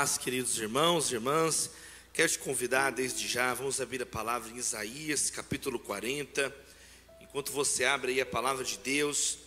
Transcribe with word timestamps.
Paz, 0.00 0.16
queridos 0.16 0.56
irmãos 0.56 1.10
e 1.10 1.14
irmãs. 1.14 1.72
Quero 2.14 2.32
te 2.32 2.38
convidar 2.38 2.90
desde 2.90 3.28
já, 3.28 3.52
vamos 3.52 3.82
abrir 3.82 4.00
a 4.00 4.06
palavra 4.06 4.50
em 4.50 4.56
Isaías, 4.56 5.28
capítulo 5.28 5.78
40. 5.78 6.56
Enquanto 7.20 7.52
você 7.52 7.84
abre 7.84 8.12
aí 8.12 8.18
a 8.22 8.24
palavra 8.24 8.64
de 8.64 8.78
Deus, 8.78 9.40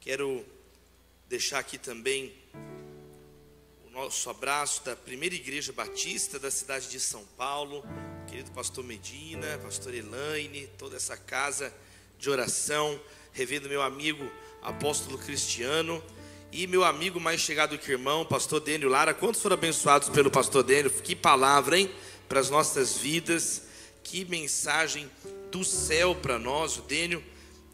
quero 0.00 0.42
deixar 1.28 1.58
aqui 1.58 1.76
também 1.76 2.32
o 3.86 3.90
nosso 3.90 4.30
abraço 4.30 4.82
da 4.86 4.96
primeira 4.96 5.34
igreja 5.34 5.70
batista 5.70 6.38
da 6.38 6.50
cidade 6.50 6.88
de 6.88 6.98
São 6.98 7.22
Paulo, 7.36 7.84
querido 8.26 8.50
pastor 8.52 8.82
Medina, 8.82 9.58
pastor 9.58 9.92
Elaine, 9.92 10.66
toda 10.78 10.96
essa 10.96 11.14
casa 11.14 11.74
de 12.18 12.30
oração, 12.30 12.98
revendo 13.34 13.68
meu 13.68 13.82
amigo 13.82 14.32
apóstolo 14.62 15.18
Cristiano 15.18 16.02
e 16.52 16.66
meu 16.66 16.82
amigo 16.82 17.20
mais 17.20 17.40
chegado 17.40 17.78
que 17.78 17.92
irmão, 17.92 18.24
pastor 18.24 18.60
Dênio 18.60 18.88
Lara. 18.88 19.14
Quantos 19.14 19.40
foram 19.40 19.54
abençoados 19.54 20.08
pelo 20.08 20.30
pastor 20.30 20.64
Dênio? 20.64 20.90
Que 20.90 21.14
palavra, 21.14 21.78
hein? 21.78 21.90
Para 22.28 22.40
as 22.40 22.50
nossas 22.50 22.96
vidas. 22.96 23.62
Que 24.02 24.24
mensagem 24.24 25.08
do 25.52 25.64
céu 25.64 26.14
para 26.14 26.38
nós. 26.38 26.76
O 26.78 26.82
Dênio 26.82 27.22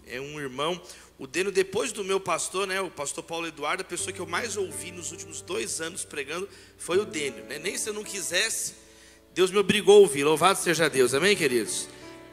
é 0.07 0.21
um 0.21 0.39
irmão. 0.39 0.81
O 1.19 1.27
Dênio, 1.27 1.51
depois 1.51 1.91
do 1.91 2.05
meu 2.05 2.21
pastor, 2.21 2.67
né, 2.67 2.79
o 2.81 2.91
pastor 2.91 3.25
Paulo 3.25 3.47
Eduardo, 3.47 3.81
a 3.81 3.87
pessoa 3.87 4.13
que 4.13 4.21
eu 4.21 4.27
mais 4.27 4.59
ouvi 4.59 4.91
nos 4.91 5.11
últimos 5.11 5.41
dois 5.41 5.81
anos 5.81 6.05
pregando 6.05 6.47
foi 6.77 6.99
o 6.99 7.07
Dênio. 7.07 7.45
Né? 7.45 7.59
Nem 7.59 7.79
se 7.79 7.89
eu 7.89 7.95
não 7.95 8.05
quisesse, 8.05 8.75
Deus 9.33 9.51
me 9.51 9.57
obrigou 9.57 9.97
a 9.97 10.01
ouvir. 10.01 10.25
Louvado 10.25 10.59
seja 10.59 10.91
Deus. 10.91 11.15
Amém, 11.15 11.35
queridos? 11.35 11.89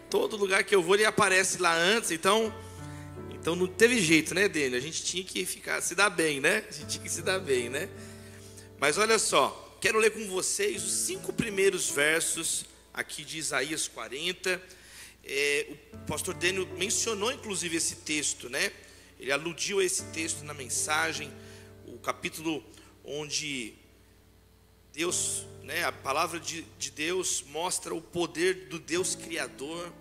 Todo 0.10 0.36
lugar 0.36 0.66
que 0.66 0.76
eu 0.76 0.84
vou, 0.84 0.96
ele 0.96 1.06
aparece 1.06 1.62
lá 1.62 1.74
antes. 1.74 2.12
Então, 2.12 2.54
então 3.44 3.58
não 3.58 3.68
teve 3.68 4.00
jeito, 4.00 4.34
né, 4.34 4.48
Dênio? 4.48 4.78
A 4.78 4.82
gente 4.82 5.04
tinha 5.04 5.22
que 5.22 5.46
ficar, 5.46 5.82
se 5.82 5.94
dar 5.94 6.10
bem, 6.10 6.40
né? 6.40 6.64
A 6.66 6.72
gente 6.72 6.88
tinha 6.92 7.04
que 7.04 7.10
se 7.10 7.22
dar 7.22 7.40
bem, 7.40 7.68
né? 7.68 7.90
Mas 8.80 8.98
olha 8.98 9.20
só, 9.20 9.78
quero 9.82 10.00
ler 10.00 10.12
com 10.12 10.26
vocês 10.30 10.82
os 10.82 10.94
cinco 10.94 11.34
primeiros 11.34 11.90
versos 11.90 12.64
aqui 12.94 13.22
de 13.26 13.38
Isaías 13.38 13.86
40. 13.86 14.62
É, 15.26 15.68
o 15.92 15.98
pastor 16.08 16.34
Dênio 16.36 16.66
mencionou 16.78 17.34
inclusive 17.34 17.76
esse 17.76 17.98
texto, 17.98 18.48
né? 18.48 18.72
Ele 19.20 19.30
aludiu 19.30 19.80
a 19.80 19.84
esse 19.84 20.06
texto 20.14 20.46
na 20.46 20.54
mensagem, 20.54 21.30
o 21.86 21.98
capítulo 21.98 22.64
onde 23.04 23.74
Deus, 24.94 25.46
né, 25.64 25.84
a 25.84 25.92
palavra 25.92 26.40
de, 26.40 26.62
de 26.80 26.92
Deus 26.92 27.44
mostra 27.50 27.94
o 27.94 28.02
poder 28.02 28.70
do 28.70 28.80
Deus 28.80 29.16
Criador, 29.16 29.92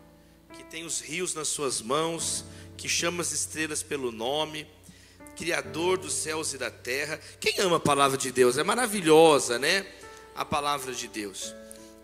que 0.54 0.62
tem 0.62 0.84
os 0.84 1.00
rios 1.00 1.34
nas 1.34 1.48
suas 1.48 1.82
mãos, 1.82 2.44
que 2.76 2.88
chama 2.88 3.22
as 3.22 3.32
estrelas 3.32 3.82
pelo 3.82 4.10
nome, 4.10 4.66
Criador 5.36 5.98
dos 5.98 6.12
céus 6.12 6.52
e 6.52 6.58
da 6.58 6.70
terra. 6.70 7.18
Quem 7.40 7.58
ama 7.58 7.76
a 7.76 7.80
palavra 7.80 8.18
de 8.18 8.30
Deus? 8.30 8.58
É 8.58 8.62
maravilhosa, 8.62 9.58
né? 9.58 9.86
A 10.34 10.44
palavra 10.44 10.92
de 10.92 11.08
Deus. 11.08 11.54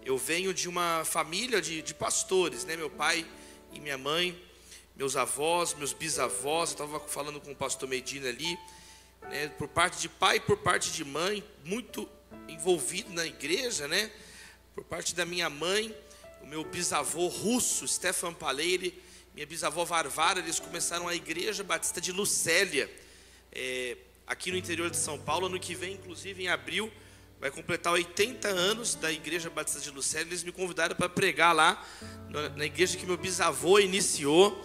Eu 0.04 0.16
venho 0.16 0.54
de 0.54 0.68
uma 0.68 1.04
família 1.04 1.60
de, 1.60 1.82
de 1.82 1.94
pastores, 1.94 2.64
né? 2.64 2.76
Meu 2.76 2.88
pai 2.88 3.26
e 3.72 3.80
minha 3.80 3.98
mãe, 3.98 4.40
meus 4.96 5.16
avós, 5.16 5.74
meus 5.74 5.92
bisavós. 5.92 6.70
Eu 6.70 6.86
estava 6.86 7.00
falando 7.00 7.40
com 7.40 7.52
o 7.52 7.56
pastor 7.56 7.88
Medina 7.88 8.28
ali, 8.28 8.58
né? 9.22 9.48
Por 9.58 9.68
parte 9.68 10.00
de 10.00 10.08
pai 10.08 10.36
e 10.36 10.40
por 10.40 10.56
parte 10.56 10.90
de 10.90 11.04
mãe, 11.04 11.44
muito 11.64 12.08
envolvido 12.48 13.12
na 13.12 13.26
igreja, 13.26 13.86
né? 13.86 14.10
Por 14.74 14.84
parte 14.84 15.14
da 15.14 15.26
minha 15.26 15.50
mãe, 15.50 15.94
o 16.42 16.46
meu 16.46 16.64
bisavô 16.64 17.26
russo, 17.28 17.86
Stefan 17.86 18.32
Paleire 18.32 19.02
minha 19.38 19.46
bisavó 19.46 19.84
Varvara, 19.84 20.40
eles 20.40 20.58
começaram 20.58 21.06
a 21.06 21.14
Igreja 21.14 21.62
Batista 21.62 22.00
de 22.00 22.10
Lucélia, 22.10 22.90
é, 23.52 23.96
aqui 24.26 24.50
no 24.50 24.56
interior 24.56 24.90
de 24.90 24.96
São 24.96 25.16
Paulo. 25.16 25.46
Ano 25.46 25.60
que 25.60 25.76
vem, 25.76 25.92
inclusive 25.92 26.42
em 26.42 26.48
abril, 26.48 26.90
vai 27.40 27.48
completar 27.48 27.92
80 27.92 28.48
anos 28.48 28.96
da 28.96 29.12
Igreja 29.12 29.48
Batista 29.48 29.78
de 29.78 29.92
Lucélia. 29.92 30.26
Eles 30.28 30.42
me 30.42 30.50
convidaram 30.50 30.96
para 30.96 31.08
pregar 31.08 31.54
lá, 31.54 31.80
na 32.56 32.66
igreja 32.66 32.98
que 32.98 33.06
meu 33.06 33.16
bisavô 33.16 33.78
iniciou. 33.78 34.60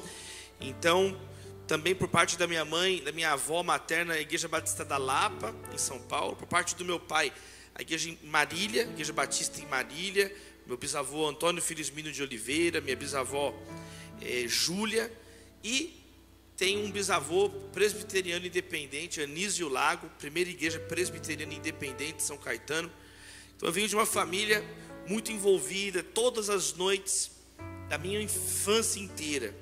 Então, 0.60 1.22
também 1.68 1.94
por 1.94 2.08
parte 2.08 2.36
da 2.36 2.48
minha 2.48 2.66
mãe, 2.66 3.00
da 3.04 3.12
minha 3.12 3.34
avó 3.34 3.62
materna, 3.62 4.16
a 4.16 4.20
Igreja 4.20 4.48
Batista 4.48 4.84
da 4.84 4.98
Lapa, 4.98 5.54
em 5.72 5.78
São 5.78 6.00
Paulo. 6.00 6.36
Por 6.36 6.48
parte 6.48 6.76
do 6.76 6.84
meu 6.84 7.00
pai, 7.00 7.32
a 7.76 7.84
Igreja 7.84 8.10
em 8.10 8.18
Marília, 8.24 8.82
Igreja 8.86 9.14
Batista 9.14 9.62
em 9.62 9.68
Marília. 9.68 10.36
Meu 10.66 10.78
bisavô 10.78 11.28
Antônio 11.28 11.62
Felizmino 11.62 12.12
de 12.12 12.24
Oliveira, 12.24 12.82
minha 12.82 12.96
bisavó 12.96 13.54
é, 14.26 14.48
Júlia, 14.48 15.12
e 15.64 16.02
tem 16.56 16.78
um 16.78 16.92
bisavô 16.92 17.50
presbiteriano 17.72 18.46
independente, 18.46 19.22
Anísio 19.22 19.68
Lago, 19.68 20.10
primeira 20.20 20.50
igreja 20.50 20.80
presbiteriana 20.80 21.54
independente 21.54 22.18
de 22.18 22.24
São 22.24 22.38
Caetano. 22.38 22.92
Então 23.56 23.68
eu 23.68 23.74
venho 23.74 23.88
de 23.88 23.96
uma 23.96 24.06
família 24.06 24.64
muito 25.08 25.32
envolvida, 25.32 26.04
todas 26.04 26.50
as 26.50 26.74
noites 26.74 27.32
da 27.90 27.98
minha 27.98 28.22
infância 28.22 29.00
inteira. 29.00 29.56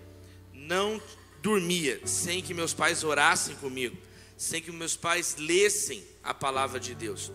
Não 0.53 1.01
dormia 1.41 2.05
sem 2.05 2.41
que 2.41 2.53
meus 2.53 2.73
pais 2.73 3.03
orassem 3.03 3.55
comigo, 3.55 3.97
sem 4.37 4.61
que 4.61 4.71
meus 4.71 4.95
pais 4.95 5.35
lessem 5.37 6.03
a 6.23 6.33
palavra 6.33 6.79
de 6.79 6.93
Deus. 6.93 7.31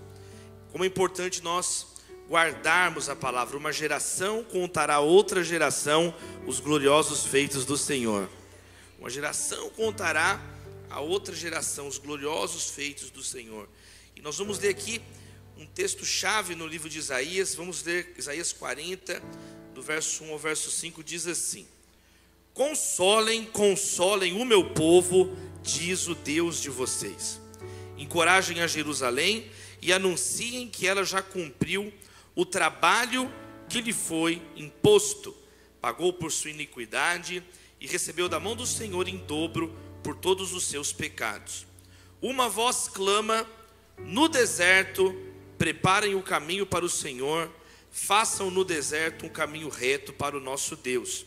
Como 0.71 0.85
é 0.85 0.87
importante 0.87 1.43
nós 1.43 1.96
guardarmos 2.29 3.09
a 3.09 3.17
palavra. 3.17 3.57
Uma 3.57 3.73
geração 3.73 4.45
contará 4.45 4.97
a 4.97 5.01
outra 5.01 5.43
geração 5.43 6.15
os 6.47 6.61
gloriosos 6.61 7.25
feitos 7.25 7.65
do 7.65 7.77
Senhor. 7.77 8.29
Uma 8.99 9.11
geração 9.11 9.71
contará 9.71 10.41
a 10.91 11.01
outra 11.01 11.35
geração 11.35 11.89
os 11.89 11.99
gloriosos 11.99 12.71
feitos 12.71 13.11
do 13.11 13.23
Senhor. 13.23 13.69
E 14.15 14.21
nós 14.21 14.39
vamos 14.39 14.59
ler 14.59 14.71
aqui 14.71 15.01
um 15.57 15.67
texto 15.67 16.05
chave 16.05 16.55
no 16.55 16.67
livro 16.67 16.89
de 16.89 16.99
Isaías. 16.99 17.55
Vamos 17.55 17.83
ler 17.83 18.15
Isaías 18.17 18.53
40, 18.53 19.23
do 19.75 19.83
verso 19.83 20.25
1 20.25 20.33
ao 20.33 20.39
verso 20.39 20.71
5, 20.71 21.05
diz 21.05 21.27
assim: 21.27 21.67
Consolem, 22.55 23.45
consolem 23.45 24.41
o 24.41 24.45
meu 24.45 24.71
povo, 24.71 25.37
diz 25.63 26.09
o 26.09 26.15
Deus 26.15 26.61
de 26.61 26.71
vocês. 26.71 27.41
Encorajem 27.99 28.61
a 28.61 28.67
Jerusalém 28.67 29.51
e 29.81 29.93
anunciem 29.93 30.69
que 30.69 30.87
ela 30.87 31.05
já 31.05 31.23
cumpriu 31.23 31.93
o 32.37 32.45
trabalho 32.45 33.33
que 33.67 33.81
lhe 33.81 33.95
foi 33.95 34.43
imposto, 34.55 35.35
pagou 35.81 36.13
por 36.13 36.31
sua 36.31 36.51
iniquidade 36.51 37.43
e 37.81 37.87
recebeu 37.87 38.29
da 38.29 38.39
mão 38.39 38.55
do 38.55 38.67
Senhor 38.67 39.09
em 39.09 39.17
dobro 39.17 39.75
por 40.05 40.15
todos 40.15 40.53
os 40.53 40.65
seus 40.65 40.93
pecados. 40.93 41.67
Uma 42.21 42.49
voz 42.49 42.89
clama 42.89 43.49
no 43.99 44.29
deserto: 44.29 45.17
preparem 45.57 46.15
o 46.15 46.23
caminho 46.23 46.67
para 46.67 46.85
o 46.85 46.91
Senhor, 46.91 47.51
façam 47.91 48.51
no 48.51 48.65
deserto 48.65 49.25
um 49.25 49.31
caminho 49.31 49.71
reto 49.71 50.13
para 50.13 50.37
o 50.37 50.41
nosso 50.41 50.77
Deus. 50.77 51.25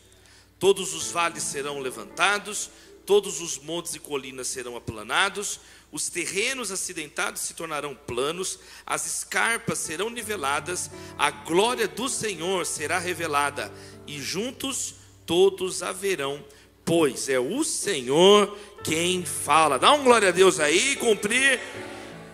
Todos 0.60 0.94
os 0.94 1.10
vales 1.12 1.42
serão 1.42 1.80
levantados, 1.80 2.70
todos 3.06 3.42
os 3.42 3.58
montes 3.58 3.96
e 3.96 4.00
colinas 4.00 4.48
serão 4.48 4.76
aplanados, 4.76 5.60
os 5.92 6.10
terrenos 6.10 6.72
acidentados 6.72 7.42
se 7.42 7.54
tornarão 7.54 7.96
planos, 7.96 8.60
as 8.86 9.06
escarpas 9.06 9.80
serão 9.80 10.10
niveladas, 10.10 10.90
a 11.18 11.32
glória 11.32 11.88
do 11.88 12.08
Senhor 12.08 12.66
será 12.66 13.00
revelada, 13.00 13.72
e 14.06 14.22
juntos 14.22 14.96
todos 15.26 15.82
haverão, 15.82 16.46
pois 16.86 17.28
é 17.30 17.40
o 17.40 17.64
Senhor 17.64 18.58
quem 18.84 19.26
fala. 19.26 19.80
Dá 19.80 19.92
um 19.94 20.04
glória 20.04 20.30
a 20.30 20.32
Deus 20.32 20.60
aí, 20.60 20.96
cumprir. 20.96 21.60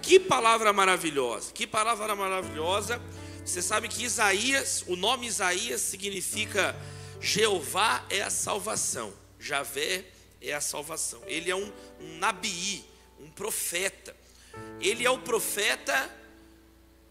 Que 0.01 0.19
palavra 0.19 0.72
maravilhosa, 0.72 1.51
que 1.51 1.66
palavra 1.66 2.16
maravilhosa. 2.16 3.02
Você 3.43 3.61
sabe 3.61 3.87
que 3.87 4.03
Isaías, 4.03 4.84
o 4.87 4.96
nome 4.96 5.28
Isaías 5.28 5.81
significa 5.81 6.75
Jeová 7.19 8.05
é 8.09 8.22
a 8.22 8.29
salvação, 8.29 9.11
Javé 9.40 10.05
é 10.41 10.53
a 10.53 10.61
salvação. 10.61 11.22
Ele 11.25 11.49
é 11.49 11.55
um, 11.55 11.72
um 11.99 12.17
nabii, 12.17 12.85
um 13.25 13.31
profeta. 13.31 14.16
Ele 14.79 15.05
é 15.05 15.09
o 15.09 15.19
profeta 15.19 16.09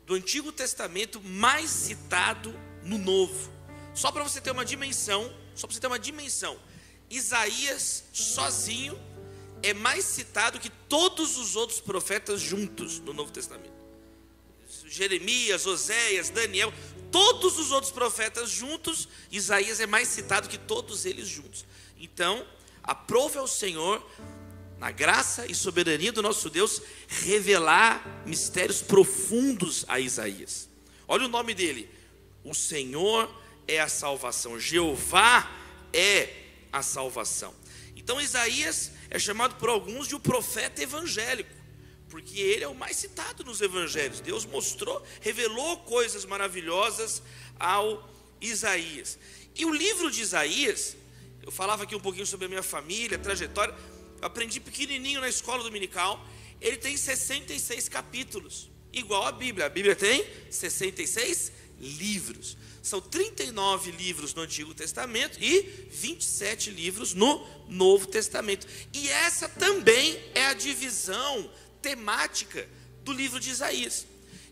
do 0.06 0.14
Antigo 0.14 0.52
Testamento 0.52 1.20
mais 1.20 1.70
citado 1.70 2.54
no 2.82 2.98
Novo. 2.98 3.52
Só 3.94 4.10
para 4.10 4.22
você 4.22 4.40
ter 4.40 4.50
uma 4.50 4.64
dimensão, 4.64 5.34
só 5.54 5.66
para 5.66 5.74
você 5.74 5.80
ter 5.80 5.86
uma 5.86 5.98
dimensão, 5.98 6.58
Isaías 7.10 8.04
sozinho 8.12 8.98
é 9.62 9.72
mais 9.72 10.04
citado 10.04 10.58
que 10.58 10.70
todos 10.88 11.36
os 11.36 11.56
outros 11.56 11.80
profetas 11.80 12.40
juntos 12.40 12.98
no 13.00 13.12
Novo 13.12 13.30
Testamento. 13.30 13.72
Jeremias, 14.86 15.66
Oséias, 15.66 16.28
Daniel, 16.30 16.72
todos 17.10 17.58
os 17.58 17.72
outros 17.72 17.90
profetas 17.90 18.50
juntos, 18.50 19.08
Isaías 19.30 19.80
é 19.80 19.86
mais 19.86 20.08
citado 20.08 20.48
que 20.48 20.58
todos 20.58 21.06
eles 21.06 21.26
juntos. 21.26 21.64
Então, 21.98 22.46
aprove 22.82 23.38
ao 23.38 23.46
Senhor 23.46 24.04
na 24.84 24.90
graça 24.90 25.50
e 25.50 25.54
soberania 25.54 26.12
do 26.12 26.20
nosso 26.20 26.50
Deus, 26.50 26.82
revelar 27.08 28.22
mistérios 28.26 28.82
profundos 28.82 29.82
a 29.88 29.98
Isaías. 29.98 30.68
Olha 31.08 31.24
o 31.24 31.28
nome 31.28 31.54
dele: 31.54 31.88
O 32.44 32.52
Senhor 32.52 33.34
é 33.66 33.80
a 33.80 33.88
salvação, 33.88 34.60
Jeová 34.60 35.50
é 35.90 36.28
a 36.70 36.82
salvação. 36.82 37.54
Então 37.96 38.20
Isaías 38.20 38.92
é 39.08 39.18
chamado 39.18 39.54
por 39.54 39.70
alguns 39.70 40.06
de 40.06 40.16
o 40.16 40.20
profeta 40.20 40.82
evangélico, 40.82 41.56
porque 42.10 42.38
ele 42.38 42.64
é 42.64 42.68
o 42.68 42.74
mais 42.74 42.98
citado 42.98 43.42
nos 43.42 43.62
evangelhos. 43.62 44.20
Deus 44.20 44.44
mostrou, 44.44 45.02
revelou 45.22 45.78
coisas 45.78 46.26
maravilhosas 46.26 47.22
ao 47.58 48.06
Isaías. 48.38 49.18
E 49.54 49.64
o 49.64 49.72
livro 49.72 50.10
de 50.10 50.20
Isaías, 50.20 50.94
eu 51.42 51.50
falava 51.50 51.84
aqui 51.84 51.96
um 51.96 52.00
pouquinho 52.00 52.26
sobre 52.26 52.44
a 52.44 52.48
minha 52.50 52.62
família, 52.62 53.18
trajetória, 53.18 53.74
eu 54.24 54.28
aprendi 54.28 54.58
pequenininho 54.58 55.20
na 55.20 55.28
escola 55.28 55.62
dominical, 55.62 56.26
ele 56.58 56.78
tem 56.78 56.96
66 56.96 57.90
capítulos, 57.90 58.70
igual 58.90 59.26
a 59.26 59.32
Bíblia. 59.32 59.66
A 59.66 59.68
Bíblia 59.68 59.94
tem 59.94 60.26
66 60.50 61.52
livros. 61.78 62.56
São 62.82 63.02
39 63.02 63.90
livros 63.90 64.32
no 64.32 64.40
Antigo 64.40 64.72
Testamento 64.72 65.38
e 65.38 65.60
27 65.90 66.70
livros 66.70 67.12
no 67.12 67.46
Novo 67.68 68.06
Testamento. 68.06 68.66
E 68.94 69.10
essa 69.10 69.46
também 69.46 70.18
é 70.34 70.46
a 70.46 70.54
divisão 70.54 71.50
temática 71.82 72.66
do 73.04 73.12
livro 73.12 73.38
de 73.38 73.50
Isaías. 73.50 74.06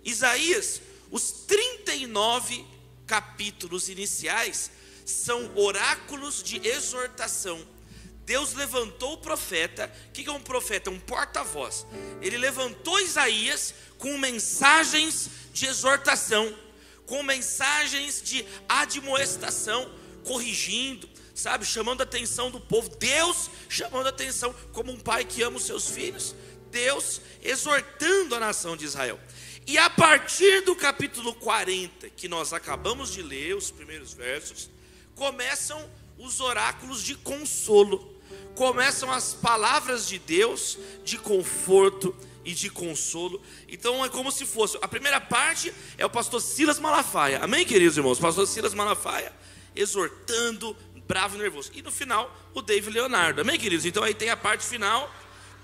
Isaías, 0.05 0.83
os 1.11 1.31
39 1.47 2.63
capítulos 3.07 3.89
iniciais 3.89 4.71
são 5.07 5.57
oráculos 5.57 6.43
de 6.43 6.59
exortação. 6.69 7.72
Deus 8.25 8.55
levantou 8.55 9.15
o 9.15 9.19
profeta. 9.19 9.93
O 10.09 10.13
que 10.13 10.29
é 10.29 10.33
um 10.33 10.41
profeta? 10.41 10.91
É 10.91 10.93
um 10.93 10.99
porta-voz. 10.99 11.87
Ele 12.21 12.39
levantou 12.39 13.01
Isaías 13.01 13.75
com 13.99 14.17
mensagens 14.19 15.31
de 15.53 15.67
exortação 15.67 16.55
com 17.07 17.23
mensagens 17.23 18.23
de 18.23 18.43
admoestação, 18.69 19.91
corrigindo, 20.25 21.09
sabe, 21.35 21.65
chamando 21.65 22.01
a 22.01 22.05
atenção 22.05 22.51
do 22.51 22.59
povo. 22.61 22.89
Deus 22.97 23.51
chamando 23.69 24.07
a 24.07 24.09
atenção 24.09 24.55
como 24.73 24.93
um 24.93 24.99
pai 24.99 25.25
que 25.25 25.43
ama 25.43 25.57
os 25.57 25.65
seus 25.65 25.91
filhos. 25.91 26.35
Deus 26.71 27.21
exortando 27.43 28.35
a 28.35 28.41
nação 28.41 28.77
de 28.77 28.87
Israel. 28.87 29.21
E 29.67 29.77
a 29.77 29.91
partir 29.91 30.63
do 30.63 30.75
capítulo 30.75 31.35
40, 31.35 32.09
que 32.11 32.29
nós 32.29 32.53
acabamos 32.53 33.13
de 33.13 33.23
ler, 33.23 33.55
os 33.57 33.71
primeiros 33.71 34.15
versos, 34.15 34.71
começam 35.15 35.87
os 36.19 36.41
oráculos 36.41 37.03
de 37.03 37.15
consolo, 37.15 38.17
começam 38.55 39.11
as 39.11 39.35
palavras 39.35 40.07
de 40.07 40.19
Deus 40.19 40.79
de 41.05 41.19
conforto, 41.19 42.15
e 42.45 42.53
de 42.53 42.71
consolo. 42.71 43.41
Então 43.69 44.05
é 44.05 44.09
como 44.09 44.31
se 44.31 44.45
fosse. 44.45 44.79
A 44.83 44.89
primeira 44.89 45.21
parte 45.21 45.73
é 45.97 46.05
o 46.05 46.11
pastor 46.11 46.41
Silas 46.41 46.79
Malafaia. 46.79 47.39
Amém, 47.39 47.65
queridos 47.65 47.97
irmãos? 47.97 48.19
Pastor 48.19 48.47
Silas 48.47 48.75
Malafaia 48.75 49.33
exortando, 49.75 50.77
bravo 51.07 51.37
e 51.37 51.39
nervoso. 51.39 51.71
E 51.75 51.83
no 51.83 51.91
final, 51.91 52.35
o 52.55 52.61
David 52.61 52.93
Leonardo. 52.95 53.41
Amém, 53.41 53.59
queridos? 53.59 53.87
Então 53.87 54.03
aí 54.03 54.15
tem 54.15 54.29
a 54.29 54.37
parte 54.37 54.65
final, 54.65 55.13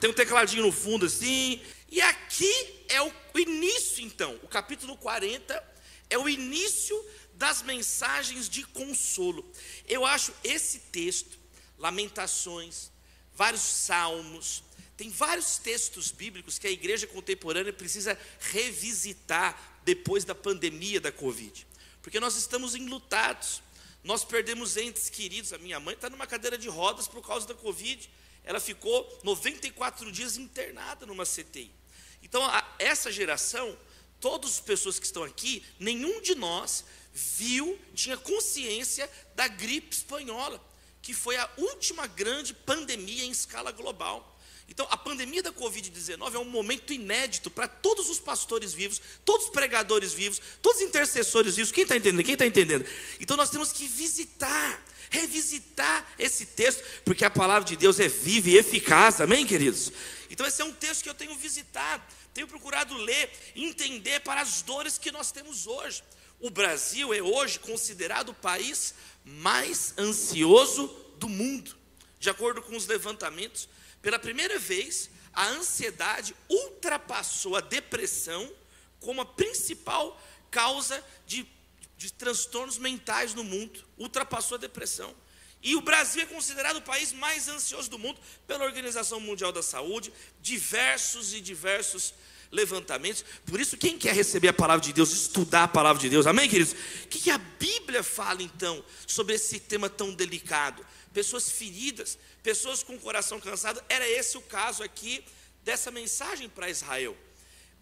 tem 0.01 0.09
um 0.11 0.15
tecladinho 0.15 0.65
no 0.65 0.73
fundo 0.73 1.07
assim. 1.07 1.61
E 1.91 2.01
aqui 2.01 2.53
é 2.89 3.03
o 3.03 3.13
início, 3.37 4.05
então. 4.05 4.39
O 4.43 4.49
capítulo 4.49 4.97
40 4.97 5.63
é 6.11 6.19
o 6.19 6.29
início 6.29 6.97
das 7.39 7.63
mensagens 7.63 8.49
de 8.49 8.65
consolo. 8.65 9.49
Eu 9.87 10.05
acho 10.05 10.35
esse 10.43 10.81
texto, 10.81 11.39
Lamentações, 11.79 12.91
vários 13.33 13.63
salmos, 13.63 14.65
tem 14.97 15.09
vários 15.09 15.59
textos 15.59 16.11
bíblicos 16.11 16.59
que 16.59 16.67
a 16.67 16.71
igreja 16.71 17.07
contemporânea 17.07 17.73
precisa 17.73 18.19
revisitar 18.41 19.79
depois 19.85 20.25
da 20.25 20.35
pandemia 20.35 21.01
da 21.01 21.13
Covid, 21.13 21.65
porque 22.03 22.19
nós 22.19 22.35
estamos 22.35 22.75
enlutados, 22.75 23.63
nós 24.03 24.25
perdemos 24.25 24.77
entes 24.77 25.09
queridos. 25.09 25.53
A 25.53 25.59
minha 25.59 25.79
mãe 25.79 25.95
está 25.95 26.11
numa 26.11 26.27
cadeira 26.27 26.59
de 26.59 26.69
rodas 26.69 27.07
por 27.07 27.25
causa 27.25 27.47
da 27.47 27.55
Covid, 27.55 28.11
ela 28.43 28.59
ficou 28.59 29.21
94 29.23 30.11
dias 30.11 30.37
internada 30.37 31.07
numa 31.07 31.25
CTI. 31.25 31.71
Então, 32.21 32.45
a, 32.45 32.75
essa 32.81 33.13
geração, 33.13 33.79
todas 34.19 34.55
as 34.55 34.61
pessoas 34.61 34.99
que 34.99 35.07
estão 35.07 35.23
aqui, 35.23 35.65
nenhum 35.79 36.21
de 36.21 36.35
nós 36.35 36.85
viu, 37.37 37.79
tinha 37.95 38.17
consciência 38.17 39.11
da 39.35 39.49
gripe 39.49 39.95
espanhola, 39.95 40.63
que 41.03 41.13
foi 41.13 41.37
a 41.37 41.51
última 41.57 42.07
grande 42.07 42.55
pandemia 42.55 43.25
em 43.25 43.31
escala 43.31 43.73
global. 43.73 44.39
Então, 44.69 44.87
a 44.91 44.97
pandemia 44.99 45.43
da 45.43 45.51
Covid-19 45.51 46.35
é 46.35 46.39
um 46.39 46.45
momento 46.45 46.93
inédito 46.93 47.51
para 47.51 47.67
todos 47.67 48.11
os 48.11 48.21
pastores 48.21 48.75
vivos, 48.75 49.01
todos 49.25 49.47
os 49.47 49.51
pregadores 49.51 50.13
vivos, 50.13 50.41
todos 50.61 50.83
os 50.83 50.87
intercessores 50.87 51.57
vivos. 51.57 51.73
Quem 51.73 51.85
está 51.85 51.97
entendendo? 51.97 52.25
Quem 52.25 52.35
está 52.35 52.47
entendendo? 52.47 52.87
Então, 53.19 53.37
nós 53.37 53.49
temos 53.49 53.73
que 53.73 53.87
visitar, 53.87 54.85
revisitar 55.09 56.07
esse 56.19 56.45
texto, 56.45 56.85
porque 57.03 57.25
a 57.25 57.31
palavra 57.31 57.67
de 57.67 57.77
Deus 57.77 57.99
é 57.99 58.09
viva 58.09 58.51
e 58.51 58.59
eficaz, 58.59 59.23
amém, 59.23 59.47
queridos? 59.47 59.91
Então, 60.29 60.47
esse 60.47 60.61
é 60.61 60.65
um 60.67 60.75
texto 60.75 61.03
que 61.03 61.09
eu 61.09 61.15
tenho 61.15 61.35
visitado, 61.37 62.03
tenho 62.35 62.47
procurado 62.47 62.95
ler, 62.95 63.31
entender 63.57 64.21
para 64.21 64.43
as 64.43 64.61
dores 64.61 64.99
que 64.99 65.11
nós 65.11 65.33
temos 65.33 65.67
hoje. 65.67 66.03
O 66.41 66.51
Brasil 66.51 67.13
é 67.13 67.21
hoje 67.21 67.59
considerado 67.59 68.29
o 68.29 68.35
país 68.35 68.95
mais 69.25 69.93
ansioso 69.99 70.87
do 71.17 71.29
mundo, 71.29 71.77
de 72.21 72.31
acordo 72.31 72.63
com 72.63 72.77
os 72.77 72.87
levantamentos. 72.87 73.69
Pela 74.01 74.19
primeira 74.19 74.59
vez, 74.59 75.11
a 75.33 75.49
ansiedade 75.49 76.35
ultrapassou 76.49 77.57
a 77.57 77.61
depressão 77.61 78.51
como 79.01 79.21
a 79.21 79.27
principal 79.27 80.21
causa 80.51 81.05
de, 81.27 81.47
de 81.97 82.13
transtornos 82.13 82.79
mentais 82.79 83.35
no 83.35 83.43
mundo. 83.43 83.85
Ultrapassou 83.97 84.57
a 84.57 84.61
depressão. 84.61 85.15
E 85.61 85.75
o 85.75 85.81
Brasil 85.81 86.23
é 86.23 86.27
considerado 86.27 86.77
o 86.77 86.83
país 86.83 87.13
mais 87.13 87.49
ansioso 87.49 87.91
do 87.91 87.99
mundo 87.99 88.21
pela 88.47 88.65
Organização 88.65 89.19
Mundial 89.19 89.51
da 89.51 89.63
Saúde, 89.63 90.13
diversos 90.41 91.35
e 91.35 91.41
diversos 91.41 92.15
levantamentos. 92.51 93.25
Por 93.47 93.61
isso, 93.61 93.77
quem 93.77 93.99
quer 93.99 94.15
receber 94.15 94.49
a 94.49 94.53
palavra 94.53 94.85
de 94.85 94.93
Deus, 94.93 95.13
estudar 95.13 95.65
a 95.65 95.69
palavra 95.69 96.01
de 96.01 96.09
Deus, 96.09 96.27
amém, 96.27 96.49
queridos? 96.49 96.75
O 97.05 97.09
que 97.09 97.31
a 97.31 97.39
Bíblia 97.39 98.03
fala 98.03 98.43
então 98.43 98.85
sobre 99.07 99.35
esse 99.35 99.61
tema 99.61 99.89
tão 99.89 100.15
delicado? 100.15 100.85
Pessoas 101.13 101.51
feridas, 101.51 102.19
pessoas 102.43 102.83
com 102.83 102.95
o 102.95 103.01
coração 103.01 103.41
cansado, 103.41 103.83
era 103.89 104.09
esse 104.09 104.37
o 104.37 104.43
caso 104.43 104.83
aqui 104.83 105.25
dessa 105.65 105.91
mensagem 105.91 106.49
para 106.49 106.71
Israel. 106.71 107.17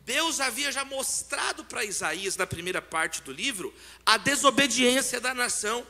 Deus 0.04 0.38
havia 0.38 0.70
já 0.70 0.84
mostrado 0.84 1.64
para 1.64 1.84
Isaías, 1.84 2.36
na 2.36 2.46
primeira 2.46 2.80
parte 2.80 3.20
do 3.22 3.32
livro, 3.32 3.74
a 4.04 4.16
desobediência 4.16 5.20
da 5.20 5.34
nação. 5.34 5.84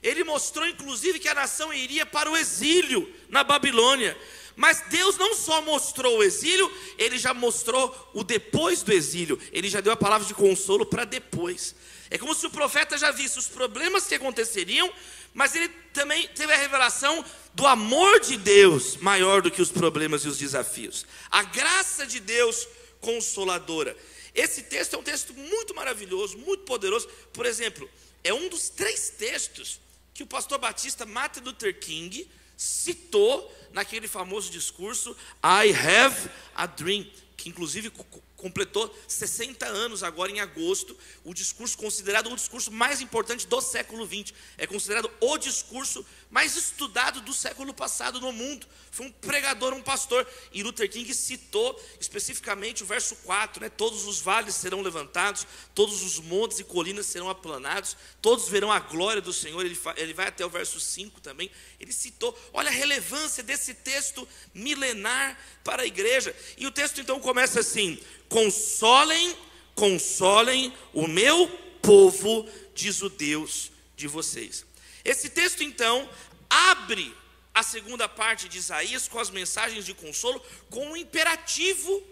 Ele 0.00 0.22
mostrou, 0.22 0.68
inclusive, 0.68 1.18
que 1.18 1.28
a 1.28 1.34
nação 1.34 1.72
iria 1.74 2.06
para 2.06 2.30
o 2.30 2.36
exílio 2.36 3.12
na 3.28 3.42
Babilônia. 3.42 4.16
Mas 4.56 4.82
Deus 4.88 5.18
não 5.18 5.34
só 5.34 5.60
mostrou 5.60 6.18
o 6.18 6.22
exílio, 6.22 6.72
ele 6.96 7.18
já 7.18 7.34
mostrou 7.34 8.10
o 8.14 8.24
depois 8.24 8.82
do 8.82 8.90
exílio. 8.90 9.38
Ele 9.52 9.68
já 9.68 9.82
deu 9.82 9.92
a 9.92 9.96
palavra 9.96 10.26
de 10.26 10.32
consolo 10.32 10.86
para 10.86 11.04
depois. 11.04 11.74
É 12.10 12.16
como 12.16 12.34
se 12.34 12.46
o 12.46 12.50
profeta 12.50 12.96
já 12.96 13.10
visse 13.10 13.38
os 13.38 13.48
problemas 13.48 14.06
que 14.06 14.14
aconteceriam, 14.14 14.90
mas 15.34 15.54
ele 15.54 15.68
também 15.92 16.26
teve 16.28 16.52
a 16.52 16.56
revelação 16.56 17.22
do 17.52 17.66
amor 17.66 18.20
de 18.20 18.38
Deus 18.38 18.96
maior 18.96 19.42
do 19.42 19.50
que 19.50 19.60
os 19.60 19.70
problemas 19.70 20.22
e 20.22 20.28
os 20.28 20.38
desafios. 20.38 21.04
A 21.30 21.42
graça 21.42 22.06
de 22.06 22.18
Deus 22.18 22.66
consoladora. 23.00 23.94
Esse 24.34 24.62
texto 24.62 24.94
é 24.94 24.98
um 24.98 25.02
texto 25.02 25.34
muito 25.34 25.74
maravilhoso, 25.74 26.38
muito 26.38 26.64
poderoso. 26.64 27.08
Por 27.32 27.44
exemplo, 27.44 27.88
é 28.24 28.32
um 28.32 28.48
dos 28.48 28.70
três 28.70 29.10
textos 29.10 29.80
que 30.14 30.22
o 30.22 30.26
pastor 30.26 30.58
batista 30.58 31.04
Martin 31.04 31.40
Luther 31.40 31.78
King 31.78 32.26
citou 32.56 33.52
naquele 33.72 34.08
famoso 34.08 34.50
discurso 34.50 35.16
I 35.42 35.70
have 35.70 36.30
a 36.54 36.66
dream, 36.66 37.06
que 37.36 37.48
inclusive 37.48 37.92
completou 38.36 38.94
60 39.06 39.66
anos 39.66 40.02
agora 40.02 40.30
em 40.30 40.40
agosto, 40.40 40.96
o 41.24 41.34
discurso 41.34 41.76
considerado 41.76 42.30
o 42.30 42.36
discurso 42.36 42.70
mais 42.70 43.00
importante 43.00 43.46
do 43.46 43.60
século 43.60 44.06
XX, 44.06 44.32
é 44.56 44.66
considerado 44.66 45.10
o 45.20 45.38
discurso 45.38 46.04
mais 46.30 46.56
estudado 46.56 47.20
do 47.20 47.32
século 47.32 47.72
passado 47.72 48.20
no 48.20 48.32
mundo. 48.32 48.66
Foi 48.90 49.06
um 49.06 49.12
pregador, 49.12 49.72
um 49.74 49.82
pastor, 49.82 50.26
e 50.52 50.62
Luther 50.62 50.90
King 50.90 51.12
citou 51.14 51.80
especificamente 52.00 52.82
o 52.82 52.86
verso 52.86 53.14
4, 53.16 53.62
né? 53.62 53.68
Todos 53.68 54.04
os 54.04 54.20
vales 54.20 54.54
serão 54.54 54.80
levantados, 54.80 55.46
todos 55.74 56.02
os 56.02 56.18
montes 56.18 56.58
e 56.58 56.64
colinas 56.64 57.06
serão 57.06 57.28
aplanados, 57.28 57.96
todos 58.20 58.48
verão 58.48 58.72
a 58.72 58.80
glória 58.80 59.22
do 59.22 59.32
Senhor. 59.32 59.64
Ele, 59.64 59.78
ele 59.96 60.14
vai 60.14 60.28
até 60.28 60.44
o 60.44 60.50
verso 60.50 60.80
5 60.80 61.20
também. 61.20 61.50
Ele 61.78 61.92
citou, 61.92 62.36
olha 62.52 62.68
a 62.68 62.72
relevância 62.72 63.42
desse 63.42 63.74
texto 63.74 64.26
milenar 64.52 65.38
para 65.62 65.82
a 65.82 65.86
igreja. 65.86 66.34
E 66.56 66.66
o 66.66 66.72
texto 66.72 67.00
então 67.00 67.20
começa 67.20 67.60
assim: 67.60 67.98
Consolem, 68.28 69.36
consolem 69.74 70.72
o 70.92 71.06
meu 71.06 71.48
povo, 71.82 72.48
diz 72.74 73.00
o 73.02 73.08
Deus 73.08 73.70
de 73.96 74.08
vocês. 74.08 74.64
Esse 75.06 75.30
texto 75.30 75.62
então 75.62 76.08
abre 76.50 77.14
a 77.54 77.62
segunda 77.62 78.08
parte 78.08 78.48
de 78.48 78.58
Isaías 78.58 79.06
com 79.06 79.20
as 79.20 79.30
mensagens 79.30 79.86
de 79.86 79.94
consolo, 79.94 80.42
com 80.68 80.90
o 80.92 80.96
imperativo 80.96 82.02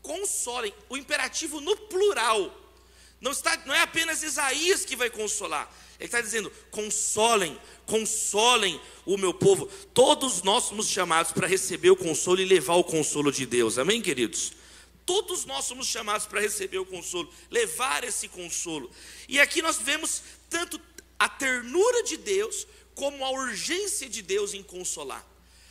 consolem, 0.00 0.74
o 0.88 0.96
imperativo 0.96 1.60
no 1.60 1.76
plural. 1.76 2.58
Não, 3.20 3.30
está, 3.30 3.56
não 3.66 3.74
é 3.74 3.82
apenas 3.82 4.22
Isaías 4.22 4.84
que 4.84 4.96
vai 4.96 5.08
consolar, 5.08 5.72
ele 5.98 6.06
está 6.06 6.20
dizendo: 6.20 6.50
consolem, 6.70 7.56
consolem 7.86 8.80
o 9.06 9.16
meu 9.16 9.32
povo. 9.32 9.66
Todos 9.94 10.42
nós 10.42 10.64
somos 10.64 10.88
chamados 10.88 11.32
para 11.32 11.46
receber 11.46 11.90
o 11.90 11.96
consolo 11.96 12.40
e 12.40 12.44
levar 12.46 12.74
o 12.74 12.84
consolo 12.84 13.30
de 13.30 13.46
Deus, 13.46 13.78
amém, 13.78 14.02
queridos? 14.02 14.52
Todos 15.04 15.44
nós 15.44 15.64
somos 15.64 15.86
chamados 15.86 16.26
para 16.26 16.40
receber 16.40 16.78
o 16.78 16.86
consolo, 16.86 17.32
levar 17.50 18.04
esse 18.04 18.28
consolo. 18.28 18.90
E 19.28 19.40
aqui 19.40 19.60
nós 19.60 19.76
vemos 19.78 20.22
tanto 20.48 20.78
a 21.22 21.28
ternura 21.28 22.02
de 22.02 22.16
Deus, 22.16 22.66
como 22.96 23.24
a 23.24 23.30
urgência 23.30 24.08
de 24.08 24.22
Deus 24.22 24.54
em 24.54 24.62
consolar. 24.62 25.24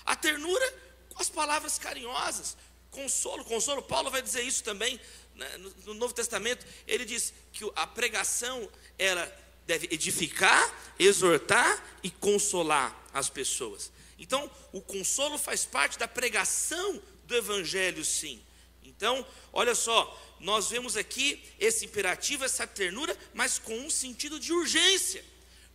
A 0.05 0.15
ternura 0.15 0.65
com 1.09 1.21
as 1.21 1.29
palavras 1.29 1.77
carinhosas, 1.77 2.55
consolo, 2.89 3.43
consolo. 3.43 3.81
Paulo 3.81 4.09
vai 4.09 4.21
dizer 4.21 4.43
isso 4.43 4.63
também 4.63 4.97
né, 5.35 5.57
no 5.83 5.93
Novo 5.93 6.13
Testamento. 6.13 6.65
Ele 6.87 7.03
diz 7.03 7.33
que 7.51 7.69
a 7.75 7.85
pregação 7.85 8.71
ela 8.97 9.25
deve 9.67 9.89
edificar, 9.91 10.73
exortar 10.97 11.83
e 12.01 12.09
consolar 12.09 12.97
as 13.13 13.29
pessoas. 13.29 13.91
Então, 14.17 14.49
o 14.71 14.79
consolo 14.79 15.37
faz 15.37 15.65
parte 15.65 15.99
da 15.99 16.07
pregação 16.07 17.01
do 17.25 17.35
Evangelho, 17.35 18.05
sim. 18.05 18.41
Então, 18.85 19.27
olha 19.51 19.75
só, 19.75 20.17
nós 20.39 20.69
vemos 20.69 20.95
aqui 20.95 21.43
esse 21.59 21.83
imperativo, 21.83 22.45
essa 22.45 22.65
ternura, 22.65 23.17
mas 23.33 23.59
com 23.59 23.77
um 23.79 23.89
sentido 23.89 24.39
de 24.39 24.53
urgência. 24.53 25.29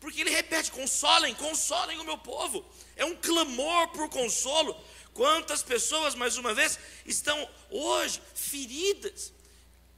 Porque 0.07 0.21
ele 0.21 0.31
repete: 0.31 0.71
consolem, 0.71 1.35
consolem 1.35 1.99
o 1.99 2.05
meu 2.05 2.17
povo. 2.17 2.65
É 2.95 3.05
um 3.05 3.17
clamor 3.17 3.89
por 3.89 4.09
consolo. 4.09 4.81
Quantas 5.13 5.65
pessoas, 5.65 6.15
mais 6.15 6.37
uma 6.37 6.55
vez, 6.55 6.79
estão 7.05 7.37
hoje 7.69 8.23
feridas, 8.33 9.33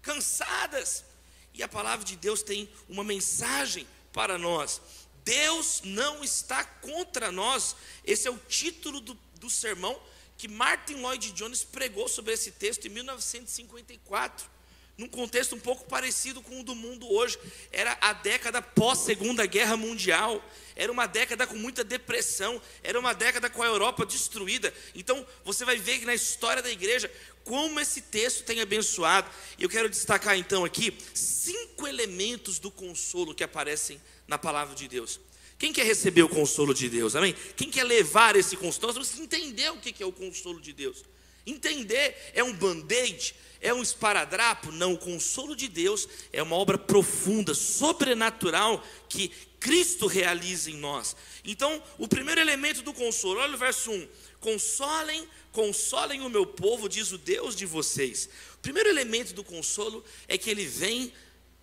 cansadas, 0.00 1.04
e 1.52 1.62
a 1.62 1.68
palavra 1.68 2.06
de 2.06 2.16
Deus 2.16 2.42
tem 2.42 2.72
uma 2.88 3.04
mensagem 3.04 3.86
para 4.10 4.38
nós. 4.38 4.80
Deus 5.24 5.82
não 5.84 6.24
está 6.24 6.64
contra 6.64 7.30
nós. 7.30 7.76
Esse 8.02 8.28
é 8.28 8.30
o 8.30 8.38
título 8.38 9.02
do, 9.02 9.12
do 9.38 9.50
sermão 9.50 10.00
que 10.38 10.48
Martin 10.48 11.02
Lloyd 11.02 11.32
Jones 11.32 11.64
pregou 11.64 12.08
sobre 12.08 12.32
esse 12.32 12.52
texto 12.52 12.86
em 12.86 12.90
1954 12.90 14.57
num 14.98 15.08
contexto 15.08 15.54
um 15.54 15.60
pouco 15.60 15.84
parecido 15.84 16.42
com 16.42 16.60
o 16.60 16.64
do 16.64 16.74
mundo 16.74 17.10
hoje. 17.10 17.38
Era 17.70 17.96
a 18.00 18.12
década 18.12 18.60
pós-segunda 18.60 19.46
guerra 19.46 19.76
mundial. 19.76 20.44
Era 20.74 20.90
uma 20.90 21.06
década 21.06 21.46
com 21.46 21.56
muita 21.56 21.82
depressão, 21.82 22.60
era 22.84 22.98
uma 22.98 23.12
década 23.12 23.48
com 23.50 23.62
a 23.62 23.66
Europa 23.66 24.04
destruída. 24.04 24.72
Então, 24.94 25.26
você 25.44 25.64
vai 25.64 25.76
ver 25.76 25.98
que 26.00 26.06
na 26.06 26.14
história 26.14 26.62
da 26.62 26.70
igreja, 26.70 27.10
como 27.44 27.80
esse 27.80 28.00
texto 28.02 28.44
tem 28.44 28.60
abençoado. 28.60 29.28
E 29.58 29.62
eu 29.62 29.68
quero 29.68 29.88
destacar 29.88 30.36
então 30.36 30.64
aqui 30.64 30.96
cinco 31.14 31.86
elementos 31.86 32.58
do 32.58 32.70
consolo 32.70 33.34
que 33.34 33.42
aparecem 33.42 34.00
na 34.26 34.38
palavra 34.38 34.74
de 34.74 34.86
Deus. 34.86 35.18
Quem 35.58 35.72
quer 35.72 35.84
receber 35.84 36.22
o 36.22 36.28
consolo 36.28 36.72
de 36.72 36.88
Deus? 36.88 37.16
Amém? 37.16 37.34
Quem 37.56 37.68
quer 37.68 37.82
levar 37.82 38.36
esse 38.36 38.56
consolo? 38.56 38.92
Nós 38.92 39.08
temos 39.08 39.20
entender 39.20 39.70
o 39.70 39.78
que 39.78 40.00
é 40.00 40.06
o 40.06 40.12
consolo 40.12 40.60
de 40.60 40.72
Deus. 40.72 41.04
Entender 41.44 42.14
é 42.34 42.44
um 42.44 42.52
band-aid, 42.52 43.34
é 43.60 43.72
um 43.74 43.82
esparadrapo? 43.82 44.70
Não, 44.70 44.94
o 44.94 44.98
consolo 44.98 45.56
de 45.56 45.68
Deus 45.68 46.08
é 46.32 46.42
uma 46.42 46.56
obra 46.56 46.78
profunda, 46.78 47.54
sobrenatural 47.54 48.84
que 49.08 49.28
Cristo 49.58 50.06
realiza 50.06 50.70
em 50.70 50.76
nós. 50.76 51.16
Então, 51.44 51.82
o 51.98 52.06
primeiro 52.06 52.40
elemento 52.40 52.82
do 52.82 52.94
consolo, 52.94 53.40
olha 53.40 53.54
o 53.54 53.58
verso 53.58 53.90
1: 53.90 54.08
Consolem, 54.40 55.28
consolem 55.52 56.20
o 56.20 56.30
meu 56.30 56.46
povo, 56.46 56.88
diz 56.88 57.10
o 57.12 57.18
Deus 57.18 57.56
de 57.56 57.66
vocês. 57.66 58.28
O 58.54 58.58
primeiro 58.58 58.88
elemento 58.88 59.34
do 59.34 59.42
consolo 59.42 60.04
é 60.28 60.38
que 60.38 60.50
ele 60.50 60.64
vem 60.64 61.12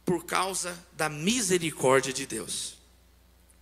por 0.03 0.25
causa 0.25 0.77
da 0.93 1.09
misericórdia 1.09 2.11
de 2.11 2.25
Deus. 2.25 2.75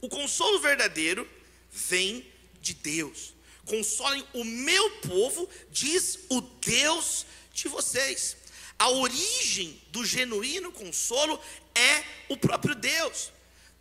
O 0.02 0.10
consolo 0.10 0.60
verdadeiro 0.60 1.28
vem 1.72 2.26
de 2.60 2.74
Deus 2.74 3.34
consolem 3.66 4.24
o 4.34 4.44
meu 4.44 4.90
povo, 5.08 5.48
diz 5.72 6.20
o 6.30 6.42
Deus 6.42 7.26
de 7.26 7.26
vocês. 7.68 8.36
A 8.78 8.90
origem 8.90 9.82
do 9.90 10.04
genuíno 10.04 10.72
consolo 10.72 11.40
é 11.76 12.04
o 12.28 12.36
próprio 12.36 12.76
Deus, 12.76 13.32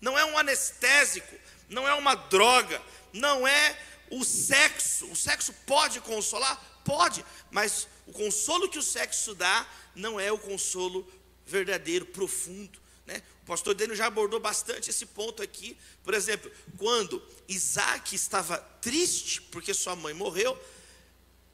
não 0.00 0.18
é 0.18 0.24
um 0.24 0.38
anestésico, 0.38 1.34
não 1.68 1.88
é 1.88 1.94
uma 1.94 2.14
droga, 2.14 2.80
não 3.12 3.46
é 3.46 3.78
o 4.10 4.24
sexo. 4.24 5.10
O 5.10 5.16
sexo 5.16 5.52
pode 5.66 6.00
consolar? 6.00 6.82
Pode, 6.84 7.24
mas 7.50 7.88
o 8.06 8.12
consolo 8.12 8.68
que 8.68 8.78
o 8.78 8.82
sexo 8.82 9.34
dá 9.34 9.66
não 9.94 10.20
é 10.20 10.30
o 10.30 10.38
consolo 10.38 11.10
verdadeiro, 11.46 12.06
profundo. 12.06 12.78
Né? 13.06 13.22
O 13.42 13.46
pastor 13.46 13.74
Daniel 13.74 13.96
já 13.96 14.06
abordou 14.06 14.38
bastante 14.38 14.90
esse 14.90 15.06
ponto 15.06 15.42
aqui. 15.42 15.76
Por 16.04 16.14
exemplo, 16.14 16.50
quando 16.76 17.22
Isaac 17.48 18.14
estava 18.14 18.58
triste 18.80 19.40
porque 19.42 19.74
sua 19.74 19.96
mãe 19.96 20.14
morreu, 20.14 20.58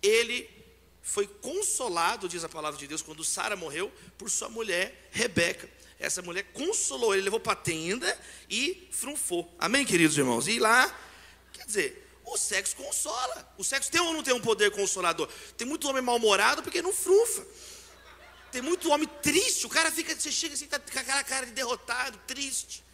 ele 0.03 0.49
foi 1.09 1.27
consolado, 1.27 2.29
diz 2.29 2.45
a 2.45 2.51
palavra 2.51 2.79
de 2.79 2.87
Deus, 2.87 3.01
quando 3.01 3.25
Sara 3.25 3.57
morreu, 3.57 3.91
por 4.19 4.29
sua 4.29 4.51
mulher 4.51 5.09
Rebeca. 5.11 5.67
Essa 5.99 6.21
mulher 6.21 6.45
consolou 6.53 7.15
ele, 7.15 7.23
levou 7.23 7.41
para 7.41 7.55
a 7.55 7.57
tenda 7.57 8.21
e 8.49 8.87
frunfou. 8.93 9.51
Amém, 9.59 9.87
queridos 9.87 10.19
irmãos? 10.19 10.47
E 10.47 10.59
lá, 10.59 10.95
quer 11.51 11.65
dizer, 11.65 12.07
o 12.27 12.37
sexo 12.37 12.77
consola. 12.77 13.55
O 13.57 13.65
sexo 13.65 13.91
tem 13.91 14.01
ou 14.03 14.13
não 14.13 14.23
tem 14.23 14.35
um 14.35 14.41
poder 14.41 14.71
consolador? 14.71 15.27
Tem 15.57 15.67
muito 15.67 15.89
homem 15.89 16.03
mal-humorado 16.03 16.63
porque 16.63 16.83
não 16.83 16.93
frunfa. 16.93 17.45
Tem 18.53 18.61
muito 18.61 18.91
homem 18.91 19.09
triste, 19.23 19.65
o 19.65 19.71
cara 19.71 19.91
fica, 19.91 20.15
você 20.15 20.31
chega 20.31 20.55
assim, 20.55 20.67
tá 20.67 20.79
com 20.79 20.99
aquela 20.99 21.25
cara 21.25 21.47
de 21.47 21.53
derrotado, 21.53 22.19
triste. 22.27 22.85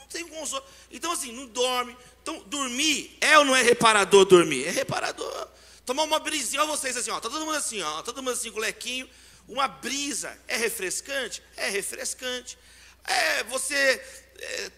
Não 0.00 0.06
tem 0.08 0.26
consolo. 0.26 0.64
Então, 0.90 1.12
assim, 1.12 1.30
não 1.30 1.46
dorme. 1.46 1.96
Então, 2.22 2.42
dormir 2.46 3.16
é 3.20 3.38
ou 3.38 3.44
não 3.44 3.54
é 3.54 3.62
reparador 3.62 4.24
dormir? 4.24 4.66
É 4.66 4.70
reparador. 4.70 5.48
Tomar 5.84 6.04
uma 6.04 6.18
brisinha, 6.18 6.62
olha 6.62 6.70
vocês 6.70 6.96
assim, 6.96 7.10
ó, 7.10 7.20
tá 7.20 7.28
todo 7.28 7.44
mundo 7.44 7.56
assim, 7.56 7.82
ó, 7.82 8.02
todo 8.02 8.22
mundo 8.22 8.32
assim 8.32 8.50
com. 8.50 9.08
Uma 9.48 9.66
brisa 9.66 10.38
é 10.46 10.56
refrescante? 10.56 11.42
É 11.56 11.68
refrescante. 11.68 12.56
É 13.04 13.42
você 13.44 14.00
é, 14.38 14.70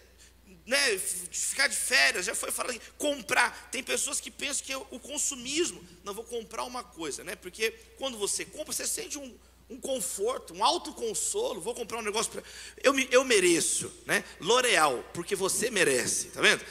né, 0.65 0.97
ficar 1.31 1.67
de 1.67 1.75
férias, 1.75 2.25
já 2.25 2.33
foi 2.33 2.51
falado, 2.51 2.79
comprar. 2.97 3.69
Tem 3.71 3.83
pessoas 3.83 4.19
que 4.19 4.31
pensam 4.31 4.65
que 4.65 4.73
é 4.73 4.77
o 4.77 4.99
consumismo. 4.99 5.83
Não, 6.03 6.13
vou 6.13 6.23
comprar 6.23 6.63
uma 6.63 6.83
coisa, 6.83 7.23
né? 7.23 7.35
Porque 7.35 7.71
quando 7.97 8.17
você 8.17 8.43
compra, 8.43 8.73
você 8.73 8.87
sente 8.87 9.17
um, 9.17 9.37
um 9.69 9.79
conforto, 9.79 10.53
um 10.53 10.63
autoconsolo. 10.63 11.61
Vou 11.61 11.75
comprar 11.75 11.99
um 11.99 12.01
negócio 12.01 12.31
para. 12.31 12.43
Eu, 12.83 12.97
eu 13.11 13.23
mereço, 13.23 13.91
né? 14.05 14.23
L'Oreal, 14.39 15.03
porque 15.13 15.35
você 15.35 15.69
merece, 15.69 16.27
tá 16.27 16.41
vendo? 16.41 16.65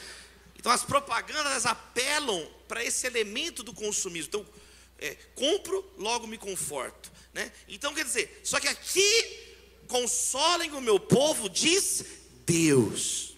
Então 0.64 0.72
as 0.72 0.82
propagandas 0.82 1.66
apelam 1.66 2.50
para 2.66 2.82
esse 2.82 3.06
elemento 3.06 3.62
do 3.62 3.74
consumismo. 3.74 4.28
Então, 4.28 4.46
é, 4.98 5.14
compro, 5.34 5.84
logo 5.98 6.26
me 6.26 6.38
conforto. 6.38 7.12
Né? 7.34 7.52
Então, 7.68 7.92
quer 7.92 8.02
dizer, 8.02 8.40
só 8.42 8.58
que 8.58 8.66
aqui, 8.66 9.40
consolem 9.86 10.72
o 10.72 10.80
meu 10.80 10.98
povo, 10.98 11.50
diz 11.50 12.06
Deus. 12.46 13.36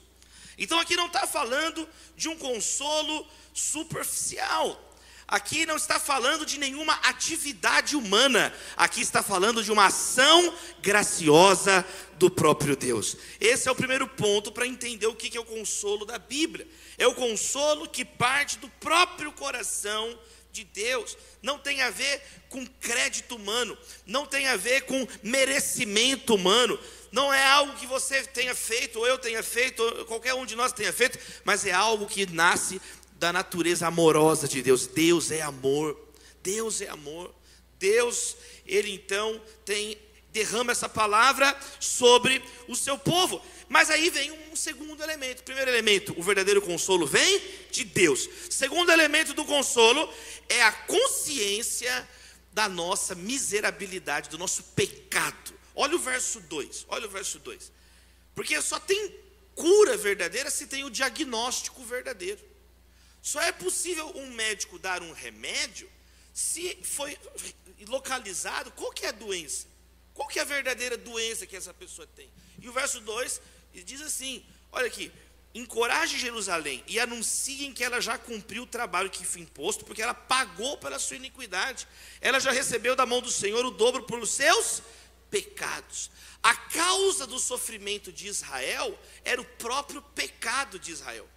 Então 0.57 0.79
aqui 0.79 0.95
não 0.95 1.09
está 1.09 1.27
falando 1.27 1.89
de 2.17 2.29
um 2.29 2.39
consolo 2.39 3.27
superficial. 3.53 4.81
Aqui 5.27 5.67
não 5.67 5.75
está 5.75 5.99
falando 5.99 6.47
de 6.47 6.57
nenhuma 6.57 6.95
atividade 7.03 7.97
humana, 7.97 8.55
aqui 8.77 9.01
está 9.01 9.25
falando 9.25 9.65
de 9.65 9.73
uma 9.73 9.87
ação 9.87 10.57
graciosa 10.81 11.85
do 12.19 12.31
próprio 12.31 12.77
Deus. 12.77 13.17
Esse 13.41 13.69
é 13.69 13.73
o 13.73 13.77
primeiro 13.77 14.07
ponto 14.07 14.53
para 14.53 14.67
entender 14.67 15.07
o 15.07 15.15
que 15.15 15.37
é 15.37 15.41
o 15.41 15.45
consolo 15.45 16.05
da 16.05 16.19
Bíblia. 16.19 16.67
É 16.99 17.07
o 17.07 17.15
consolo 17.15 17.89
que 17.89 18.05
parte 18.05 18.59
do 18.59 18.69
próprio 18.69 19.33
coração 19.33 20.19
de 20.51 20.65
Deus. 20.65 21.17
Não 21.43 21.59
tem 21.59 21.83
a 21.83 21.91
ver 21.91 22.23
com 22.49 22.67
crédito 22.67 23.37
humano, 23.37 23.77
não 24.07 24.27
tem 24.27 24.47
a 24.47 24.57
ver 24.57 24.83
com 24.83 25.07
merecimento 25.23 26.35
humano. 26.35 26.79
Não 27.13 27.33
é 27.33 27.45
algo 27.47 27.75
que 27.75 27.87
você 27.87 28.23
tenha 28.25 28.55
feito, 28.55 28.99
ou 28.99 29.07
eu 29.07 29.19
tenha 29.19 29.43
feito, 29.43 29.83
ou 29.83 30.05
qualquer 30.07 30.35
um 30.35 30.47
de 30.47 30.57
nós 30.57 30.73
tenha 30.73 30.93
feito, 30.93 31.19
mas 31.45 31.65
é 31.65 31.73
algo 31.73 32.07
que 32.07 32.27
nasce 32.27 32.81
da 33.13 33.33
natureza 33.33 33.87
amorosa 33.87 34.49
de 34.49 34.63
Deus. 34.63 34.87
Deus 34.87 35.31
é 35.31 35.43
amor. 35.43 35.97
Deus 36.43 36.81
é 36.81 36.89
amor. 36.89 37.35
Deus, 37.79 38.37
ele 38.67 38.93
então 38.93 39.41
tem 39.65 39.99
derrama 40.37 40.73
essa 40.73 40.89
palavra 40.89 41.59
sobre 41.81 42.43
o 42.69 42.77
seu 42.77 42.99
povo. 42.99 43.43
Mas 43.69 43.89
aí 43.89 44.11
vem 44.11 44.31
um 44.53 44.57
segundo 44.57 45.03
elemento. 45.03 45.43
Primeiro 45.43 45.71
elemento, 45.71 46.15
o 46.19 46.23
verdadeiro 46.23 46.61
consolo 46.61 47.07
vem 47.07 47.41
de 47.71 47.85
Deus. 47.85 48.29
Segundo 48.51 48.93
elemento 48.93 49.33
do 49.33 49.47
consolo 49.47 50.13
é 50.49 50.63
a 50.63 50.73
consciência 50.73 52.07
da 52.53 52.69
nossa 52.69 53.15
miserabilidade, 53.15 54.29
do 54.29 54.37
nosso 54.37 54.63
pecado. 54.63 55.55
Olha 55.75 55.97
o 55.97 55.99
verso 55.99 56.41
2. 56.41 56.85
Olha 56.89 57.07
o 57.07 57.11
verso 57.11 57.39
2. 57.39 57.73
Porque 58.35 58.61
só 58.61 58.79
tem 58.79 59.15
cura 59.55 59.97
verdadeira 59.97 60.51
se 60.51 60.67
tem 60.67 60.85
o 60.85 60.91
diagnóstico 60.91 61.83
verdadeiro. 61.83 62.45
Só 63.23 63.41
é 63.41 63.53
possível 63.53 64.07
um 64.15 64.31
médico 64.33 64.79
dar 64.79 65.03
um 65.03 65.13
remédio 65.13 65.91
se 66.35 66.79
foi 66.83 67.19
localizado 67.89 68.71
qual 68.73 68.93
que 68.93 69.07
é 69.07 69.09
a 69.09 69.13
doença. 69.13 69.76
Qual 70.17 70.27
que 70.27 70.39
é 70.39 70.43
a 70.43 70.47
verdadeira 70.47 70.97
doença 70.97 71.47
que 71.47 71.55
essa 71.55 71.75
pessoa 71.75 72.09
tem? 72.17 72.33
E 72.59 72.69
o 72.69 72.73
verso 72.73 73.01
2 73.01 73.41
diz 73.85 74.01
assim: 74.01 74.43
olha 74.73 74.87
aqui, 74.87 75.13
encoraje 75.55 76.19
Jerusalém 76.19 76.83
e 76.89 76.99
anunciem 76.99 77.71
que 77.71 77.85
ela 77.85 78.01
já 78.01 78.17
cumpriu 78.17 78.63
o 78.63 78.67
trabalho 78.67 79.11
que 79.11 79.27
foi 79.27 79.43
imposto, 79.43 79.85
porque 79.85 80.01
ela 80.01 80.15
pagou 80.15 80.79
pela 80.79 80.99
sua 80.99 81.17
iniquidade. 81.17 81.87
Ela 82.19 82.41
já 82.41 82.51
recebeu 82.51 82.97
da 82.97 83.05
mão 83.05 83.21
do 83.21 83.31
Senhor 83.31 83.63
o 83.67 83.71
dobro 83.71 84.05
pelos 84.05 84.31
seus 84.31 84.83
pecados. 85.31 86.11
A 86.43 86.55
causa 86.55 87.27
do 87.27 87.39
sofrimento 87.39 88.11
de 88.11 88.27
Israel 88.27 88.99
era 89.23 89.39
o 89.39 89.45
próprio 89.45 90.01
pecado 90.01 90.79
de 90.79 90.93
Israel. 90.93 91.29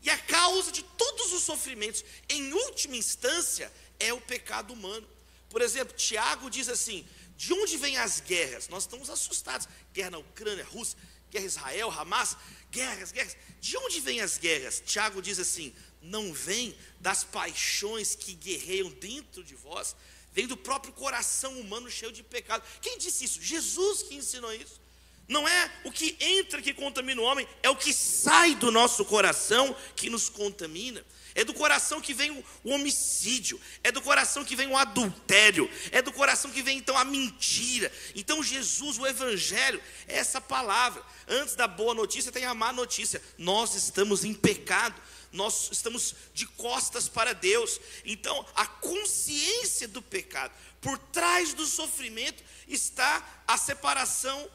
E 0.00 0.08
a 0.10 0.16
causa 0.16 0.70
de 0.70 0.84
todos 0.84 1.32
os 1.32 1.42
sofrimentos, 1.42 2.04
em 2.28 2.52
última 2.52 2.94
instância, 2.94 3.72
é 3.98 4.12
o 4.12 4.20
pecado 4.20 4.72
humano. 4.72 5.08
Por 5.50 5.60
exemplo, 5.60 5.96
Tiago 5.96 6.48
diz 6.48 6.68
assim: 6.68 7.04
de 7.38 7.52
onde 7.52 7.76
vêm 7.76 7.96
as 7.96 8.18
guerras? 8.18 8.68
Nós 8.68 8.82
estamos 8.82 9.08
assustados. 9.08 9.68
Guerra 9.94 10.10
na 10.10 10.18
Ucrânia, 10.18 10.64
Rússia, 10.64 10.98
guerra 11.30 11.46
Israel, 11.46 11.88
Hamas, 11.88 12.36
guerras, 12.68 13.12
guerras. 13.12 13.36
De 13.60 13.76
onde 13.76 14.00
vêm 14.00 14.20
as 14.20 14.38
guerras? 14.38 14.82
Tiago 14.84 15.22
diz 15.22 15.38
assim: 15.38 15.72
não 16.02 16.32
vem 16.32 16.76
das 16.98 17.22
paixões 17.22 18.16
que 18.16 18.34
guerreiam 18.34 18.90
dentro 18.90 19.44
de 19.44 19.54
vós, 19.54 19.94
vem 20.32 20.48
do 20.48 20.56
próprio 20.56 20.92
coração 20.92 21.60
humano 21.60 21.88
cheio 21.88 22.10
de 22.10 22.24
pecado. 22.24 22.64
Quem 22.82 22.98
disse 22.98 23.24
isso? 23.24 23.40
Jesus 23.40 24.02
que 24.02 24.16
ensinou 24.16 24.52
isso. 24.52 24.80
Não 25.28 25.46
é 25.46 25.80
o 25.84 25.92
que 25.92 26.16
entra 26.18 26.60
que 26.60 26.74
contamina 26.74 27.22
o 27.22 27.24
homem, 27.24 27.46
é 27.62 27.70
o 27.70 27.76
que 27.76 27.92
sai 27.92 28.56
do 28.56 28.72
nosso 28.72 29.04
coração 29.04 29.76
que 29.94 30.10
nos 30.10 30.28
contamina. 30.28 31.06
É 31.38 31.44
do 31.44 31.54
coração 31.54 32.00
que 32.00 32.12
vem 32.12 32.32
o 32.64 32.72
homicídio, 32.72 33.60
é 33.84 33.92
do 33.92 34.02
coração 34.02 34.44
que 34.44 34.56
vem 34.56 34.66
o 34.66 34.76
adultério, 34.76 35.70
é 35.92 36.02
do 36.02 36.12
coração 36.12 36.50
que 36.50 36.62
vem 36.62 36.78
então 36.78 36.98
a 36.98 37.04
mentira. 37.04 37.92
Então 38.16 38.42
Jesus, 38.42 38.98
o 38.98 39.06
evangelho, 39.06 39.80
é 40.08 40.18
essa 40.18 40.40
palavra. 40.40 41.00
Antes 41.28 41.54
da 41.54 41.68
boa 41.68 41.94
notícia 41.94 42.32
tem 42.32 42.44
a 42.44 42.54
má 42.54 42.72
notícia. 42.72 43.22
Nós 43.38 43.76
estamos 43.76 44.24
em 44.24 44.34
pecado 44.34 45.00
nós 45.30 45.68
estamos 45.70 46.14
de 46.32 46.46
costas 46.46 47.06
para 47.06 47.34
Deus. 47.34 47.78
Então, 48.02 48.44
a 48.56 48.66
consciência 48.66 49.86
do 49.86 50.00
pecado, 50.00 50.52
por 50.80 50.98
trás 50.98 51.52
do 51.52 51.66
sofrimento, 51.66 52.42
está 52.66 53.42
a 53.46 53.58
separação 53.58 54.50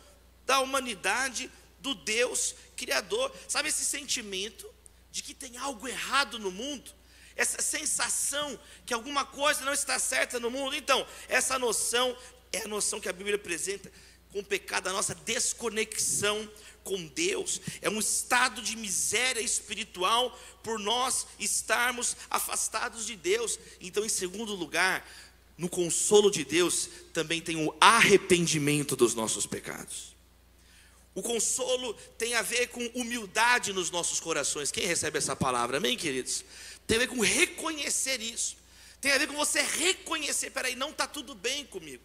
da 0.48 0.60
humanidade 0.60 1.50
do 1.80 1.94
Deus 1.94 2.56
Criador. 2.76 3.32
Sabe 3.48 3.70
esse 3.70 3.86
sentimento 3.86 4.68
de 5.14 5.22
que 5.22 5.36
tem 5.36 5.58
algo 5.58 5.88
errado 5.88 6.40
no 6.40 6.50
mundo? 6.50 6.92
Essa 7.36 7.62
sensação 7.62 8.60
que 8.84 8.94
alguma 8.94 9.24
coisa 9.24 9.64
não 9.64 9.72
está 9.72 10.00
certa 10.00 10.40
no 10.40 10.50
mundo? 10.50 10.76
Então, 10.76 11.06
essa 11.30 11.60
noção 11.60 12.18
é 12.52 12.64
a 12.64 12.68
noção 12.68 13.00
que 13.00 13.08
a 13.08 13.14
Bíblia 13.14 13.36
apresenta 13.36 13.92
com 14.32 14.40
o 14.40 14.44
pecado, 14.44 14.88
a 14.90 14.92
nossa 14.92 15.14
desconexão 15.14 16.50
com 16.84 17.06
Deus, 17.06 17.62
é 17.80 17.90
um 17.90 18.00
estado 18.00 18.60
de 18.64 18.76
miséria 18.76 19.40
espiritual 19.40 20.38
por 20.64 20.80
nós 20.80 21.28
estarmos 21.40 22.18
afastados 22.28 23.06
de 23.06 23.16
Deus. 23.16 23.60
Então, 23.80 24.04
em 24.04 24.10
segundo 24.10 24.56
lugar, 24.56 25.08
no 25.56 25.70
consolo 25.70 26.32
de 26.32 26.44
Deus 26.44 26.90
também 27.14 27.40
tem 27.40 27.56
o 27.56 27.74
arrependimento 27.80 28.96
dos 28.96 29.14
nossos 29.14 29.46
pecados. 29.46 30.13
O 31.16 31.22
consolo 31.22 31.94
tem 32.18 32.34
a 32.34 32.42
ver 32.42 32.68
com 32.68 32.86
humildade 32.96 33.72
nos 33.72 33.92
nossos 33.92 34.20
corações. 34.20 34.72
Quem 34.72 34.86
recebe 34.86 35.18
essa 35.18 35.36
palavra? 35.36 35.78
Amém, 35.78 35.96
queridos? 35.96 36.44
Tem 36.88 36.98
a 36.98 37.02
ver 37.02 37.08
com 37.08 37.20
reconhecer 37.20 38.20
isso. 38.20 38.58
Tem 39.00 39.12
a 39.12 39.18
ver 39.18 39.28
com 39.28 39.36
você 39.36 39.62
reconhecer: 39.62 40.50
peraí, 40.50 40.76
não 40.76 40.90
está 40.90 41.06
tudo 41.06 41.36
bem 41.36 41.66
comigo. 41.66 42.04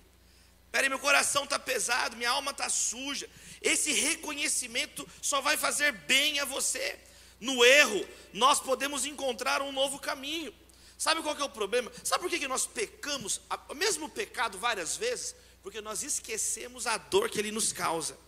Peraí, 0.71 0.89
meu 0.89 0.99
coração 0.99 1.45
está 1.45 1.59
pesado, 1.59 2.17
minha 2.17 2.31
alma 2.31 2.51
está 2.51 2.69
suja. 2.69 3.29
Esse 3.63 3.93
reconhecimento 3.93 5.09
só 5.23 5.41
vai 5.41 5.57
fazer 5.57 5.93
bem 5.93 6.41
a 6.41 6.45
você. 6.45 6.99
No 7.41 7.65
erro, 7.65 8.07
nós 8.33 8.61
podemos 8.61 9.07
encontrar 9.07 9.63
um 9.63 9.73
novo 9.73 9.99
caminho. 9.99 10.53
Sabe 10.99 11.23
qual 11.23 11.37
é 11.37 11.45
o 11.45 11.49
problema? 11.49 11.91
Sabe 12.03 12.23
por 12.23 12.31
que, 12.31 12.41
que 12.41 12.49
nós 12.49 12.67
pecamos 12.67 13.41
o 13.69 13.75
mesmo 13.75 14.09
pecado 14.09 14.59
várias 14.59 14.97
vezes? 14.97 15.35
Porque 15.63 15.81
nós 15.81 16.03
esquecemos 16.03 16.87
a 16.87 16.99
dor 16.99 17.31
que 17.31 17.39
ele 17.39 17.53
nos 17.53 17.73
causa. 17.73 18.19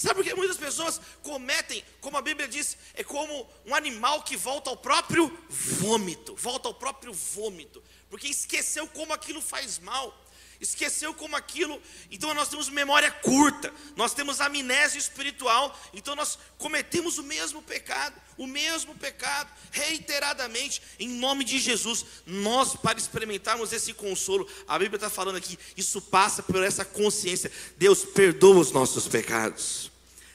Sabe 0.00 0.14
por 0.14 0.24
que 0.24 0.34
muitas 0.34 0.56
pessoas 0.56 0.98
cometem, 1.22 1.84
como 2.00 2.16
a 2.16 2.22
Bíblia 2.22 2.48
diz, 2.48 2.74
é 2.94 3.04
como 3.04 3.46
um 3.66 3.74
animal 3.74 4.22
que 4.22 4.34
volta 4.34 4.70
ao 4.70 4.76
próprio 4.78 5.30
vômito, 5.50 6.34
volta 6.36 6.68
ao 6.68 6.72
próprio 6.72 7.12
vômito, 7.12 7.84
porque 8.08 8.26
esqueceu 8.26 8.88
como 8.88 9.12
aquilo 9.12 9.42
faz 9.42 9.78
mal 9.78 10.18
esqueceu 10.60 11.14
como 11.14 11.34
aquilo. 11.36 11.80
Então 12.10 12.34
nós 12.34 12.48
temos 12.48 12.68
memória 12.68 13.10
curta, 13.10 13.72
nós 13.96 14.12
temos 14.12 14.40
amnésia 14.40 14.98
espiritual, 14.98 15.78
então 15.94 16.14
nós 16.14 16.38
cometemos 16.58 17.18
o 17.18 17.22
mesmo 17.22 17.62
pecado, 17.62 18.20
o 18.36 18.46
mesmo 18.46 18.94
pecado, 18.94 19.50
reiteradamente, 19.70 20.82
em 20.98 21.08
nome 21.08 21.44
de 21.44 21.58
Jesus. 21.58 22.04
Nós, 22.26 22.76
para 22.76 22.98
experimentarmos 22.98 23.72
esse 23.72 23.94
consolo, 23.94 24.48
a 24.68 24.78
Bíblia 24.78 24.96
está 24.96 25.10
falando 25.10 25.36
aqui, 25.36 25.58
isso 25.76 26.00
passa 26.02 26.42
por 26.42 26.62
essa 26.62 26.84
consciência. 26.84 27.50
Deus 27.76 28.04
perdoa 28.04 28.58
os 28.58 28.72
nossos 28.72 29.08
pecados, 29.08 29.90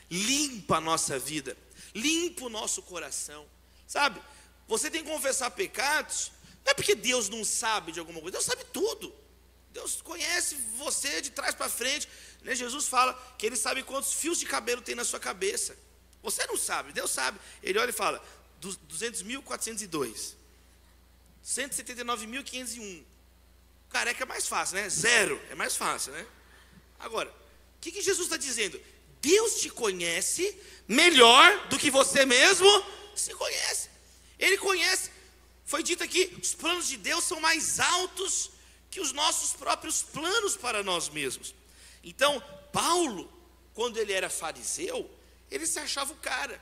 limpa 0.09 0.77
a 0.77 0.81
nossa 0.81 1.19
vida, 1.19 1.55
limpa 1.93 2.45
o 2.45 2.49
nosso 2.49 2.81
coração, 2.81 3.45
sabe? 3.87 4.19
Você 4.67 4.89
tem 4.89 5.03
que 5.03 5.11
confessar 5.11 5.51
pecados, 5.51 6.31
não 6.65 6.71
é 6.71 6.73
porque 6.73 6.95
Deus 6.95 7.29
não 7.29 7.45
sabe 7.45 7.91
de 7.91 7.99
alguma 7.99 8.19
coisa, 8.19 8.33
Deus 8.33 8.45
sabe 8.45 8.63
tudo. 8.73 9.13
Deus 9.75 10.01
conhece 10.01 10.55
você 10.77 11.21
de 11.21 11.31
trás 11.31 11.53
para 11.53 11.67
frente. 11.67 12.07
Né? 12.43 12.55
Jesus 12.55 12.87
fala 12.87 13.13
que 13.37 13.45
Ele 13.45 13.57
sabe 13.57 13.83
quantos 13.83 14.13
fios 14.13 14.39
de 14.39 14.45
cabelo 14.45 14.81
tem 14.81 14.95
na 14.95 15.03
sua 15.03 15.19
cabeça. 15.19 15.77
Você 16.23 16.47
não 16.47 16.55
sabe, 16.55 16.93
Deus 16.93 17.11
sabe. 17.11 17.37
Ele 17.61 17.77
olha 17.77 17.89
e 17.89 17.93
fala: 17.93 18.23
200.402, 18.61 20.35
179.501. 21.45 23.03
Careca 23.89 24.23
é 24.23 24.25
mais 24.25 24.47
fácil, 24.47 24.77
né? 24.77 24.87
Zero 24.89 25.39
é 25.49 25.55
mais 25.55 25.75
fácil, 25.75 26.13
né? 26.13 26.25
Agora, 26.97 27.29
o 27.29 27.81
que, 27.81 27.91
que 27.91 28.01
Jesus 28.01 28.27
está 28.27 28.37
dizendo? 28.37 28.81
Deus 29.21 29.59
te 29.59 29.69
conhece 29.69 30.57
melhor 30.87 31.67
do 31.67 31.77
que 31.77 31.91
você 31.91 32.25
mesmo 32.25 32.69
se 33.13 33.33
conhece. 33.33 33.89
Ele 34.39 34.57
conhece. 34.57 35.11
Foi 35.65 35.83
dito 35.83 36.01
aqui: 36.01 36.33
os 36.41 36.55
planos 36.55 36.87
de 36.87 36.95
Deus 36.95 37.25
são 37.25 37.41
mais 37.41 37.77
altos 37.81 38.54
que 38.89 38.99
os 39.01 39.11
nossos 39.11 39.53
próprios 39.53 40.01
planos 40.01 40.55
para 40.55 40.83
nós 40.83 41.09
mesmos. 41.09 41.53
Então, 42.03 42.41
Paulo, 42.71 43.31
quando 43.73 43.97
ele 43.97 44.13
era 44.13 44.29
fariseu, 44.29 45.09
ele 45.49 45.65
se 45.65 45.79
achava 45.79 46.13
o 46.13 46.17
cara. 46.17 46.61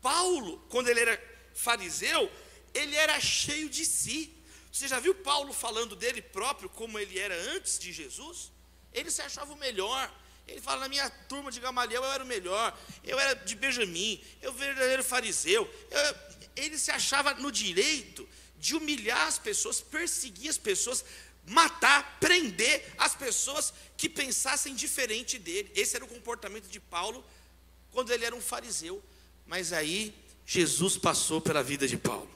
Paulo, 0.00 0.58
quando 0.68 0.88
ele 0.88 1.00
era 1.00 1.32
fariseu, 1.54 2.30
ele 2.74 2.96
era 2.96 3.20
cheio 3.20 3.68
de 3.68 3.84
si. 3.84 4.32
Você 4.72 4.88
já 4.88 4.98
viu 4.98 5.14
Paulo 5.14 5.52
falando 5.52 5.94
dele 5.94 6.22
próprio 6.22 6.68
como 6.68 6.98
ele 6.98 7.18
era 7.18 7.34
antes 7.52 7.78
de 7.78 7.92
Jesus? 7.92 8.50
Ele 8.92 9.10
se 9.10 9.22
achava 9.22 9.52
o 9.52 9.56
melhor. 9.56 10.10
Ele 10.46 10.60
fala: 10.60 10.80
na 10.80 10.88
minha 10.88 11.08
turma 11.28 11.50
de 11.50 11.60
Gamaliel 11.60 12.02
eu 12.02 12.12
era 12.12 12.24
o 12.24 12.26
melhor, 12.26 12.76
eu 13.04 13.18
era 13.18 13.34
de 13.34 13.54
Benjamim, 13.54 14.22
eu 14.40 14.52
verdadeiro 14.52 15.04
fariseu. 15.04 15.70
Eu, 15.90 16.16
ele 16.56 16.78
se 16.78 16.90
achava 16.90 17.34
no 17.34 17.52
direito 17.52 18.28
de 18.58 18.74
humilhar 18.74 19.26
as 19.26 19.38
pessoas, 19.38 19.80
perseguir 19.80 20.50
as 20.50 20.58
pessoas, 20.58 21.04
matar, 21.46 22.18
prender 22.20 22.92
as 22.98 23.14
pessoas 23.14 23.72
que 23.96 24.08
pensassem 24.08 24.74
diferente 24.74 25.38
dele. 25.38 25.70
Esse 25.74 25.96
era 25.96 26.04
o 26.04 26.08
comportamento 26.08 26.68
de 26.68 26.80
Paulo 26.80 27.24
quando 27.90 28.12
ele 28.12 28.24
era 28.24 28.34
um 28.34 28.40
fariseu. 28.40 29.02
Mas 29.46 29.72
aí 29.72 30.14
Jesus 30.46 30.96
passou 30.96 31.40
pela 31.40 31.62
vida 31.62 31.86
de 31.86 31.96
Paulo. 31.96 32.30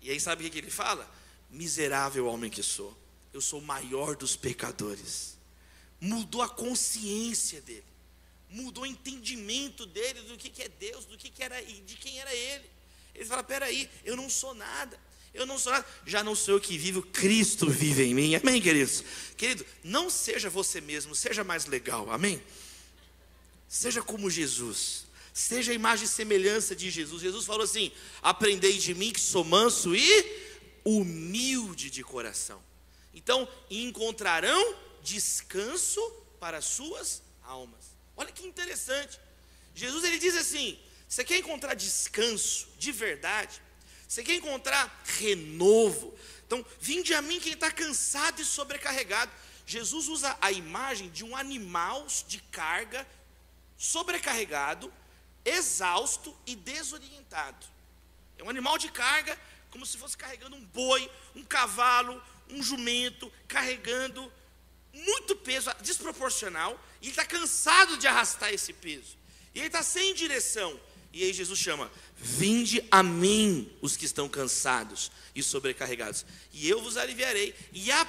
E 0.00 0.10
aí 0.10 0.20
sabe 0.20 0.46
o 0.46 0.50
que 0.50 0.58
ele 0.58 0.70
fala? 0.70 1.10
Miserável 1.50 2.26
homem 2.26 2.50
que 2.50 2.62
sou, 2.62 2.96
eu 3.32 3.40
sou 3.40 3.60
o 3.60 3.62
maior 3.62 4.16
dos 4.16 4.36
pecadores. 4.36 5.36
Mudou 6.00 6.42
a 6.42 6.48
consciência 6.48 7.60
dele, 7.62 7.84
mudou 8.50 8.84
o 8.84 8.86
entendimento 8.86 9.86
dele 9.86 10.20
do 10.22 10.36
que, 10.36 10.62
é 10.62 10.68
Deus, 10.68 11.06
do 11.06 11.16
que 11.16 11.32
era 11.42 11.60
e 11.62 11.80
de 11.80 11.96
quem 11.96 12.20
era 12.20 12.34
ele. 12.34 12.70
Ele 13.14 13.24
fala: 13.24 13.42
peraí, 13.42 13.90
eu 14.04 14.14
não 14.14 14.28
sou 14.28 14.54
nada. 14.54 15.00
Eu 15.36 15.46
não 15.46 15.58
sou 15.58 15.72
nada, 15.72 15.86
já 16.06 16.24
não 16.24 16.34
sou 16.34 16.54
eu 16.54 16.60
que 16.60 16.76
vivo, 16.78 17.02
Cristo 17.02 17.68
vive 17.68 18.04
em 18.04 18.14
mim. 18.14 18.34
Amém, 18.34 18.60
queridos? 18.60 19.04
Querido, 19.36 19.64
não 19.84 20.08
seja 20.08 20.48
você 20.48 20.80
mesmo, 20.80 21.14
seja 21.14 21.44
mais 21.44 21.66
legal. 21.66 22.10
Amém? 22.10 22.42
Seja 23.68 24.02
como 24.02 24.30
Jesus. 24.30 25.06
Seja 25.32 25.72
a 25.72 25.74
imagem 25.74 26.06
e 26.06 26.08
semelhança 26.08 26.74
de 26.74 26.90
Jesus. 26.90 27.22
Jesus 27.22 27.44
falou 27.44 27.62
assim: 27.62 27.92
Aprendei 28.22 28.78
de 28.78 28.94
mim 28.94 29.12
que 29.12 29.20
sou 29.20 29.44
manso 29.44 29.94
e 29.94 30.46
humilde 30.84 31.90
de 31.90 32.02
coração. 32.02 32.62
Então, 33.12 33.48
encontrarão 33.70 34.74
descanso 35.02 36.00
para 36.40 36.58
as 36.58 36.64
suas 36.64 37.22
almas. 37.42 37.96
Olha 38.16 38.32
que 38.32 38.46
interessante. 38.46 39.20
Jesus 39.74 40.04
ele 40.04 40.18
diz 40.18 40.34
assim: 40.34 40.78
você 41.08 41.22
quer 41.22 41.38
encontrar 41.38 41.74
descanso 41.74 42.68
de 42.78 42.90
verdade? 42.90 43.62
Você 44.06 44.22
quer 44.22 44.34
encontrar 44.34 45.02
renovo? 45.04 46.16
Então, 46.46 46.64
vinde 46.80 47.12
a 47.14 47.20
mim 47.20 47.40
quem 47.40 47.52
está 47.52 47.70
cansado 47.70 48.40
e 48.40 48.44
sobrecarregado. 48.44 49.32
Jesus 49.66 50.08
usa 50.08 50.36
a 50.40 50.52
imagem 50.52 51.10
de 51.10 51.24
um 51.24 51.36
animal 51.36 52.06
de 52.28 52.38
carga 52.50 53.06
sobrecarregado 53.76 54.92
exausto 55.46 56.36
e 56.44 56.56
desorientado. 56.56 57.66
É 58.36 58.42
um 58.42 58.50
animal 58.50 58.76
de 58.76 58.90
carga, 58.90 59.38
como 59.70 59.86
se 59.86 59.96
fosse 59.96 60.16
carregando 60.16 60.56
um 60.56 60.64
boi, 60.66 61.08
um 61.34 61.44
cavalo, 61.44 62.20
um 62.50 62.62
jumento, 62.62 63.32
carregando 63.46 64.30
muito 64.92 65.36
peso 65.36 65.70
desproporcional, 65.80 66.78
e 67.00 67.06
ele 67.06 67.12
está 67.12 67.24
cansado 67.24 67.96
de 67.96 68.06
arrastar 68.06 68.52
esse 68.52 68.72
peso. 68.72 69.16
E 69.54 69.60
ele 69.60 69.68
está 69.68 69.82
sem 69.82 70.14
direção. 70.14 70.78
E 71.12 71.22
aí 71.22 71.32
Jesus 71.32 71.58
chama: 71.58 71.90
Vinde 72.18 72.82
a 72.90 73.02
mim 73.02 73.70
os 73.80 73.96
que 73.96 74.04
estão 74.04 74.28
cansados 74.28 75.10
e 75.34 75.42
sobrecarregados, 75.42 76.24
e 76.52 76.68
eu 76.68 76.80
vos 76.80 76.96
aliviarei. 76.96 77.54
E, 77.72 77.90
a, 77.92 78.06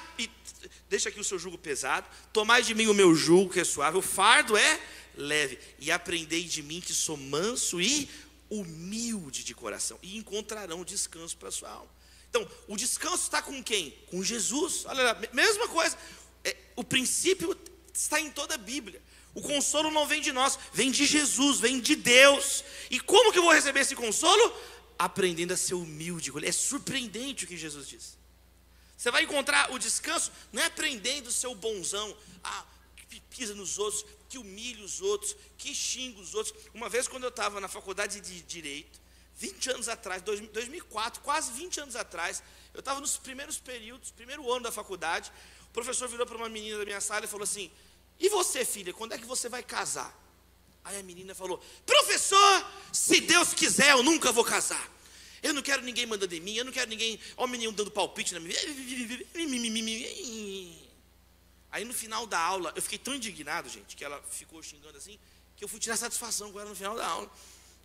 deixa 0.88 1.10
aqui 1.10 1.20
o 1.20 1.24
seu 1.24 1.38
jugo 1.38 1.58
pesado, 1.58 2.06
tomai 2.32 2.62
de 2.62 2.74
mim 2.74 2.86
o 2.86 2.94
meu 2.94 3.14
jugo 3.14 3.52
que 3.52 3.60
é 3.60 3.64
suave, 3.64 3.98
o 3.98 4.02
fardo 4.02 4.56
é 4.56 4.80
leve, 5.14 5.58
e 5.78 5.90
aprendei 5.90 6.44
de 6.44 6.62
mim 6.62 6.80
que 6.80 6.94
sou 6.94 7.16
manso 7.16 7.80
e 7.80 8.08
humilde 8.48 9.44
de 9.44 9.54
coração, 9.54 9.98
e 10.02 10.16
encontrarão 10.16 10.82
descanso 10.84 11.36
para 11.36 11.50
a 11.50 11.52
sua 11.52 11.70
alma. 11.70 11.98
Então, 12.30 12.48
o 12.66 12.76
descanso 12.76 13.24
está 13.24 13.42
com 13.42 13.62
quem? 13.62 13.90
Com 14.06 14.22
Jesus. 14.22 14.84
Olha 14.86 15.02
lá, 15.02 15.20
mesma 15.32 15.68
coisa. 15.68 15.96
É, 16.44 16.56
o 16.76 16.84
princípio 16.84 17.56
está 17.92 18.20
em 18.20 18.30
toda 18.30 18.54
a 18.54 18.58
Bíblia. 18.58 19.02
O 19.34 19.42
consolo 19.42 19.90
não 19.90 20.06
vem 20.06 20.20
de 20.20 20.32
nós, 20.32 20.58
vem 20.72 20.90
de 20.90 21.06
Jesus, 21.06 21.60
vem 21.60 21.80
de 21.80 21.94
Deus. 21.94 22.64
E 22.90 22.98
como 23.00 23.32
que 23.32 23.38
eu 23.38 23.42
vou 23.42 23.52
receber 23.52 23.80
esse 23.80 23.94
consolo? 23.94 24.52
Aprendendo 24.98 25.52
a 25.52 25.56
ser 25.56 25.74
humilde. 25.74 26.32
É 26.44 26.52
surpreendente 26.52 27.44
o 27.44 27.48
que 27.48 27.56
Jesus 27.56 27.88
diz. 27.88 28.18
Você 28.96 29.12
vai 29.12 29.22
encontrar 29.22 29.70
o 29.72 29.78
descanso, 29.78 30.32
não 30.52 30.60
é 30.60 30.66
aprendendo 30.66 31.28
a 31.28 31.32
ser 31.32 31.46
o 31.46 31.54
bonzão, 31.54 32.16
ah, 32.42 32.66
que 33.08 33.20
pisa 33.20 33.54
nos 33.54 33.78
outros, 33.78 34.04
que 34.28 34.38
humilha 34.38 34.84
os 34.84 35.00
outros, 35.00 35.36
que 35.56 35.72
xinga 35.72 36.20
os 36.20 36.34
outros. 36.34 36.54
Uma 36.74 36.88
vez, 36.88 37.06
quando 37.06 37.22
eu 37.22 37.28
estava 37.28 37.60
na 37.60 37.68
faculdade 37.68 38.20
de 38.20 38.42
Direito, 38.42 39.00
20 39.36 39.70
anos 39.70 39.88
atrás, 39.88 40.20
2004, 40.20 41.22
quase 41.22 41.52
20 41.52 41.80
anos 41.80 41.96
atrás, 41.96 42.42
eu 42.74 42.80
estava 42.80 43.00
nos 43.00 43.16
primeiros 43.16 43.58
períodos, 43.58 44.10
primeiro 44.10 44.50
ano 44.52 44.64
da 44.64 44.72
faculdade, 44.72 45.30
o 45.70 45.72
professor 45.72 46.08
virou 46.08 46.26
para 46.26 46.36
uma 46.36 46.48
menina 46.48 46.78
da 46.78 46.84
minha 46.84 47.00
sala 47.00 47.24
e 47.24 47.28
falou 47.28 47.44
assim: 47.44 47.70
E 48.18 48.28
você, 48.28 48.64
filha, 48.64 48.92
quando 48.92 49.12
é 49.12 49.18
que 49.18 49.26
você 49.26 49.48
vai 49.48 49.62
casar? 49.62 50.16
Aí 50.84 50.98
a 50.98 51.02
menina 51.02 51.34
falou: 51.34 51.62
Professor, 51.84 52.66
se 52.92 53.20
Deus 53.20 53.54
quiser, 53.54 53.90
eu 53.90 54.02
nunca 54.02 54.32
vou 54.32 54.44
casar. 54.44 54.90
Eu 55.42 55.54
não 55.54 55.62
quero 55.62 55.82
ninguém 55.82 56.06
mandando 56.06 56.34
em 56.34 56.40
mim, 56.40 56.56
eu 56.56 56.64
não 56.64 56.72
quero 56.72 56.90
ninguém, 56.90 57.20
homem 57.36 57.60
nenhum 57.60 57.72
dando 57.72 57.90
palpite 57.90 58.34
na 58.34 58.40
minha. 58.40 58.56
Aí 61.70 61.84
no 61.84 61.94
final 61.94 62.26
da 62.26 62.40
aula, 62.40 62.72
eu 62.74 62.82
fiquei 62.82 62.98
tão 62.98 63.14
indignado, 63.14 63.68
gente, 63.68 63.94
que 63.94 64.04
ela 64.04 64.20
ficou 64.30 64.62
xingando 64.62 64.96
assim, 64.96 65.18
que 65.56 65.62
eu 65.62 65.68
fui 65.68 65.78
tirar 65.78 65.96
satisfação 65.96 66.50
com 66.50 66.58
ela 66.58 66.70
no 66.70 66.74
final 66.74 66.96
da 66.96 67.06
aula. 67.06 67.30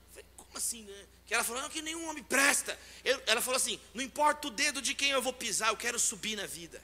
Falei, 0.09 0.25
como 0.35 0.57
assim, 0.57 0.83
né? 0.83 1.05
Que 1.27 1.33
ela 1.33 1.43
falou, 1.43 1.61
não, 1.61 1.69
que 1.69 1.81
nenhum 1.81 2.07
homem 2.07 2.23
presta. 2.23 2.79
Eu, 3.03 3.21
ela 3.25 3.41
falou 3.41 3.57
assim, 3.57 3.79
não 3.93 4.03
importa 4.03 4.47
o 4.47 4.51
dedo 4.51 4.81
de 4.81 4.95
quem 4.95 5.11
eu 5.11 5.21
vou 5.21 5.33
pisar, 5.33 5.69
eu 5.69 5.77
quero 5.77 5.99
subir 5.99 6.35
na 6.35 6.45
vida. 6.45 6.81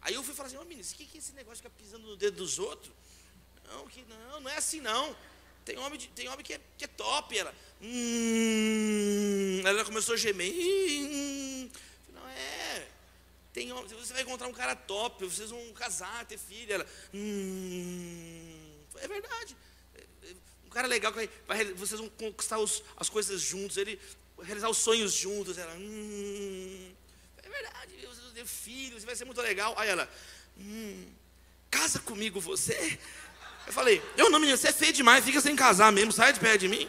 Aí 0.00 0.14
eu 0.14 0.22
fui 0.22 0.34
falar 0.34 0.48
assim, 0.48 0.56
ô 0.56 0.62
oh, 0.62 0.64
menina, 0.64 0.86
o 0.88 0.94
que, 0.94 1.04
que 1.04 1.18
é 1.18 1.20
esse 1.20 1.32
negócio 1.32 1.62
de 1.62 1.68
ficar 1.68 1.82
pisando 1.82 2.06
no 2.06 2.16
dedo 2.16 2.36
dos 2.36 2.58
outros? 2.58 2.92
Não, 3.68 3.86
que 3.86 4.04
não, 4.04 4.40
não 4.40 4.50
é 4.50 4.56
assim 4.56 4.80
não. 4.80 5.16
Tem 5.64 5.76
homem, 5.76 5.98
de, 5.98 6.08
tem 6.08 6.28
homem 6.28 6.42
que, 6.42 6.54
é, 6.54 6.60
que 6.78 6.84
é 6.84 6.88
top. 6.88 7.36
Ela, 7.36 7.54
hum, 7.82 9.60
ela 9.66 9.84
começou 9.84 10.14
a 10.14 10.16
gemer. 10.16 10.50
Hum, 10.50 11.70
não 12.14 12.26
é. 12.26 12.88
Tem 13.52 13.70
homem, 13.72 13.86
você 13.88 14.14
vai 14.14 14.22
encontrar 14.22 14.48
um 14.48 14.52
cara 14.52 14.74
top, 14.74 15.26
vocês 15.26 15.50
vão 15.50 15.72
casar, 15.72 16.24
ter 16.24 16.38
filho. 16.38 16.72
Ela, 16.72 16.86
hum, 17.12 18.80
é 18.96 19.08
verdade. 19.08 19.54
Um 20.64 20.70
cara 20.70 20.86
legal, 20.86 21.12
vai, 21.12 21.28
vai, 21.46 21.64
vocês 21.74 22.00
vão 22.00 22.08
conquistar 22.10 22.58
os, 22.58 22.82
as 22.96 23.10
coisas 23.10 23.40
juntos, 23.40 23.76
ele 23.76 24.00
realizar 24.42 24.70
os 24.70 24.78
sonhos 24.78 25.12
juntos. 25.12 25.58
Ela, 25.58 25.74
hum, 25.74 26.94
é 27.42 27.48
verdade, 27.48 27.94
ter 28.38 28.46
filhos, 28.46 29.04
vai 29.04 29.16
ser 29.16 29.24
muito 29.24 29.40
legal. 29.40 29.74
Aí 29.76 29.88
ela, 29.88 30.08
hum, 30.56 31.06
casa 31.70 31.98
comigo 31.98 32.40
você? 32.40 32.98
Eu 33.66 33.72
falei, 33.72 34.00
eu 34.16 34.30
não, 34.30 34.38
menina, 34.38 34.56
você 34.56 34.68
é 34.68 34.72
feio 34.72 34.92
demais, 34.92 35.24
fica 35.24 35.40
sem 35.40 35.56
casar 35.56 35.90
mesmo, 35.92 36.12
sai 36.12 36.32
de 36.32 36.40
perto 36.40 36.60
de 36.60 36.68
mim. 36.68 36.88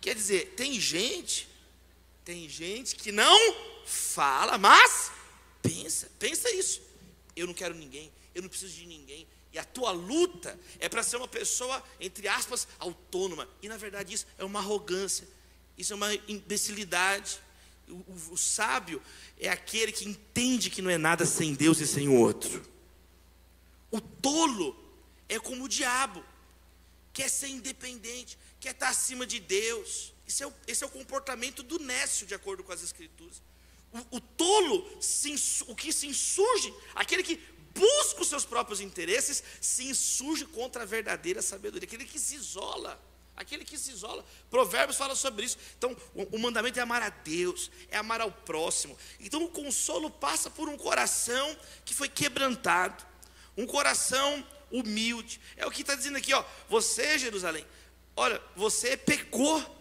Quer 0.00 0.14
dizer, 0.14 0.54
tem 0.56 0.78
gente, 0.80 1.48
tem 2.24 2.48
gente 2.48 2.94
que 2.94 3.10
não 3.10 3.36
fala, 3.84 4.56
mas 4.56 5.10
pensa, 5.60 6.08
pensa 6.18 6.48
isso. 6.50 6.80
Eu 7.34 7.46
não 7.46 7.54
quero 7.54 7.74
ninguém, 7.74 8.12
eu 8.34 8.40
não 8.40 8.48
preciso 8.48 8.74
de 8.74 8.86
ninguém. 8.86 9.26
E 9.52 9.58
a 9.58 9.64
tua 9.64 9.90
luta 9.90 10.58
é 10.78 10.88
para 10.88 11.02
ser 11.02 11.16
uma 11.16 11.28
pessoa, 11.28 11.82
entre 11.98 12.28
aspas, 12.28 12.68
autônoma. 12.78 13.48
E 13.60 13.68
na 13.68 13.76
verdade 13.76 14.14
isso 14.14 14.26
é 14.38 14.44
uma 14.44 14.60
arrogância, 14.60 15.26
isso 15.76 15.92
é 15.92 15.96
uma 15.96 16.14
imbecilidade. 16.28 17.40
O, 17.88 17.94
o, 17.94 18.32
o 18.32 18.36
sábio 18.36 19.00
é 19.38 19.48
aquele 19.48 19.92
que 19.92 20.08
entende 20.08 20.70
que 20.70 20.82
não 20.82 20.90
é 20.90 20.98
nada 20.98 21.24
sem 21.24 21.54
Deus 21.54 21.80
e 21.80 21.86
sem 21.86 22.08
o 22.08 22.14
outro. 22.14 22.64
O 23.90 24.00
tolo 24.00 24.76
é 25.28 25.38
como 25.38 25.64
o 25.64 25.68
diabo, 25.68 26.24
quer 27.12 27.28
ser 27.30 27.48
independente, 27.48 28.38
quer 28.60 28.70
estar 28.72 28.88
acima 28.88 29.26
de 29.26 29.40
Deus. 29.40 30.12
Esse 30.26 30.42
é 30.42 30.46
o, 30.46 30.52
esse 30.66 30.84
é 30.84 30.86
o 30.86 30.90
comportamento 30.90 31.62
do 31.62 31.78
nécio, 31.78 32.26
de 32.26 32.34
acordo 32.34 32.64
com 32.64 32.72
as 32.72 32.82
Escrituras. 32.82 33.40
O, 33.92 34.16
o 34.16 34.20
tolo, 34.20 35.00
se, 35.00 35.34
o 35.68 35.74
que 35.74 35.92
se 35.92 36.06
insurge, 36.06 36.74
aquele 36.94 37.22
que 37.22 37.40
busca 37.72 38.22
os 38.22 38.28
seus 38.28 38.44
próprios 38.44 38.80
interesses, 38.80 39.42
se 39.60 39.84
insurge 39.84 40.44
contra 40.46 40.82
a 40.82 40.86
verdadeira 40.86 41.42
sabedoria, 41.42 41.86
aquele 41.86 42.04
que 42.04 42.18
se 42.18 42.34
isola. 42.34 43.00
Aquele 43.36 43.64
que 43.64 43.76
se 43.76 43.90
isola. 43.90 44.24
Provérbios 44.50 44.96
fala 44.96 45.14
sobre 45.14 45.44
isso. 45.44 45.58
Então, 45.76 45.94
o, 46.14 46.36
o 46.36 46.38
mandamento 46.38 46.78
é 46.78 46.82
amar 46.82 47.02
a 47.02 47.10
Deus, 47.10 47.70
é 47.90 47.98
amar 47.98 48.20
ao 48.20 48.32
próximo. 48.32 48.96
Então, 49.20 49.44
o 49.44 49.48
consolo 49.48 50.10
passa 50.10 50.48
por 50.48 50.68
um 50.68 50.76
coração 50.78 51.56
que 51.84 51.92
foi 51.92 52.08
quebrantado, 52.08 53.04
um 53.56 53.66
coração 53.66 54.44
humilde. 54.70 55.40
É 55.56 55.66
o 55.66 55.70
que 55.70 55.82
está 55.82 55.94
dizendo 55.94 56.16
aqui, 56.16 56.32
ó. 56.32 56.42
Você, 56.68 57.18
Jerusalém, 57.18 57.66
olha, 58.16 58.42
você 58.54 58.96
pecou. 58.96 59.74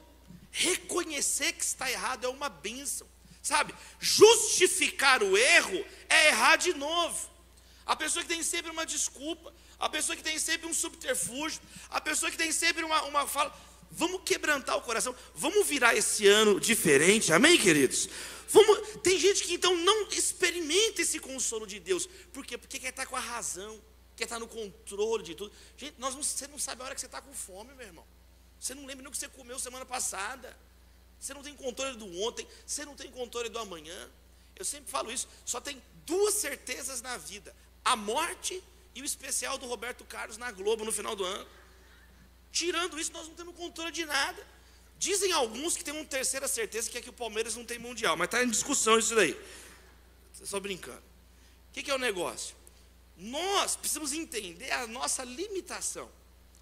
Reconhecer 0.51 1.51
que 1.51 1.65
está 1.65 1.91
errado 1.91 2.25
é 2.25 2.29
uma 2.29 2.47
bênção. 2.47 3.05
Sabe? 3.41 3.75
Justificar 3.99 5.21
o 5.21 5.37
erro 5.37 5.85
é 6.09 6.27
errar 6.27 6.55
de 6.55 6.73
novo. 6.73 7.29
A 7.85 7.95
pessoa 7.95 8.23
que 8.23 8.29
tem 8.29 8.41
sempre 8.41 8.71
uma 8.71 8.85
desculpa, 8.85 9.53
a 9.79 9.89
pessoa 9.89 10.15
que 10.15 10.23
tem 10.23 10.37
sempre 10.39 10.67
um 10.67 10.73
subterfúgio, 10.73 11.61
a 11.89 11.99
pessoa 12.01 12.31
que 12.31 12.37
tem 12.37 12.51
sempre 12.51 12.83
uma, 12.83 13.01
uma 13.03 13.27
fala. 13.27 13.55
Vamos 13.91 14.21
quebrantar 14.25 14.77
o 14.77 14.81
coração, 14.81 15.15
vamos 15.33 15.65
virar 15.67 15.95
esse 15.95 16.27
ano 16.27 16.59
diferente, 16.59 17.31
amém, 17.31 17.57
queridos? 17.57 18.09
Vamos, 18.49 19.01
tem 19.01 19.17
gente 19.17 19.43
que 19.43 19.53
então 19.53 19.75
não 19.77 20.07
experimenta 20.09 21.01
esse 21.01 21.19
consolo 21.19 21.65
de 21.65 21.79
Deus, 21.79 22.07
por 22.33 22.45
quê? 22.45 22.57
Porque 22.57 22.79
quer 22.79 22.89
estar 22.89 23.05
com 23.05 23.15
a 23.15 23.19
razão 23.19 23.79
quer 24.15 24.23
estar 24.23 24.39
no 24.39 24.47
controle 24.47 25.23
de 25.23 25.35
tudo. 25.35 25.51
Gente, 25.77 25.95
nós 25.99 26.15
não, 26.15 26.23
você 26.23 26.47
não 26.47 26.57
sabe 26.57 26.81
a 26.81 26.85
hora 26.85 26.95
que 26.95 27.01
você 27.01 27.05
está 27.05 27.21
com 27.21 27.33
fome, 27.33 27.73
meu 27.75 27.85
irmão. 27.85 28.05
Você 28.59 28.73
não 28.73 28.85
lembra 28.85 29.03
nem 29.03 29.07
o 29.07 29.11
que 29.11 29.17
você 29.17 29.27
comeu 29.27 29.59
semana 29.59 29.85
passada. 29.85 30.57
Você 31.19 31.33
não 31.33 31.43
tem 31.43 31.55
controle 31.55 31.97
do 31.97 32.21
ontem, 32.21 32.47
você 32.65 32.85
não 32.85 32.95
tem 32.95 33.11
controle 33.11 33.49
do 33.49 33.59
amanhã. 33.59 34.09
Eu 34.55 34.63
sempre 34.63 34.89
falo 34.89 35.11
isso, 35.11 35.27
só 35.45 35.59
tem 35.59 35.81
duas 36.05 36.35
certezas 36.35 37.01
na 37.01 37.17
vida: 37.17 37.55
a 37.83 37.95
morte 37.95 38.53
e 38.55 38.63
o 39.01 39.05
especial 39.05 39.57
do 39.57 39.65
Roberto 39.67 40.05
Carlos 40.05 40.37
na 40.37 40.51
Globo 40.51 40.85
no 40.85 40.91
final 40.91 41.15
do 41.15 41.23
ano. 41.23 41.45
Tirando 42.51 42.97
isso, 42.99 43.11
nós 43.11 43.27
não 43.27 43.35
temos 43.35 43.55
controle 43.55 43.91
de 43.91 44.05
nada. 44.05 44.45
Dizem 44.97 45.31
alguns 45.33 45.75
que 45.75 45.83
tem 45.83 45.93
uma 45.93 46.05
terceira 46.05 46.47
certeza 46.47 46.89
que 46.89 46.97
é 46.97 47.01
que 47.01 47.09
o 47.09 47.13
Palmeiras 47.13 47.55
não 47.55 47.65
tem 47.65 47.77
mundial, 47.77 48.15
mas 48.15 48.27
está 48.27 48.43
em 48.43 48.49
discussão 48.49 48.97
isso 48.97 49.13
daí. 49.13 49.37
Só 50.43 50.59
brincando. 50.59 51.03
O 51.69 51.73
que, 51.73 51.83
que 51.83 51.91
é 51.91 51.95
o 51.95 51.99
negócio? 51.99 52.55
Nós 53.17 53.75
precisamos 53.75 54.13
entender 54.13 54.71
a 54.71 54.87
nossa 54.87 55.23
limitação, 55.23 56.09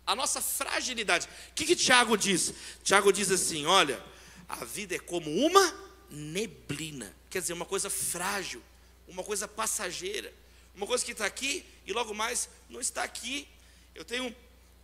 a 0.05 0.15
nossa 0.15 0.41
fragilidade. 0.41 1.27
O 1.51 1.53
que, 1.53 1.65
que 1.65 1.75
Tiago 1.75 2.17
diz? 2.17 2.53
Tiago 2.83 3.11
diz 3.11 3.31
assim: 3.31 3.65
olha, 3.65 4.03
a 4.47 4.65
vida 4.65 4.95
é 4.95 4.99
como 4.99 5.29
uma 5.29 5.93
neblina, 6.09 7.15
quer 7.29 7.41
dizer, 7.41 7.53
uma 7.53 7.65
coisa 7.65 7.89
frágil, 7.89 8.61
uma 9.07 9.23
coisa 9.23 9.47
passageira, 9.47 10.33
uma 10.75 10.87
coisa 10.87 11.03
que 11.03 11.11
está 11.11 11.25
aqui 11.25 11.65
e 11.85 11.93
logo 11.93 12.13
mais 12.13 12.49
não 12.69 12.81
está 12.81 13.03
aqui. 13.03 13.47
Eu 13.93 14.03
tenho 14.03 14.35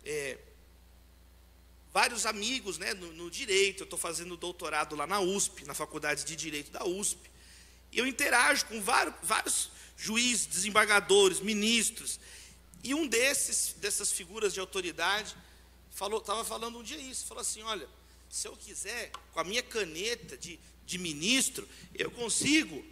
é, 0.04 0.38
vários 1.92 2.26
amigos 2.26 2.78
né, 2.78 2.94
no, 2.94 3.12
no 3.12 3.30
direito, 3.30 3.80
eu 3.80 3.84
estou 3.84 3.98
fazendo 3.98 4.36
doutorado 4.36 4.94
lá 4.94 5.06
na 5.06 5.20
USP, 5.20 5.64
na 5.64 5.74
faculdade 5.74 6.24
de 6.24 6.36
direito 6.36 6.70
da 6.70 6.84
USP, 6.84 7.30
e 7.92 7.98
eu 7.98 8.06
interajo 8.06 8.66
com 8.66 8.80
vários, 8.80 9.14
vários 9.22 9.70
juízes, 9.96 10.46
desembargadores, 10.46 11.40
ministros. 11.40 12.20
E 12.84 12.94
um 12.94 13.06
desses, 13.06 13.74
dessas 13.78 14.12
figuras 14.12 14.54
de 14.54 14.60
autoridade, 14.60 15.34
falou, 15.90 16.20
estava 16.20 16.44
falando 16.44 16.78
um 16.78 16.82
dia 16.82 16.98
isso, 16.98 17.26
falou 17.26 17.42
assim, 17.42 17.62
olha, 17.62 17.88
se 18.28 18.46
eu 18.46 18.56
quiser, 18.56 19.10
com 19.32 19.40
a 19.40 19.44
minha 19.44 19.62
caneta 19.62 20.36
de, 20.36 20.58
de 20.86 20.98
ministro, 20.98 21.68
eu 21.94 22.10
consigo 22.12 22.84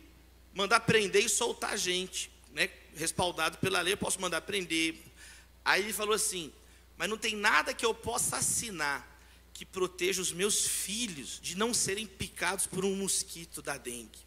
mandar 0.53 0.81
prender 0.81 1.25
e 1.25 1.29
soltar 1.29 1.79
gente, 1.79 2.31
né? 2.51 2.69
Respaldado 2.99 3.59
pela 3.59 3.81
lei, 3.81 3.95
eu 3.95 3.99
posso 3.99 4.21
mandar 4.21 4.41
prender. 4.43 4.97
Aí 5.65 5.83
ele 5.83 5.93
falou 5.93 6.15
assim, 6.15 6.53
mas 6.97 7.09
não 7.09 7.17
tem 7.17 7.37
nada 7.37 7.73
que 7.73 7.87
eu 7.87 7.95
possa 7.95 8.37
assinar 8.37 9.17
que 9.55 9.65
proteja 9.65 10.21
os 10.21 10.33
meus 10.33 10.67
filhos 10.67 11.41
de 11.41 11.57
não 11.57 11.73
serem 11.73 12.07
picados 12.07 12.67
por 12.67 12.85
um 12.85 12.95
mosquito 12.95 13.63
da 13.63 13.77
dengue. 13.77 14.19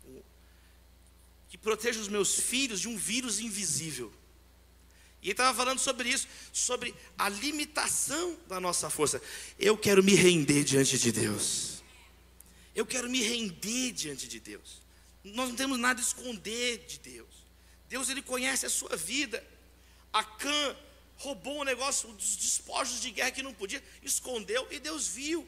Que 1.49 1.57
proteja 1.57 1.99
os 1.99 2.07
meus 2.07 2.39
filhos 2.39 2.79
de 2.79 2.87
um 2.87 2.97
vírus 2.97 3.39
invisível. 3.39 4.11
E 5.21 5.27
ele 5.27 5.31
estava 5.33 5.55
falando 5.55 5.79
sobre 5.79 6.09
isso, 6.09 6.27
sobre 6.51 6.95
a 7.17 7.29
limitação 7.29 8.37
da 8.47 8.59
nossa 8.59 8.89
força. 8.89 9.21
Eu 9.59 9.77
quero 9.77 10.03
me 10.03 10.15
render 10.15 10.63
diante 10.63 10.97
de 10.97 11.11
Deus. 11.11 11.83
Eu 12.73 12.85
quero 12.85 13.09
me 13.09 13.21
render 13.21 13.91
diante 13.91 14.27
de 14.27 14.39
Deus. 14.39 14.81
Nós 15.23 15.49
não 15.49 15.55
temos 15.55 15.77
nada 15.77 15.99
a 15.99 16.03
esconder 16.03 16.85
de 16.87 16.99
Deus. 16.99 17.29
Deus 17.91 18.07
ele 18.07 18.21
conhece 18.21 18.65
a 18.65 18.69
sua 18.69 18.95
vida. 18.95 19.45
Acã 20.13 20.77
roubou 21.17 21.59
um 21.59 21.65
negócio 21.65 22.07
dos 22.13 22.37
despojos 22.37 23.01
de 23.01 23.11
guerra 23.11 23.31
que 23.31 23.43
não 23.43 23.53
podia, 23.53 23.83
escondeu 24.01 24.65
e 24.71 24.79
Deus 24.79 25.09
viu. 25.09 25.45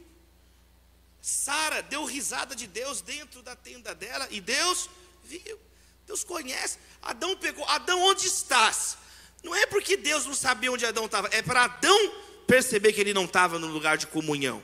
Sara 1.21 1.82
deu 1.82 2.03
risada 2.03 2.53
de 2.53 2.67
Deus 2.67 2.99
dentro 2.99 3.41
da 3.41 3.56
tenda 3.56 3.95
dela 3.95 4.27
e 4.29 4.41
Deus 4.41 4.89
viu. 5.23 5.58
Deus 6.06 6.25
conhece. 6.25 6.77
Adão 7.01 7.34
pegou, 7.38 7.63
Adão, 7.69 8.01
onde 8.01 8.27
estás? 8.27 8.97
Não 9.41 9.56
é 9.56 9.65
porque 9.67 9.95
Deus 9.95 10.25
não 10.25 10.34
sabia 10.34 10.69
onde 10.69 10.86
Adão 10.86 11.06
estava, 11.06 11.29
é 11.32 11.41
para 11.41 11.63
Adão 11.63 11.97
perceber 12.45 12.91
que 12.91 12.99
ele 12.99 13.13
não 13.13 13.23
estava 13.23 13.58
no 13.58 13.67
lugar 13.67 13.97
de 13.97 14.06
comunhão. 14.08 14.62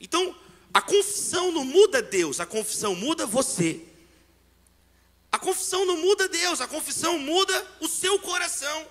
Então, 0.00 0.34
a 0.72 0.80
confissão 0.80 1.52
não 1.52 1.62
muda 1.62 2.00
Deus, 2.00 2.40
a 2.40 2.46
confissão 2.46 2.94
muda 2.94 3.26
você. 3.26 3.89
A 5.32 5.38
confissão 5.38 5.84
não 5.84 5.96
muda 5.96 6.28
Deus, 6.28 6.60
a 6.60 6.66
confissão 6.66 7.18
muda 7.18 7.66
o 7.80 7.88
seu 7.88 8.18
coração. 8.18 8.86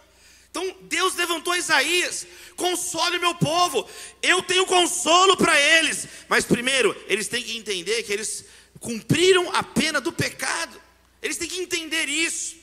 Então 0.49 0.75
Deus 0.81 1.15
levantou 1.15 1.55
Isaías, 1.55 2.25
console 2.55 3.19
meu 3.19 3.35
povo, 3.35 3.87
eu 4.21 4.41
tenho 4.41 4.65
consolo 4.65 5.37
para 5.37 5.59
eles, 5.59 6.07
mas 6.27 6.43
primeiro 6.43 6.95
eles 7.07 7.27
têm 7.27 7.43
que 7.43 7.57
entender 7.57 8.01
que 8.03 8.11
eles 8.11 8.45
cumpriram 8.79 9.53
a 9.55 9.61
pena 9.61 10.01
do 10.01 10.11
pecado, 10.11 10.81
eles 11.21 11.37
têm 11.37 11.47
que 11.47 11.61
entender 11.61 12.09
isso. 12.09 12.58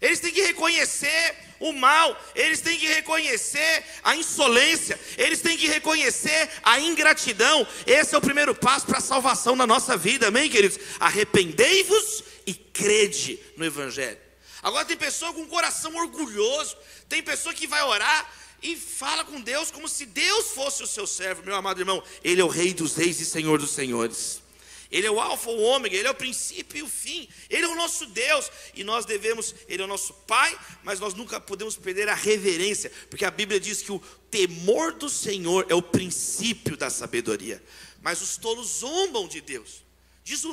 Eles 0.00 0.20
têm 0.20 0.32
que 0.32 0.42
reconhecer 0.42 1.36
o 1.60 1.72
mal, 1.72 2.20
eles 2.34 2.60
têm 2.60 2.78
que 2.78 2.86
reconhecer 2.86 3.84
a 4.02 4.14
insolência, 4.16 4.98
eles 5.16 5.40
têm 5.40 5.56
que 5.56 5.66
reconhecer 5.66 6.50
a 6.62 6.78
ingratidão. 6.80 7.66
Esse 7.86 8.14
é 8.14 8.18
o 8.18 8.20
primeiro 8.20 8.54
passo 8.54 8.86
para 8.86 8.98
a 8.98 9.02
salvação 9.02 9.56
na 9.56 9.66
nossa 9.66 9.96
vida, 9.96 10.28
amém, 10.28 10.50
queridos? 10.50 10.78
Arrependei-vos 11.00 12.24
e 12.46 12.52
crede 12.54 13.38
no 13.56 13.64
Evangelho. 13.64 14.18
Agora 14.62 14.84
tem 14.84 14.96
pessoa 14.96 15.32
com 15.32 15.42
um 15.42 15.48
coração 15.48 15.94
orgulhoso, 15.96 16.76
tem 17.08 17.22
pessoa 17.22 17.54
que 17.54 17.66
vai 17.66 17.82
orar 17.82 18.30
e 18.62 18.76
fala 18.76 19.24
com 19.24 19.40
Deus 19.40 19.70
como 19.70 19.88
se 19.88 20.06
Deus 20.06 20.48
fosse 20.52 20.82
o 20.82 20.86
seu 20.86 21.06
servo, 21.06 21.42
meu 21.44 21.54
amado 21.54 21.80
irmão. 21.80 22.02
Ele 22.22 22.40
é 22.40 22.44
o 22.44 22.48
Rei 22.48 22.72
dos 22.72 22.96
Reis 22.96 23.20
e 23.20 23.26
Senhor 23.26 23.58
dos 23.58 23.72
Senhores. 23.72 24.43
Ele 24.90 25.06
é 25.06 25.10
o 25.10 25.20
Alfa, 25.20 25.50
o 25.50 25.60
Ômega, 25.60 25.96
Ele 25.96 26.08
é 26.08 26.10
o 26.10 26.14
princípio 26.14 26.78
e 26.78 26.82
o 26.82 26.88
fim. 26.88 27.28
Ele 27.50 27.64
é 27.64 27.68
o 27.68 27.74
nosso 27.74 28.06
Deus 28.06 28.50
e 28.74 28.84
nós 28.84 29.04
devemos, 29.04 29.54
Ele 29.68 29.82
é 29.82 29.84
o 29.84 29.88
nosso 29.88 30.12
Pai, 30.12 30.58
mas 30.82 31.00
nós 31.00 31.14
nunca 31.14 31.40
podemos 31.40 31.76
perder 31.76 32.08
a 32.08 32.14
reverência, 32.14 32.90
porque 33.10 33.24
a 33.24 33.30
Bíblia 33.30 33.58
diz 33.58 33.82
que 33.82 33.92
o 33.92 33.98
temor 34.30 34.92
do 34.92 35.08
Senhor 35.08 35.66
é 35.68 35.74
o 35.74 35.82
princípio 35.82 36.76
da 36.76 36.90
sabedoria. 36.90 37.62
Mas 38.02 38.20
os 38.20 38.36
tolos 38.36 38.80
zombam 38.80 39.26
de 39.26 39.40
Deus, 39.40 39.82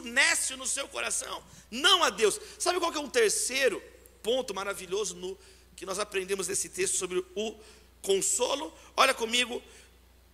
nécio 0.04 0.56
no 0.58 0.67
seu 0.67 0.88
coração, 0.88 1.44
não 1.70 2.04
a 2.04 2.10
Deus. 2.10 2.39
Sabe 2.58 2.80
qual 2.80 2.91
que 2.91 2.98
é 2.98 3.02
um 3.02 3.10
terceiro 3.10 3.82
ponto 4.24 4.54
maravilhoso 4.54 5.15
no 5.15 5.38
que 5.76 5.86
nós 5.86 6.00
aprendemos 6.00 6.48
nesse 6.48 6.70
texto 6.70 6.96
sobre 6.96 7.26
o 7.36 7.56
consolo? 8.02 8.74
Olha 8.96 9.13
comigo, 9.13 9.62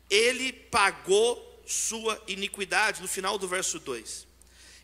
ele 0.09 0.53
pagou 0.53 1.46
sua 1.67 2.21
iniquidade, 2.27 3.01
no 3.01 3.07
final 3.07 3.37
do 3.37 3.47
verso 3.47 3.79
2. 3.79 4.25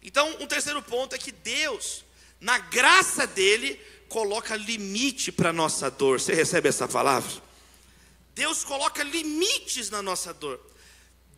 Então, 0.04 0.38
um 0.42 0.46
terceiro 0.46 0.82
ponto 0.82 1.16
é 1.16 1.18
que 1.18 1.32
Deus, 1.32 2.04
na 2.40 2.60
graça 2.60 3.26
dele, 3.26 3.80
coloca 4.10 4.56
limite 4.56 5.32
para 5.32 5.50
a 5.50 5.54
nossa 5.54 5.90
dor. 5.90 6.20
Você 6.20 6.34
recebe 6.34 6.68
essa 6.70 6.88
palavra? 6.88 7.32
Deus 8.36 8.64
coloca 8.64 9.02
limites 9.02 9.90
na 9.90 10.02
nossa 10.02 10.34
dor. 10.34 10.60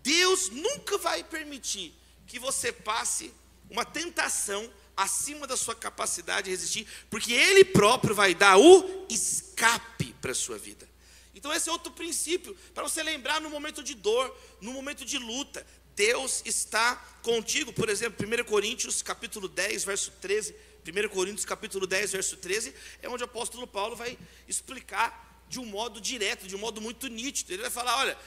Deus 0.01 0.49
nunca 0.49 0.97
vai 0.97 1.23
permitir 1.23 1.93
que 2.25 2.39
você 2.39 2.71
passe 2.71 3.31
uma 3.69 3.85
tentação 3.85 4.69
acima 4.95 5.45
da 5.45 5.57
sua 5.57 5.75
capacidade 5.75 6.45
de 6.45 6.51
resistir, 6.51 6.87
porque 7.09 7.33
Ele 7.33 7.65
próprio 7.65 8.15
vai 8.15 8.33
dar 8.33 8.57
o 8.57 9.05
escape 9.09 10.13
para 10.21 10.31
a 10.31 10.35
sua 10.35 10.57
vida. 10.57 10.87
Então, 11.35 11.53
esse 11.53 11.69
é 11.69 11.71
outro 11.71 11.91
princípio, 11.91 12.55
para 12.73 12.83
você 12.83 13.03
lembrar 13.03 13.41
no 13.41 13.49
momento 13.49 13.83
de 13.83 13.93
dor, 13.93 14.35
no 14.61 14.71
momento 14.71 15.03
de 15.03 15.17
luta. 15.17 15.67
Deus 15.95 16.41
está 16.45 16.95
contigo. 17.21 17.71
Por 17.71 17.89
exemplo, 17.89 18.25
1 18.25 18.43
Coríntios 18.45 19.01
capítulo 19.01 19.47
10, 19.47 19.83
verso 19.83 20.11
13. 20.21 20.55
1 20.87 21.09
Coríntios 21.09 21.45
capítulo 21.45 21.87
10, 21.87 22.11
verso 22.11 22.37
13, 22.37 22.73
é 23.01 23.09
onde 23.09 23.23
o 23.23 23.25
apóstolo 23.25 23.65
Paulo 23.65 23.95
vai 23.95 24.17
explicar 24.47 25.43
de 25.49 25.59
um 25.59 25.65
modo 25.65 25.99
direto, 25.99 26.47
de 26.47 26.55
um 26.55 26.59
modo 26.59 26.79
muito 26.79 27.07
nítido. 27.07 27.53
Ele 27.53 27.63
vai 27.63 27.71
falar: 27.71 27.97
olha, 27.97 28.17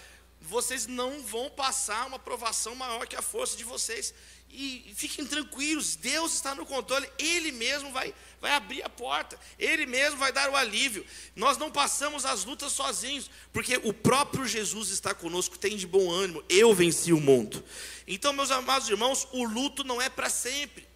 vocês 0.40 0.87
não 0.87 1.23
vão 1.23 1.51
passar 1.51 2.07
uma 2.07 2.18
provação 2.18 2.75
maior 2.75 3.07
que 3.07 3.16
a 3.16 3.23
força 3.23 3.57
de 3.57 3.64
vocês. 3.64 4.12
E 4.51 4.93
fiquem 4.95 5.27
tranquilos, 5.27 5.95
Deus 5.95 6.35
está 6.35 6.55
no 6.55 6.65
controle, 6.65 7.09
Ele 7.19 7.53
mesmo 7.53 7.93
vai, 7.93 8.15
vai 8.41 8.53
abrir 8.53 8.83
a 8.83 8.89
porta, 8.89 9.39
Ele 9.59 9.85
mesmo 9.85 10.17
vai 10.19 10.33
dar 10.33 10.51
o 10.51 10.57
alívio. 10.57 11.05
Nós 11.37 11.59
não 11.59 11.71
passamos 11.71 12.25
as 12.25 12.45
lutas 12.45 12.73
sozinhos, 12.73 13.31
porque 13.53 13.79
o 13.85 13.93
próprio 13.93 14.47
Jesus 14.47 14.89
está 14.89 15.15
conosco, 15.15 15.59
tem 15.59 15.77
de 15.77 15.87
bom 15.87 16.11
ânimo, 16.11 16.43
eu 16.49 16.75
venci 16.75 17.13
o 17.13 17.21
mundo. 17.21 17.63
Então, 18.07 18.33
meus 18.33 18.51
amados 18.51 18.89
irmãos, 18.89 19.29
o 19.33 19.45
luto 19.45 19.85
não 19.85 20.01
é 20.01 20.09
para 20.09 20.31
sempre, 20.31 20.89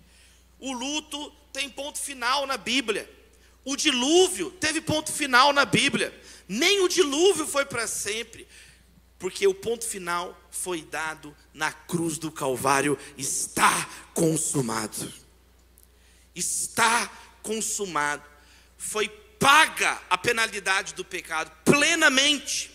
o 0.58 0.72
luto 0.72 1.30
tem 1.52 1.68
ponto 1.68 2.00
final 2.00 2.46
na 2.46 2.56
Bíblia, 2.56 3.08
o 3.64 3.76
dilúvio 3.76 4.50
teve 4.52 4.80
ponto 4.80 5.12
final 5.12 5.52
na 5.52 5.64
Bíblia, 5.64 6.18
nem 6.48 6.80
o 6.80 6.88
dilúvio 6.88 7.46
foi 7.46 7.64
para 7.64 7.86
sempre 7.86 8.48
porque 9.22 9.46
o 9.46 9.54
ponto 9.54 9.86
final 9.86 10.36
foi 10.50 10.82
dado 10.82 11.32
na 11.54 11.70
cruz 11.72 12.18
do 12.18 12.28
Calvário, 12.28 12.98
está 13.16 13.88
consumado. 14.12 15.12
Está 16.34 17.08
consumado. 17.40 18.24
Foi 18.76 19.08
paga 19.38 20.02
a 20.10 20.18
penalidade 20.18 20.92
do 20.94 21.04
pecado 21.04 21.52
plenamente. 21.64 22.68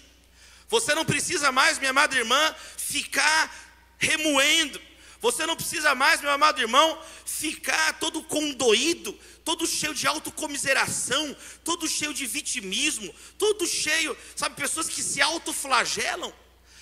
Você 0.70 0.96
não 0.96 1.04
precisa 1.04 1.52
mais, 1.52 1.80
minha 1.80 1.92
amada 1.92 2.16
irmã, 2.16 2.56
ficar 2.78 3.54
remoendo. 3.98 4.80
Você 5.20 5.46
não 5.46 5.56
precisa 5.56 5.96
mais, 5.96 6.22
meu 6.22 6.32
amado 6.32 6.62
irmão, 6.62 7.02
ficar 7.26 8.00
todo 8.00 8.22
condoído, 8.24 9.14
todo 9.44 9.66
cheio 9.66 9.94
de 9.94 10.06
autocomiseração, 10.06 11.36
todo 11.64 11.88
cheio 11.88 12.14
de 12.14 12.26
vitimismo, 12.26 13.14
todo 13.38 13.66
cheio, 13.66 14.16
sabe, 14.36 14.56
pessoas 14.56 14.88
que 14.88 15.02
se 15.02 15.22
autoflagelam. 15.22 16.34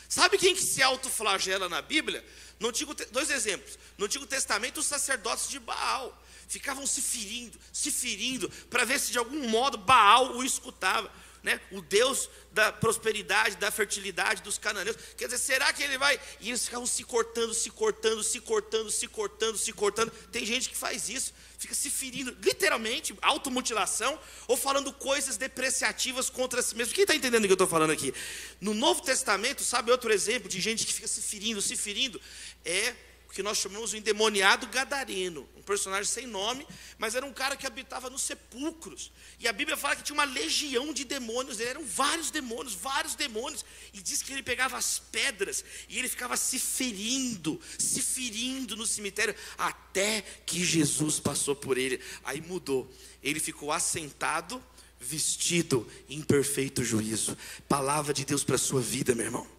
Sabe 0.09 0.37
quem 0.37 0.53
que 0.53 0.61
se 0.61 0.81
autoflagela 0.81 1.67
na 1.67 1.81
Bíblia? 1.81 2.23
No 2.59 2.69
Antigo, 2.69 2.93
dois 3.11 3.29
exemplos. 3.29 3.77
No 3.97 4.05
Antigo 4.05 4.25
Testamento, 4.25 4.79
os 4.79 4.85
sacerdotes 4.85 5.49
de 5.49 5.59
Baal 5.59 6.21
ficavam 6.47 6.85
se 6.85 7.01
ferindo, 7.01 7.59
se 7.73 7.91
ferindo, 7.91 8.49
para 8.69 8.85
ver 8.85 8.99
se 8.99 9.11
de 9.11 9.17
algum 9.17 9.49
modo 9.49 9.77
Baal 9.77 10.35
o 10.35 10.43
escutava 10.43 11.11
né, 11.45 11.61
o 11.71 11.79
Deus 11.79 12.27
da 12.51 12.71
prosperidade, 12.71 13.55
da 13.57 13.69
fertilidade 13.69 14.41
dos 14.41 14.57
cananeus. 14.57 14.97
Quer 15.15 15.25
dizer, 15.25 15.37
será 15.37 15.71
que 15.71 15.83
ele 15.83 15.95
vai? 15.95 16.19
E 16.41 16.49
eles 16.49 16.65
ficavam 16.65 16.87
se 16.87 17.03
cortando, 17.03 17.53
se 17.53 17.69
cortando, 17.69 18.23
se 18.23 18.39
cortando, 18.39 18.89
se 18.89 19.07
cortando, 19.07 19.57
se 19.57 19.71
cortando. 19.71 20.11
Tem 20.31 20.43
gente 20.43 20.67
que 20.67 20.75
faz 20.75 21.07
isso, 21.07 21.35
fica 21.59 21.75
se 21.75 21.91
ferindo, 21.91 22.35
literalmente, 22.41 23.15
automutilação, 23.21 24.19
ou 24.47 24.57
falando 24.57 24.91
coisas 24.91 25.37
depreciativas 25.37 26.31
contra 26.31 26.63
si 26.63 26.75
mesmo. 26.75 26.95
Quem 26.95 27.03
está 27.03 27.13
entendendo 27.13 27.43
o 27.43 27.47
que 27.47 27.51
eu 27.51 27.55
estou 27.55 27.67
falando 27.67 27.91
aqui? 27.91 28.11
No 28.59 28.73
Novo 28.73 29.03
Testamento, 29.03 29.63
sabe 29.63 29.91
outro 29.91 30.11
exemplo 30.11 30.49
de 30.49 30.59
gente 30.59 30.83
que 30.83 30.93
fica 30.93 31.07
se 31.07 31.21
ferindo, 31.21 31.61
se 31.61 31.77
ferindo? 31.77 32.19
É 32.65 32.95
que 33.35 33.43
nós 33.43 33.57
chamamos 33.57 33.91
o 33.91 33.97
endemoniado 33.97 34.65
gadareno, 34.67 35.45
um 35.57 35.61
personagem 35.61 36.09
sem 36.09 36.25
nome, 36.25 36.65
mas 36.97 37.15
era 37.15 37.25
um 37.25 37.33
cara 37.33 37.57
que 37.57 37.67
habitava 37.67 38.09
nos 38.09 38.21
sepulcros. 38.21 39.11
E 39.37 39.45
a 39.45 39.51
Bíblia 39.51 39.75
fala 39.75 39.97
que 39.97 40.03
tinha 40.03 40.13
uma 40.13 40.23
legião 40.23 40.93
de 40.93 41.03
demônios, 41.03 41.59
eram 41.59 41.83
vários 41.83 42.31
demônios, 42.31 42.73
vários 42.73 43.13
demônios, 43.13 43.65
e 43.93 44.01
diz 44.01 44.21
que 44.21 44.31
ele 44.31 44.41
pegava 44.41 44.77
as 44.77 44.99
pedras 44.99 45.65
e 45.89 45.99
ele 45.99 46.07
ficava 46.07 46.37
se 46.37 46.57
ferindo, 46.57 47.59
se 47.77 48.01
ferindo 48.01 48.73
no 48.77 48.85
cemitério, 48.85 49.35
até 49.57 50.21
que 50.45 50.63
Jesus 50.63 51.19
passou 51.19 51.57
por 51.57 51.77
ele. 51.77 51.99
Aí 52.23 52.39
mudou. 52.39 52.89
Ele 53.21 53.41
ficou 53.41 53.69
assentado, 53.69 54.63
vestido 54.97 55.85
em 56.07 56.21
perfeito 56.21 56.85
juízo. 56.85 57.37
Palavra 57.67 58.13
de 58.13 58.23
Deus 58.23 58.45
para 58.45 58.55
a 58.55 58.57
sua 58.57 58.79
vida, 58.79 59.13
meu 59.13 59.25
irmão. 59.25 59.55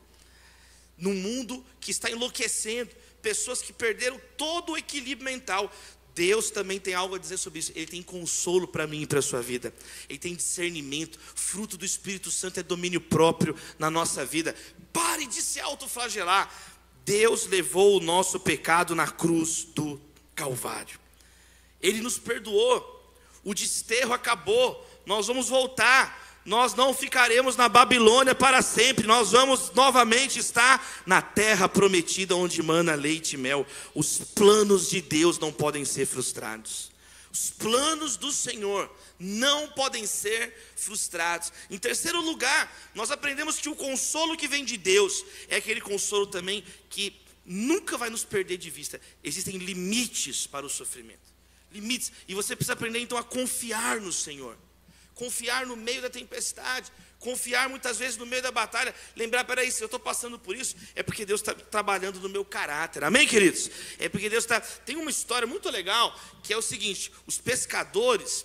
Num 0.97 1.15
mundo 1.15 1.63
que 1.79 1.91
está 1.91 2.11
enlouquecendo, 2.11 2.91
pessoas 3.27 3.61
que 3.61 3.73
perderam 3.73 4.21
todo 4.37 4.71
o 4.71 4.79
equilíbrio 4.79 5.25
mental. 5.25 5.69
Deus 6.15 6.49
também 6.49 6.79
tem 6.79 6.95
algo 6.95 7.17
a 7.17 7.19
dizer 7.19 7.37
sobre 7.37 7.59
isso. 7.59 7.73
Ele 7.75 7.89
tem 7.89 8.01
consolo 8.01 8.69
para 8.69 8.87
mim 8.87 9.03
e 9.03 9.07
para 9.07 9.19
a 9.19 9.23
sua 9.23 9.43
vida. 9.43 9.75
Ele 10.09 10.17
tem 10.17 10.37
discernimento. 10.37 11.19
Fruto 11.35 11.77
do 11.77 11.85
Espírito 11.85 12.31
Santo 12.31 12.61
é 12.61 12.63
domínio 12.63 13.01
próprio 13.01 13.57
na 13.81 13.91
nossa 13.91 14.25
vida. 14.25 14.55
Pare 14.93 15.27
de 15.27 15.43
se 15.43 15.59
autoflagelar. 15.59 16.49
Deus 17.05 17.49
levou 17.49 17.97
o 17.97 18.01
nosso 18.01 18.39
pecado 18.39 18.95
na 18.95 19.09
cruz 19.09 19.65
do 19.75 20.01
Calvário. 20.33 21.01
Ele 21.83 22.01
nos 22.01 22.21
perdoou. 22.21 23.13
O 23.43 23.53
desterro 23.53 24.13
acabou. 24.13 24.89
Nós 25.05 25.27
vamos 25.27 25.49
voltar 25.49 26.26
nós 26.47 26.75
não 26.75 26.95
ficaremos 26.95 27.57
na 27.57 27.69
Babilônia 27.69 28.33
para 28.33 28.63
sempre, 28.63 29.05
nós 29.05 29.33
vamos 29.33 29.73
novamente 29.73 30.39
estar 30.39 31.03
na 31.05 31.21
terra 31.21 31.69
prometida 31.69 32.37
onde 32.37 32.63
mana 32.63 32.95
leite 32.95 33.33
e 33.33 33.37
mel. 33.37 33.67
Os 33.93 34.19
planos 34.19 34.89
de 34.89 35.01
Deus 35.01 35.41
não 35.41 35.53
podem 35.53 35.85
ser 35.85 36.07
frustrados. 36.07 36.93
Os 37.33 37.51
planos 37.51 38.17
do 38.17 38.31
Senhor 38.31 38.89
não 39.19 39.69
podem 39.71 40.07
ser 40.07 40.55
frustrados. 40.77 41.53
Em 41.69 41.79
terceiro 41.79 42.21
lugar, 42.21 42.73
nós 42.95 43.11
aprendemos 43.11 43.59
que 43.59 43.69
o 43.69 43.75
consolo 43.75 44.37
que 44.37 44.47
vem 44.47 44.65
de 44.65 44.77
Deus 44.77 45.25
é 45.49 45.57
aquele 45.57 45.81
consolo 45.81 46.29
também 46.29 46.65
que 46.89 47.13
nunca 47.45 47.99
vai 47.99 48.09
nos 48.09 48.25
perder 48.25 48.57
de 48.57 48.71
vista. 48.71 49.01
Existem 49.23 49.59
limites 49.59 50.47
para 50.47 50.65
o 50.65 50.71
sofrimento. 50.71 51.19
Limites. 51.73 52.13
E 52.29 52.35
você 52.35 52.55
precisa 52.55 52.75
aprender 52.75 53.01
então 53.01 53.19
a 53.19 53.25
confiar 53.25 54.01
no 54.01 54.13
Senhor 54.13 54.57
confiar 55.17 55.67
no 55.67 55.75
meio 55.75 56.03
da 56.03 56.11
tempestade, 56.11 56.93
confiar 57.19 57.69
muitas 57.69 57.99
vezes 57.99 58.19
no 58.19 58.27
meio 58.27 58.43
da 58.43 58.53
batalha, 58.53 58.95
lembrar, 59.17 59.45
peraí, 59.45 59.73
se 59.73 59.83
eu 59.83 59.87
estou 59.87 59.99
passando 59.99 60.39
por 60.39 60.55
isso, 60.55 60.77
é 60.95 61.03
porque 61.03 61.25
Deus 61.25 61.41
está 61.41 61.55
trabalhando 61.55 62.21
no 62.21 62.29
meu 62.29 62.45
caráter, 62.45 63.03
amém, 63.03 63.27
queridos? 63.27 63.71
É 63.99 64.09
porque 64.09 64.29
Deus 64.29 64.45
está. 64.45 64.61
Tem 64.61 64.95
uma 64.95 65.11
história 65.11 65.47
muito 65.47 65.69
legal 65.71 66.15
que 66.45 66.53
é 66.53 66.57
o 66.57 66.63
seguinte: 66.63 67.11
os 67.27 67.39
pescadores 67.39 68.45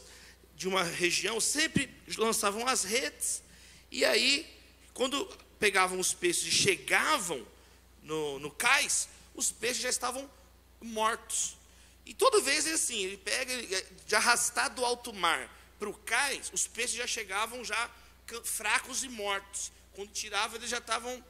de 0.56 0.68
uma 0.68 0.82
região 0.82 1.40
sempre 1.42 1.94
lançavam 2.18 2.66
as 2.68 2.84
redes, 2.84 3.44
e 3.92 4.06
aí, 4.06 4.50
quando 4.94 5.26
pegavam 5.60 6.00
os 6.00 6.14
peixes 6.14 6.48
e 6.48 6.52
chegavam 6.52 7.46
no, 8.02 8.40
no 8.40 8.50
cais, 8.50 9.10
os 9.36 9.52
peixes 9.52 9.84
já 9.84 9.90
estavam 9.90 10.30
mortos. 10.80 11.58
E 12.06 12.14
toda 12.14 12.40
vez 12.40 12.66
é 12.66 12.74
assim, 12.74 13.04
ele 13.04 13.18
pega 13.18 13.54
de 14.08 14.16
arrastar 14.16 14.74
do 14.74 14.84
alto 14.86 15.14
mar 15.14 15.61
para 15.82 15.90
o 15.90 15.94
cais, 15.96 16.52
os 16.54 16.68
peixes 16.68 16.96
já 16.96 17.08
chegavam 17.08 17.66
já 17.66 17.90
fracos 18.44 19.04
e 19.04 19.10
mortos. 19.10 19.72
Quando 19.94 20.12
tirava, 20.12 20.56
eles 20.56 20.70
já 20.70 20.78
estavam 20.78 21.26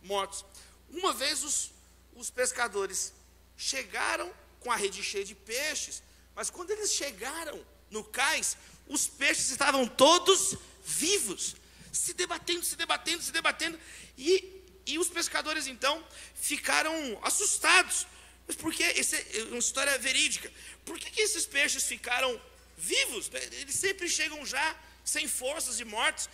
mortos. 0.00 0.44
Uma 0.88 1.12
vez 1.12 1.42
os, 1.42 1.72
os 2.14 2.30
pescadores 2.30 3.12
chegaram 3.56 4.32
com 4.60 4.70
a 4.70 4.76
rede 4.76 5.02
cheia 5.02 5.24
de 5.24 5.34
peixes, 5.34 6.04
mas 6.36 6.50
quando 6.50 6.70
eles 6.70 6.92
chegaram 6.92 7.66
no 7.90 8.04
cais, 8.04 8.56
os 8.86 9.08
peixes 9.08 9.50
estavam 9.50 9.88
todos 9.88 10.56
vivos, 10.84 11.56
se 11.92 12.14
debatendo, 12.14 12.64
se 12.64 12.76
debatendo, 12.76 13.20
se 13.24 13.32
debatendo, 13.32 13.76
e, 14.16 14.62
e 14.86 15.00
os 15.00 15.08
pescadores 15.08 15.66
então 15.66 16.06
ficaram 16.36 16.94
assustados. 17.24 18.06
Mas 18.46 18.54
por 18.54 18.72
que? 18.72 18.84
Essa 18.84 19.16
é 19.16 19.42
uma 19.50 19.58
história 19.58 19.98
verídica. 19.98 20.48
Por 20.84 20.96
que, 20.96 21.10
que 21.10 21.22
esses 21.22 21.44
peixes 21.44 21.82
ficaram 21.82 22.40
vivos, 22.76 23.30
né? 23.30 23.40
eles 23.52 23.74
sempre 23.74 24.08
chegam 24.08 24.44
já 24.44 24.76
sem 25.04 25.26
forças 25.28 25.80
e 25.80 25.84
mortos. 25.84 26.28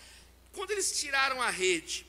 Quando 0.52 0.70
eles 0.70 0.98
tiraram 0.98 1.40
a 1.40 1.50
rede, 1.50 2.06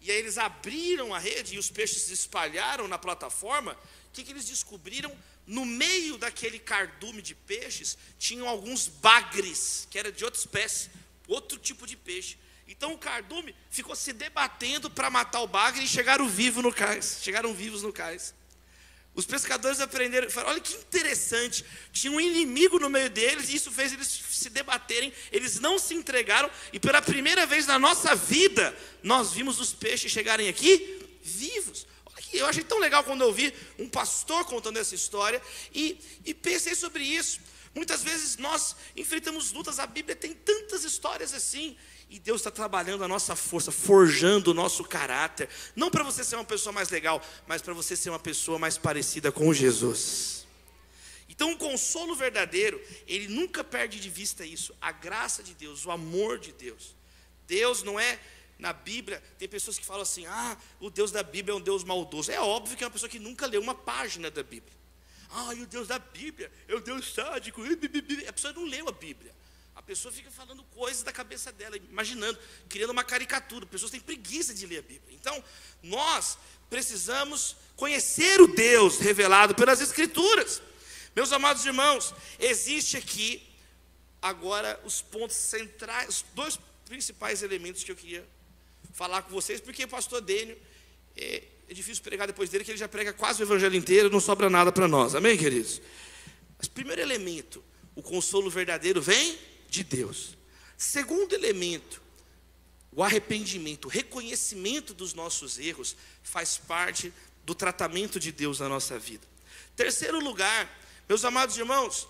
e 0.00 0.10
aí 0.10 0.18
eles 0.18 0.38
abriram 0.38 1.14
a 1.14 1.18
rede 1.18 1.54
e 1.54 1.58
os 1.58 1.70
peixes 1.70 2.02
se 2.02 2.12
espalharam 2.12 2.86
na 2.86 2.98
plataforma, 2.98 3.72
o 3.72 4.12
que, 4.12 4.22
que 4.22 4.32
eles 4.32 4.46
descobriram? 4.46 5.16
No 5.46 5.64
meio 5.64 6.16
daquele 6.16 6.58
cardume 6.58 7.20
de 7.20 7.34
peixes, 7.34 7.98
tinham 8.18 8.48
alguns 8.48 8.86
bagres, 8.88 9.86
que 9.90 9.98
era 9.98 10.10
de 10.10 10.24
outra 10.24 10.40
espécie, 10.40 10.90
outro 11.26 11.58
tipo 11.58 11.86
de 11.86 11.96
peixe. 11.96 12.38
Então 12.66 12.94
o 12.94 12.98
cardume 12.98 13.54
ficou 13.70 13.94
se 13.94 14.12
debatendo 14.12 14.90
para 14.90 15.10
matar 15.10 15.40
o 15.40 15.46
bagre 15.46 15.84
e 15.84 15.88
chegaram 15.88 16.28
vivos 16.28 16.62
no 16.62 16.72
cais. 16.72 17.18
Chegaram 17.22 17.52
vivos 17.52 17.82
no 17.82 17.92
cais. 17.92 18.34
Os 19.14 19.24
pescadores 19.24 19.80
aprenderam, 19.80 20.28
falaram, 20.28 20.54
olha 20.54 20.60
que 20.60 20.74
interessante, 20.74 21.64
tinha 21.92 22.12
um 22.12 22.20
inimigo 22.20 22.80
no 22.80 22.90
meio 22.90 23.08
deles, 23.08 23.48
e 23.48 23.54
isso 23.54 23.70
fez 23.70 23.92
eles 23.92 24.08
se 24.08 24.50
debaterem, 24.50 25.12
eles 25.30 25.60
não 25.60 25.78
se 25.78 25.94
entregaram, 25.94 26.50
e 26.72 26.80
pela 26.80 27.00
primeira 27.00 27.46
vez 27.46 27.64
na 27.66 27.78
nossa 27.78 28.16
vida, 28.16 28.76
nós 29.02 29.32
vimos 29.32 29.60
os 29.60 29.72
peixes 29.72 30.10
chegarem 30.10 30.48
aqui 30.48 31.00
vivos. 31.22 31.86
Olha 32.06 32.22
que 32.22 32.36
eu 32.38 32.46
achei 32.46 32.64
tão 32.64 32.80
legal 32.80 33.04
quando 33.04 33.22
eu 33.22 33.32
vi 33.32 33.54
um 33.78 33.88
pastor 33.88 34.44
contando 34.46 34.78
essa 34.78 34.96
história, 34.96 35.40
e, 35.72 35.96
e 36.24 36.34
pensei 36.34 36.74
sobre 36.74 37.04
isso. 37.04 37.38
Muitas 37.72 38.02
vezes 38.02 38.36
nós 38.36 38.74
enfrentamos 38.96 39.52
lutas, 39.52 39.78
a 39.78 39.86
Bíblia 39.86 40.16
tem 40.16 40.32
tantas 40.32 40.84
histórias 40.84 41.32
assim, 41.32 41.76
e 42.14 42.18
Deus 42.20 42.42
está 42.42 42.50
trabalhando 42.50 43.02
a 43.02 43.08
nossa 43.08 43.34
força, 43.34 43.72
forjando 43.72 44.52
o 44.52 44.54
nosso 44.54 44.84
caráter. 44.84 45.48
Não 45.74 45.90
para 45.90 46.04
você 46.04 46.22
ser 46.22 46.36
uma 46.36 46.44
pessoa 46.44 46.72
mais 46.72 46.88
legal, 46.88 47.20
mas 47.44 47.60
para 47.60 47.74
você 47.74 47.96
ser 47.96 48.08
uma 48.08 48.20
pessoa 48.20 48.56
mais 48.56 48.78
parecida 48.78 49.32
com 49.32 49.52
Jesus. 49.52 50.46
Então, 51.28 51.50
o 51.50 51.58
consolo 51.58 52.14
verdadeiro, 52.14 52.80
ele 53.08 53.26
nunca 53.26 53.64
perde 53.64 53.98
de 53.98 54.08
vista 54.08 54.46
isso. 54.46 54.72
A 54.80 54.92
graça 54.92 55.42
de 55.42 55.54
Deus, 55.54 55.84
o 55.84 55.90
amor 55.90 56.38
de 56.38 56.52
Deus. 56.52 56.94
Deus 57.48 57.82
não 57.82 57.98
é 57.98 58.20
na 58.60 58.72
Bíblia, 58.72 59.20
tem 59.36 59.48
pessoas 59.48 59.76
que 59.76 59.84
falam 59.84 60.02
assim: 60.02 60.24
ah, 60.26 60.56
o 60.78 60.90
Deus 60.90 61.10
da 61.10 61.24
Bíblia 61.24 61.52
é 61.52 61.56
um 61.56 61.60
Deus 61.60 61.82
maldoso. 61.82 62.30
É 62.30 62.40
óbvio 62.40 62.76
que 62.76 62.84
é 62.84 62.86
uma 62.86 62.92
pessoa 62.92 63.10
que 63.10 63.18
nunca 63.18 63.44
leu 63.46 63.60
uma 63.60 63.74
página 63.74 64.30
da 64.30 64.44
Bíblia. 64.44 64.72
Ah, 65.30 65.52
e 65.52 65.62
o 65.62 65.66
Deus 65.66 65.88
da 65.88 65.98
Bíblia 65.98 66.48
é 66.68 66.76
o 66.76 66.80
Deus 66.80 67.12
sádico. 67.12 67.60
A 68.28 68.32
pessoa 68.32 68.52
não 68.52 68.66
leu 68.66 68.88
a 68.88 68.92
Bíblia. 68.92 69.34
Pessoa 69.86 70.10
fica 70.10 70.30
falando 70.30 70.64
coisas 70.64 71.02
da 71.02 71.12
cabeça 71.12 71.52
dela, 71.52 71.76
imaginando, 71.76 72.38
criando 72.68 72.90
uma 72.90 73.04
caricatura. 73.04 73.66
Pessoas 73.66 73.90
têm 73.90 74.00
preguiça 74.00 74.54
de 74.54 74.66
ler 74.66 74.78
a 74.78 74.82
Bíblia. 74.82 75.14
Então, 75.14 75.44
nós 75.82 76.38
precisamos 76.70 77.54
conhecer 77.76 78.40
o 78.40 78.46
Deus 78.46 78.98
revelado 78.98 79.54
pelas 79.54 79.80
Escrituras. 79.80 80.62
Meus 81.14 81.32
amados 81.32 81.64
irmãos, 81.66 82.14
existe 82.38 82.96
aqui 82.96 83.46
agora 84.22 84.80
os 84.84 85.02
pontos 85.02 85.36
centrais, 85.36 86.08
os 86.08 86.24
dois 86.34 86.58
principais 86.86 87.42
elementos 87.42 87.84
que 87.84 87.92
eu 87.92 87.96
queria 87.96 88.26
falar 88.94 89.22
com 89.22 89.30
vocês, 89.30 89.60
porque 89.60 89.84
o 89.84 89.88
pastor 89.88 90.22
Dênio, 90.22 90.56
é, 91.16 91.42
é 91.68 91.74
difícil 91.74 92.02
pregar 92.02 92.26
depois 92.26 92.48
dele, 92.48 92.64
que 92.64 92.70
ele 92.70 92.78
já 92.78 92.88
prega 92.88 93.12
quase 93.12 93.42
o 93.42 93.44
evangelho 93.44 93.76
inteiro, 93.76 94.08
não 94.08 94.20
sobra 94.20 94.48
nada 94.48 94.72
para 94.72 94.88
nós. 94.88 95.14
Amém, 95.14 95.36
queridos? 95.36 95.80
Mas 96.58 96.68
primeiro 96.68 97.02
elemento, 97.02 97.62
o 97.94 98.02
consolo 98.02 98.48
verdadeiro 98.48 99.02
vem 99.02 99.38
de 99.74 99.84
Deus. 99.84 100.36
Segundo 100.76 101.34
elemento, 101.34 102.00
o 102.92 103.02
arrependimento, 103.02 103.86
o 103.86 103.88
reconhecimento 103.88 104.94
dos 104.94 105.14
nossos 105.14 105.58
erros 105.58 105.96
faz 106.22 106.56
parte 106.56 107.12
do 107.44 107.54
tratamento 107.54 108.20
de 108.20 108.30
Deus 108.30 108.60
na 108.60 108.68
nossa 108.68 108.98
vida. 108.98 109.26
Terceiro 109.74 110.20
lugar, 110.20 110.70
meus 111.08 111.24
amados 111.24 111.56
irmãos, 111.56 112.06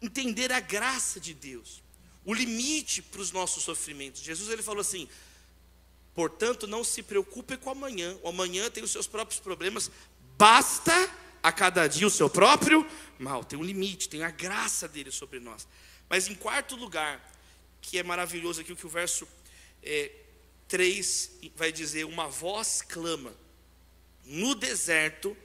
entender 0.00 0.52
a 0.52 0.60
graça 0.60 1.18
de 1.18 1.32
Deus, 1.32 1.82
o 2.24 2.34
limite 2.34 3.00
para 3.00 3.20
os 3.20 3.32
nossos 3.32 3.62
sofrimentos. 3.64 4.22
Jesus 4.22 4.50
ele 4.50 4.62
falou 4.62 4.80
assim: 4.80 5.08
portanto, 6.14 6.66
não 6.66 6.84
se 6.84 7.02
preocupe 7.02 7.56
com 7.56 7.70
amanhã, 7.70 8.16
o 8.22 8.28
amanhã 8.28 8.70
tem 8.70 8.84
os 8.84 8.90
seus 8.90 9.06
próprios 9.06 9.40
problemas, 9.40 9.90
basta 10.36 10.92
a 11.42 11.50
cada 11.50 11.86
dia 11.86 12.06
o 12.06 12.10
seu 12.10 12.28
próprio 12.28 12.86
mal. 13.18 13.42
Tem 13.42 13.58
um 13.58 13.64
limite, 13.64 14.08
tem 14.08 14.22
a 14.22 14.30
graça 14.30 14.86
dele 14.86 15.10
sobre 15.10 15.40
nós. 15.40 15.66
Mas 16.08 16.28
em 16.28 16.34
quarto 16.34 16.76
lugar, 16.76 17.32
que 17.80 17.98
é 17.98 18.02
maravilhoso 18.02 18.60
aqui 18.60 18.72
o 18.72 18.76
que 18.76 18.86
o 18.86 18.90
verso 18.90 19.26
é, 19.82 20.10
3 20.68 21.30
vai 21.56 21.70
dizer: 21.70 22.04
Uma 22.04 22.28
voz 22.28 22.82
clama, 22.82 23.34
no 24.24 24.54
deserto, 24.54 25.36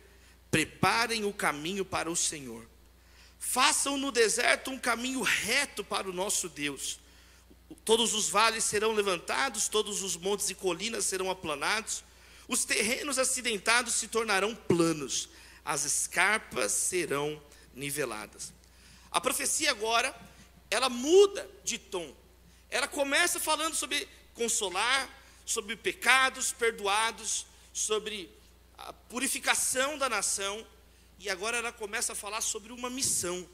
preparem 0.49 1.25
o 1.25 1.33
caminho 1.33 1.85
para 1.85 2.09
o 2.09 2.15
Senhor. 2.15 2.67
Façam 3.39 3.97
no 3.97 4.11
deserto 4.11 4.69
um 4.69 4.79
caminho 4.79 5.21
reto 5.21 5.83
para 5.83 6.09
o 6.09 6.13
nosso 6.13 6.49
Deus. 6.49 6.99
Todos 7.85 8.13
os 8.13 8.29
vales 8.29 8.63
serão 8.63 8.93
levantados, 8.93 9.67
todos 9.67 10.01
os 10.01 10.17
montes 10.17 10.49
e 10.49 10.55
colinas 10.55 11.05
serão 11.05 11.29
aplanados, 11.29 12.03
os 12.47 12.65
terrenos 12.65 13.19
acidentados 13.19 13.93
se 13.93 14.07
tornarão 14.07 14.55
planos, 14.55 15.29
as 15.63 15.85
escarpas 15.85 16.71
serão 16.71 17.41
niveladas. 17.73 18.51
A 19.11 19.21
profecia 19.21 19.69
agora 19.69 20.15
ela 20.69 20.89
muda 20.89 21.49
de 21.63 21.77
tom. 21.77 22.15
Ela 22.69 22.87
começa 22.87 23.39
falando 23.39 23.75
sobre 23.75 24.07
consolar, 24.33 25.09
sobre 25.45 25.75
pecados 25.75 26.51
perdoados, 26.51 27.45
sobre 27.73 28.29
a 28.77 28.93
purificação 28.93 29.97
da 29.97 30.07
nação, 30.07 30.65
e 31.17 31.29
agora 31.29 31.57
ela 31.57 31.71
começa 31.71 32.13
a 32.13 32.15
falar 32.15 32.41
sobre 32.41 32.71
uma 32.71 32.89
missão, 32.89 33.47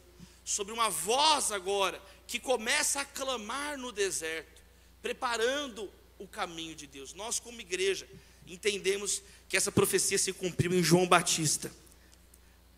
sobre 0.44 0.74
uma 0.74 0.90
voz 0.90 1.52
agora 1.52 2.02
que 2.28 2.40
começa 2.40 3.02
a 3.02 3.06
clamar 3.06 3.78
no 3.78 3.92
deserto, 3.92 4.62
preparando 5.02 5.92
o 6.20 6.28
caminho 6.28 6.76
de 6.76 6.86
Deus. 6.86 7.14
Nós, 7.14 7.40
como 7.40 7.62
igreja, 7.62 8.08
entendemos 8.46 9.22
que 9.50 9.58
essa 9.58 9.72
profecia 9.72 10.18
se 10.18 10.34
cumpriu 10.34 10.74
em 10.74 10.84
João 10.84 11.08
Batista. 11.08 11.72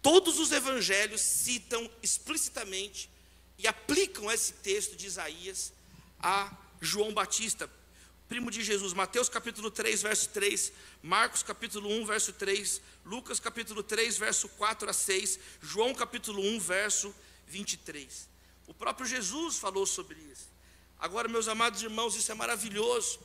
Todos 0.01 0.39
os 0.39 0.51
evangelhos 0.51 1.21
citam 1.21 1.89
explicitamente 2.01 3.09
e 3.57 3.67
aplicam 3.67 4.31
esse 4.31 4.53
texto 4.53 4.95
de 4.95 5.07
Isaías 5.07 5.73
a 6.19 6.55
João 6.79 7.13
Batista, 7.13 7.69
primo 8.27 8.51
de 8.51 8.63
Jesus. 8.63 8.93
Mateus 8.93 9.29
capítulo 9.29 9.71
3, 9.71 10.01
verso 10.01 10.29
3, 10.29 10.71
Marcos 11.01 11.43
capítulo 11.43 11.89
1, 11.89 12.05
verso 12.05 12.33
3, 12.33 12.81
Lucas 13.05 13.39
capítulo 13.39 13.81
3, 13.81 14.17
verso 14.17 14.49
4 14.49 14.89
a 14.89 14.93
6, 14.93 15.39
João 15.61 15.93
capítulo 15.93 16.41
1, 16.41 16.59
verso 16.59 17.15
23. 17.47 18.29
O 18.67 18.73
próprio 18.73 19.07
Jesus 19.07 19.57
falou 19.57 19.85
sobre 19.85 20.19
isso. 20.31 20.49
Agora, 20.99 21.27
meus 21.27 21.47
amados 21.47 21.81
irmãos, 21.81 22.15
isso 22.15 22.31
é 22.31 22.35
maravilhoso, 22.35 23.19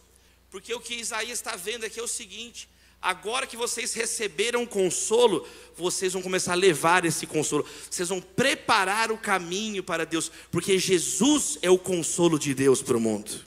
porque 0.51 0.72
o 0.74 0.80
que 0.80 0.95
Isaías 0.95 1.39
está 1.39 1.57
vendo 1.57 1.85
aqui 1.85 1.99
é 1.99 2.03
o 2.03 2.09
seguinte: 2.09 2.68
agora 3.03 3.46
que 3.46 3.57
vocês 3.57 3.92
receberam 3.92 4.64
consolo, 4.64 5.46
vocês 5.76 6.12
vão 6.12 6.22
começar 6.22 6.53
a 6.53 6.57
levar 6.57 7.05
esse 7.05 7.26
consolo, 7.26 7.66
vocês 7.90 8.09
vão 8.09 8.20
preparar 8.20 9.11
o 9.11 9.18
caminho 9.18 9.82
para 9.82 10.07
Deus, 10.07 10.30
porque 10.50 10.78
Jesus 10.78 11.59
é 11.61 11.68
o 11.68 11.78
consolo 11.78 12.38
de 12.38 12.55
Deus 12.55 12.80
para 12.80 12.96
o 12.96 13.00
mundo. 13.00 13.44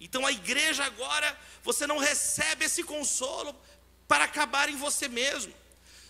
Então 0.00 0.26
a 0.26 0.32
igreja 0.32 0.84
agora, 0.84 1.38
você 1.62 1.86
não 1.86 1.98
recebe 1.98 2.64
esse 2.64 2.82
consolo 2.82 3.54
para 4.08 4.24
acabar 4.24 4.68
em 4.68 4.76
você 4.76 5.08
mesmo. 5.08 5.52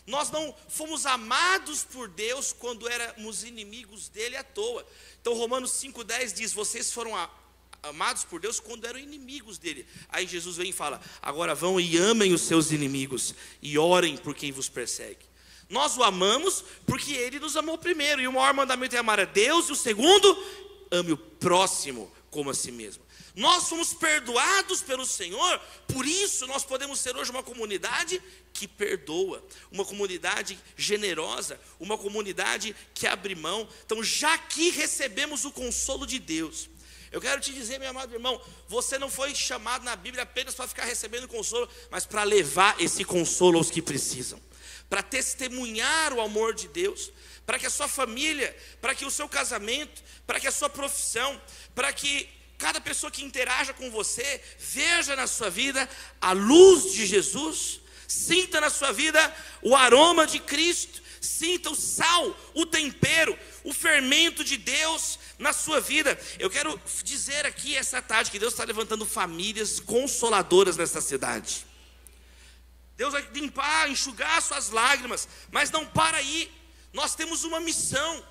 Nós 0.07 0.31
não 0.31 0.55
fomos 0.69 1.07
amados 1.07 1.83
por 1.83 2.09
Deus 2.09 2.53
quando 2.53 2.89
éramos 2.89 3.43
inimigos 3.43 4.09
dele 4.09 4.37
à 4.37 4.45
toa. 4.45 4.87
Então 5.21 5.35
Romanos 5.35 5.73
5,10 5.73 6.35
diz: 6.35 6.53
Vocês 6.53 6.93
foram 6.93 7.17
amados 7.85 8.25
por 8.25 8.41
Deus 8.41 8.61
quando 8.61 8.85
eram 8.85 8.99
inimigos 8.99 9.59
dele. 9.59 9.87
Aí 10.09 10.27
Jesus 10.27 10.57
vem 10.57 10.71
e 10.71 10.73
fala: 10.73 11.01
agora 11.23 11.55
vão 11.55 11.81
e 11.81 11.97
amem 11.97 12.33
os 12.33 12.43
seus 12.43 12.73
inimigos 12.73 13.35
e 13.63 13.79
orem 13.79 14.17
por 14.17 14.35
quem 14.35 14.53
vos 14.53 14.69
persegue. 14.69 15.25
Nós 15.69 15.97
o 15.97 16.03
amamos 16.03 16.65
porque 16.87 17.13
ele 17.13 17.39
nos 17.39 17.57
amou 17.57 17.79
primeiro, 17.79 18.21
e 18.21 18.29
o 18.29 18.33
maior 18.33 18.53
mandamento 18.55 18.95
é 18.95 18.99
amar 18.99 19.19
a 19.19 19.25
Deus, 19.25 19.69
e 19.69 19.73
o 19.73 19.77
segundo, 19.77 20.37
ame 20.91 21.13
o 21.13 21.17
próximo 21.17 22.13
como 22.31 22.51
a 22.51 22.55
si 22.55 22.71
mesmo. 22.71 23.05
Nós 23.35 23.69
fomos 23.69 23.93
perdoados 23.93 24.81
pelo 24.83 25.05
Senhor, 25.05 25.61
por 25.89 26.07
isso 26.07 26.47
nós 26.47 26.65
podemos 26.65 27.01
ser 27.01 27.17
hoje 27.17 27.33
uma 27.33 27.43
comunidade 27.43 28.23
que 28.53 28.69
perdoa, 28.69 29.45
uma 29.73 29.85
comunidade 29.85 30.57
generosa, 30.77 31.61
uma 31.81 31.99
comunidade 31.99 32.77
que 32.95 33.09
abre 33.09 33.35
mão. 33.35 33.69
Então, 33.85 34.05
já 34.05 34.39
que 34.39 34.71
recebemos 34.71 35.45
o 35.45 35.51
consolo 35.51 36.07
de 36.07 36.21
Deus, 36.21 36.69
eu 37.15 37.21
quero 37.21 37.41
te 37.41 37.53
dizer, 37.53 37.79
meu 37.79 37.91
amado 37.91 38.13
irmão, 38.13 38.43
você 38.67 38.99
não 38.99 39.09
foi 39.09 39.33
chamado 39.37 39.85
na 39.85 39.95
Bíblia 39.95 40.25
apenas 40.25 40.53
para 40.53 40.67
ficar 40.67 40.85
recebendo 40.85 41.29
consolo, 41.29 41.69
mas 41.89 42.05
para 42.05 42.25
levar 42.25 42.75
esse 42.81 43.05
consolo 43.05 43.57
aos 43.57 43.71
que 43.71 43.81
precisam, 43.81 44.41
para 44.91 45.01
testemunhar 45.01 46.13
o 46.13 46.21
amor 46.21 46.53
de 46.53 46.67
Deus, 46.67 47.13
para 47.47 47.57
que 47.57 47.67
a 47.67 47.71
sua 47.71 47.87
família, 47.87 48.57
para 48.81 48.97
que 48.97 49.05
o 49.05 49.13
seu 49.13 49.29
casamento, 49.29 50.03
para 50.27 50.41
que 50.41 50.49
a 50.49 50.51
sua 50.51 50.69
profissão, 50.69 51.41
para 51.73 51.93
que 51.93 52.29
cada 52.59 52.81
pessoa 52.81 53.13
que 53.13 53.23
interaja 53.23 53.73
com 53.73 53.93
você 53.93 54.43
veja 54.59 55.15
na 55.15 55.29
sua 55.29 55.49
vida 55.49 55.89
a 56.21 56.33
luz 56.33 56.95
de 56.95 57.07
Jesus, 57.07 57.79
sinta 58.09 58.61
na 58.61 58.71
sua 58.71 58.91
vida 58.91 59.37
o 59.63 59.77
aroma 59.77 60.27
de 60.27 60.41
Cristo, 60.41 61.01
sinta 61.21 61.71
o 61.71 61.77
sal, 61.77 62.37
o 62.55 62.67
tempero, 62.67 63.39
o 63.63 63.73
fermento 63.73 64.43
de 64.43 64.57
Deus 64.57 65.21
na 65.39 65.53
sua 65.53 65.81
vida. 65.81 66.19
Eu 66.39 66.51
quero 66.51 66.81
dizer 67.03 67.47
aqui 67.47 67.77
essa 67.77 68.01
tarde 68.01 68.31
que 68.31 68.39
Deus 68.39 68.53
está 68.53 68.65
levantando 68.65 69.05
famílias 69.07 69.81
consoladoras 69.81 70.77
nessa 70.77 71.01
cidade. 71.01 71.67
Deus 72.97 73.13
vai 73.13 73.29
limpar, 73.33 73.91
enxugar 73.91 74.41
suas 74.41 74.71
lágrimas, 74.71 75.29
mas 75.51 75.71
não 75.71 75.85
para 75.85 76.19
aí. 76.19 76.51
Nós 76.93 77.15
temos 77.15 77.43
uma 77.45 77.61
missão. 77.61 78.25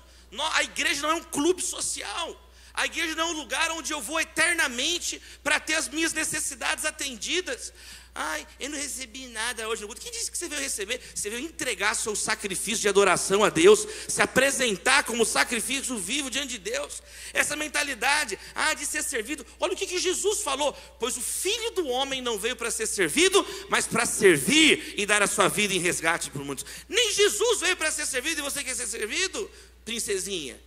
A 0.54 0.62
igreja 0.62 1.02
não 1.02 1.10
é 1.10 1.14
um 1.14 1.24
clube 1.24 1.62
social. 1.62 2.40
A 2.72 2.86
igreja 2.86 3.14
não 3.14 3.28
é 3.28 3.30
um 3.30 3.36
lugar 3.36 3.70
onde 3.70 3.92
eu 3.92 4.00
vou 4.00 4.20
eternamente 4.20 5.22
para 5.44 5.60
ter 5.60 5.74
as 5.74 5.86
minhas 5.88 6.12
necessidades 6.12 6.84
atendidas. 6.84 7.72
Ai, 8.16 8.46
eu 8.60 8.70
não 8.70 8.78
recebi 8.78 9.26
nada 9.26 9.68
hoje 9.68 9.82
no 9.82 9.88
culto. 9.88 10.00
Quem 10.00 10.12
disse 10.12 10.30
que 10.30 10.38
você 10.38 10.48
veio 10.48 10.60
receber? 10.60 11.00
Você 11.12 11.28
veio 11.28 11.42
entregar 11.42 11.96
seu 11.96 12.14
sacrifício 12.14 12.82
de 12.82 12.88
adoração 12.88 13.42
a 13.42 13.50
Deus, 13.50 13.88
se 14.06 14.22
apresentar 14.22 15.02
como 15.02 15.24
sacrifício 15.24 15.98
vivo 15.98 16.30
diante 16.30 16.50
de 16.50 16.58
Deus. 16.58 17.02
Essa 17.32 17.56
mentalidade, 17.56 18.38
ah, 18.54 18.72
de 18.72 18.86
ser 18.86 19.02
servido. 19.02 19.44
Olha 19.58 19.72
o 19.72 19.76
que, 19.76 19.84
que 19.84 19.98
Jesus 19.98 20.42
falou: 20.42 20.72
pois 21.00 21.16
o 21.16 21.20
filho 21.20 21.72
do 21.72 21.88
homem 21.88 22.22
não 22.22 22.38
veio 22.38 22.54
para 22.54 22.70
ser 22.70 22.86
servido, 22.86 23.44
mas 23.68 23.84
para 23.84 24.06
servir 24.06 24.94
e 24.96 25.04
dar 25.04 25.20
a 25.20 25.26
sua 25.26 25.48
vida 25.48 25.74
em 25.74 25.80
resgate 25.80 26.30
para 26.30 26.44
muitos. 26.44 26.64
Nem 26.88 27.12
Jesus 27.12 27.60
veio 27.62 27.76
para 27.76 27.90
ser 27.90 28.06
servido 28.06 28.38
e 28.38 28.44
você 28.44 28.62
quer 28.62 28.76
ser 28.76 28.86
servido, 28.86 29.50
princesinha. 29.84 30.62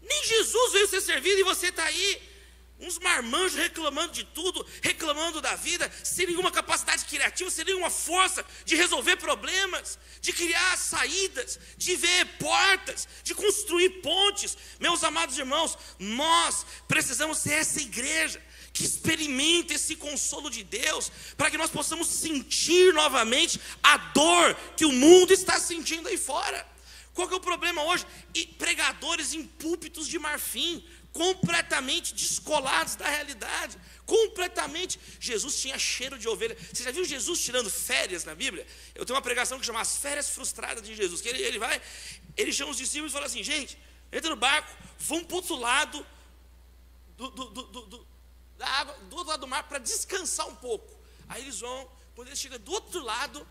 Nem 0.00 0.24
Jesus 0.24 0.72
veio 0.72 0.88
ser 0.88 1.02
servido 1.02 1.40
e 1.40 1.44
você 1.44 1.66
está 1.66 1.84
aí 1.84 2.35
Uns 2.78 2.98
marmanjos 2.98 3.54
reclamando 3.54 4.12
de 4.12 4.24
tudo, 4.24 4.64
reclamando 4.82 5.40
da 5.40 5.56
vida, 5.56 5.90
sem 6.04 6.26
nenhuma 6.26 6.50
capacidade 6.50 7.06
criativa, 7.06 7.50
sem 7.50 7.64
nenhuma 7.64 7.88
força 7.88 8.44
de 8.66 8.76
resolver 8.76 9.16
problemas, 9.16 9.98
de 10.20 10.30
criar 10.30 10.76
saídas, 10.76 11.58
de 11.78 11.96
ver 11.96 12.26
portas, 12.38 13.08
de 13.24 13.34
construir 13.34 13.88
pontes. 14.02 14.58
Meus 14.78 15.02
amados 15.02 15.38
irmãos, 15.38 15.78
nós 15.98 16.66
precisamos 16.86 17.38
ser 17.38 17.54
essa 17.54 17.80
igreja 17.80 18.42
que 18.74 18.84
experimenta 18.84 19.72
esse 19.72 19.96
consolo 19.96 20.50
de 20.50 20.62
Deus, 20.62 21.10
para 21.34 21.50
que 21.50 21.56
nós 21.56 21.70
possamos 21.70 22.08
sentir 22.08 22.92
novamente 22.92 23.58
a 23.82 23.96
dor 23.96 24.54
que 24.76 24.84
o 24.84 24.92
mundo 24.92 25.32
está 25.32 25.58
sentindo 25.58 26.08
aí 26.08 26.18
fora. 26.18 26.76
Qual 27.14 27.26
que 27.26 27.32
é 27.32 27.36
o 27.38 27.40
problema 27.40 27.82
hoje? 27.84 28.04
E 28.34 28.44
pregadores 28.46 29.32
em 29.32 29.42
púlpitos 29.42 30.06
de 30.06 30.18
marfim, 30.18 30.86
completamente 31.16 32.12
descolados 32.14 32.94
da 32.94 33.08
realidade, 33.08 33.78
completamente. 34.04 35.00
Jesus 35.18 35.58
tinha 35.62 35.78
cheiro 35.78 36.18
de 36.18 36.28
ovelha. 36.28 36.56
Você 36.72 36.84
já 36.84 36.90
viu 36.90 37.04
Jesus 37.06 37.42
tirando 37.42 37.70
férias 37.70 38.22
na 38.24 38.34
Bíblia? 38.34 38.66
Eu 38.94 39.06
tenho 39.06 39.16
uma 39.16 39.22
pregação 39.22 39.58
que 39.58 39.64
chama 39.64 39.80
As 39.80 39.96
Férias 39.96 40.28
Frustradas 40.28 40.84
de 40.84 40.94
Jesus, 40.94 41.22
que 41.22 41.28
ele, 41.30 41.42
ele 41.42 41.58
vai, 41.58 41.80
ele 42.36 42.52
chama 42.52 42.70
os 42.70 42.76
discípulos 42.76 43.12
e 43.12 43.14
fala 43.14 43.26
assim: 43.26 43.42
gente, 43.42 43.78
entra 44.12 44.28
no 44.28 44.36
barco, 44.36 44.70
vão 44.98 45.24
para 45.24 45.32
o 45.32 45.36
outro 45.36 45.56
lado 45.56 46.06
do, 47.16 47.30
do, 47.30 47.44
do, 47.46 48.06
da 48.58 48.68
água, 48.68 48.94
do 49.08 49.16
outro 49.16 49.30
lado 49.30 49.40
do 49.40 49.48
mar 49.48 49.62
para 49.62 49.78
descansar 49.78 50.46
um 50.46 50.56
pouco. 50.56 50.94
Aí 51.30 51.40
eles 51.40 51.60
vão, 51.60 51.90
quando 52.14 52.28
eles 52.28 52.38
chegam 52.38 52.58
do 52.58 52.72
outro 52.72 53.02
lado, 53.02 53.46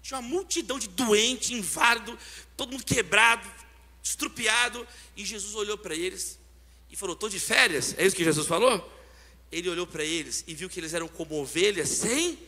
tinha 0.00 0.20
uma 0.20 0.28
multidão 0.28 0.78
de 0.78 0.86
doente, 0.86 1.52
inválido, 1.52 2.16
todo 2.56 2.70
mundo 2.70 2.84
quebrado, 2.84 3.52
estrupiado, 4.00 4.86
e 5.16 5.24
Jesus 5.24 5.56
olhou 5.56 5.76
para 5.76 5.96
eles 5.96 6.37
e 6.90 6.96
falou: 6.96 7.14
Estou 7.14 7.28
de 7.28 7.38
férias. 7.38 7.94
É 7.98 8.06
isso 8.06 8.16
que 8.16 8.24
Jesus 8.24 8.46
falou? 8.46 8.96
Ele 9.50 9.68
olhou 9.68 9.86
para 9.86 10.04
eles 10.04 10.44
e 10.46 10.54
viu 10.54 10.68
que 10.68 10.78
eles 10.78 10.94
eram 10.94 11.08
como 11.08 11.40
ovelhas 11.40 11.88
sem 11.88 12.38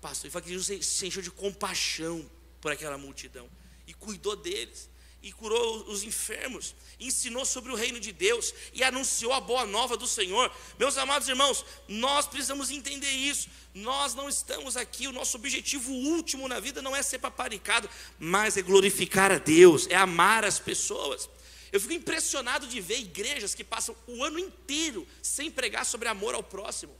pastor. 0.00 0.28
E 0.28 0.30
falou 0.30 0.46
que 0.46 0.52
Jesus 0.52 0.86
se 0.86 1.06
encheu 1.06 1.22
de 1.22 1.30
compaixão 1.30 2.28
por 2.60 2.70
aquela 2.70 2.98
multidão 2.98 3.48
e 3.86 3.94
cuidou 3.94 4.36
deles 4.36 4.90
e 5.22 5.32
curou 5.32 5.84
os 5.84 6.02
enfermos, 6.02 6.74
ensinou 6.98 7.44
sobre 7.44 7.70
o 7.70 7.74
reino 7.74 8.00
de 8.00 8.10
Deus 8.10 8.54
e 8.72 8.82
anunciou 8.82 9.34
a 9.34 9.40
boa 9.40 9.66
nova 9.66 9.96
do 9.96 10.06
Senhor. 10.06 10.50
Meus 10.78 10.96
amados 10.96 11.28
irmãos, 11.28 11.64
nós 11.86 12.26
precisamos 12.26 12.70
entender 12.70 13.10
isso. 13.10 13.48
Nós 13.74 14.14
não 14.14 14.28
estamos 14.28 14.76
aqui, 14.76 15.06
o 15.06 15.12
nosso 15.12 15.36
objetivo 15.36 15.92
último 15.92 16.48
na 16.48 16.58
vida 16.58 16.80
não 16.80 16.96
é 16.96 17.02
ser 17.02 17.18
paparicado, 17.18 17.88
mas 18.18 18.56
é 18.56 18.62
glorificar 18.62 19.30
a 19.30 19.38
Deus, 19.38 19.86
é 19.88 19.94
amar 19.94 20.44
as 20.44 20.58
pessoas. 20.58 21.28
Eu 21.72 21.80
fico 21.80 21.92
impressionado 21.92 22.66
de 22.66 22.80
ver 22.80 22.98
igrejas 22.98 23.54
que 23.54 23.62
passam 23.62 23.94
o 24.06 24.24
ano 24.24 24.38
inteiro 24.38 25.06
sem 25.22 25.50
pregar 25.50 25.86
sobre 25.86 26.08
amor 26.08 26.34
ao 26.34 26.42
próximo. 26.42 26.96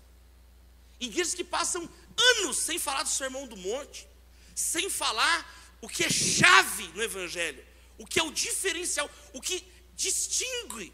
Igrejas 1.01 1.35
que 1.35 1.43
passam 1.43 1.89
anos 2.17 2.59
sem 2.59 2.79
falar 2.79 3.03
do 3.03 3.09
sermão 3.09 3.47
do 3.47 3.57
monte, 3.57 4.07
sem 4.55 4.89
falar 4.89 5.79
o 5.81 5.89
que 5.89 6.05
é 6.05 6.11
chave 6.11 6.89
no 6.95 7.03
evangelho, 7.03 7.65
o 7.99 8.07
que 8.07 8.21
é 8.21 8.23
o 8.23 8.31
diferencial, 8.31 9.11
o 9.33 9.41
que 9.41 9.65
distingue 9.97 10.93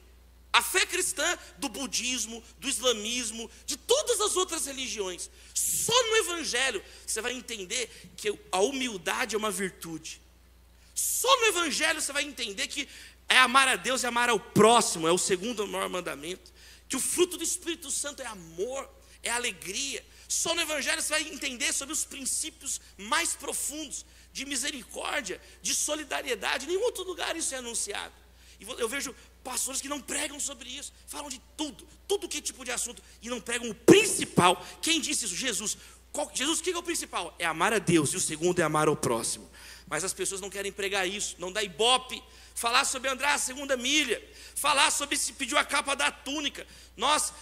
a 0.53 0.63
fé 0.63 0.87
cristã 0.87 1.39
do 1.59 1.69
budismo, 1.69 2.43
do 2.59 2.69
islamismo, 2.69 3.51
de 3.67 3.77
todas 3.77 4.21
as 4.23 4.37
outras 4.37 4.65
religiões. 4.65 5.29
Só 5.53 5.93
no 5.93 6.17
evangelho 6.17 6.83
você 7.07 7.21
vai 7.21 7.33
entender 7.33 7.91
que 8.17 8.33
a 8.51 8.61
humildade 8.61 9.35
é 9.35 9.39
uma 9.39 9.51
virtude. 9.51 10.21
Só 10.95 11.29
no 11.41 11.47
evangelho 11.49 12.01
você 12.01 12.11
vai 12.11 12.25
entender 12.25 12.67
que 12.69 12.89
é 13.29 13.39
amar 13.39 13.69
a 13.69 13.77
Deus 13.77 14.03
e 14.03 14.07
amar 14.07 14.29
ao 14.29 14.39
próximo, 14.39 15.09
é 15.09 15.13
o 15.13 15.19
segundo 15.19 15.67
maior 15.67 15.89
mandamento. 15.89 16.53
Que 16.89 16.97
o 16.97 17.01
fruto 17.01 17.37
do 17.37 17.45
Espírito 17.45 17.91
Santo 17.91 18.23
é 18.23 18.27
amor, 18.27 18.89
é 19.23 19.31
alegria. 19.31 20.05
Só 20.29 20.55
no 20.55 20.61
Evangelho 20.61 21.03
você 21.03 21.09
vai 21.09 21.23
entender 21.23 21.73
sobre 21.73 21.93
os 21.93 22.05
princípios 22.05 22.81
mais 22.97 23.35
profundos 23.35 24.05
de 24.33 24.45
misericórdia, 24.45 25.41
de 25.61 25.75
solidariedade. 25.75 26.65
Em 26.65 26.69
nenhum 26.69 26.85
outro 26.85 27.03
lugar 27.05 27.37
isso 27.37 27.55
é 27.55 27.59
anunciado. 27.59 28.15
E 28.61 28.65
eu 28.65 28.89
vejo 28.89 29.15
pastores 29.43 29.81
que 29.81 29.89
não 29.89 30.01
pregam 30.01 30.41
sobre 30.41 30.69
isso, 30.69 30.93
falam 31.07 31.29
de 31.29 31.41
tudo, 31.57 31.87
tudo 32.09 32.29
que 32.29 32.41
tipo 32.41 32.65
de 32.65 32.71
assunto, 32.71 33.03
e 33.23 33.29
não 33.29 33.41
pregam 33.41 33.69
o 33.71 33.75
principal. 33.75 34.65
Quem 34.81 35.01
disse 35.01 35.25
isso? 35.25 35.37
Jesus. 35.37 35.77
Qual, 36.13 36.31
Jesus, 36.35 36.61
o 36.61 36.63
que 36.63 36.71
é 36.71 36.79
o 36.79 36.83
principal? 36.83 37.35
É 37.39 37.45
amar 37.45 37.73
a 37.73 37.79
Deus, 37.79 38.13
e 38.13 38.17
o 38.17 38.21
segundo 38.21 38.59
é 38.61 38.63
amar 38.63 38.89
ao 38.89 38.97
próximo. 38.97 39.49
Mas 39.87 40.03
as 40.03 40.13
pessoas 40.13 40.41
não 40.41 40.51
querem 40.51 40.73
pregar 40.73 41.07
isso, 41.07 41.37
não 41.39 41.53
dá 41.53 41.63
ibope, 41.63 42.23
falar 42.57 42.87
sobre 42.87 43.11
andar 43.11 43.35
a 43.35 43.39
segunda 43.39 43.77
milha, 43.77 44.21
falar 44.55 44.91
sobre 44.91 45.17
se 45.17 45.35
pediu 45.35 45.59
a 45.59 45.65
capa 45.65 45.95
da 45.95 46.11
túnica. 46.11 46.67
Nós, 46.97 47.33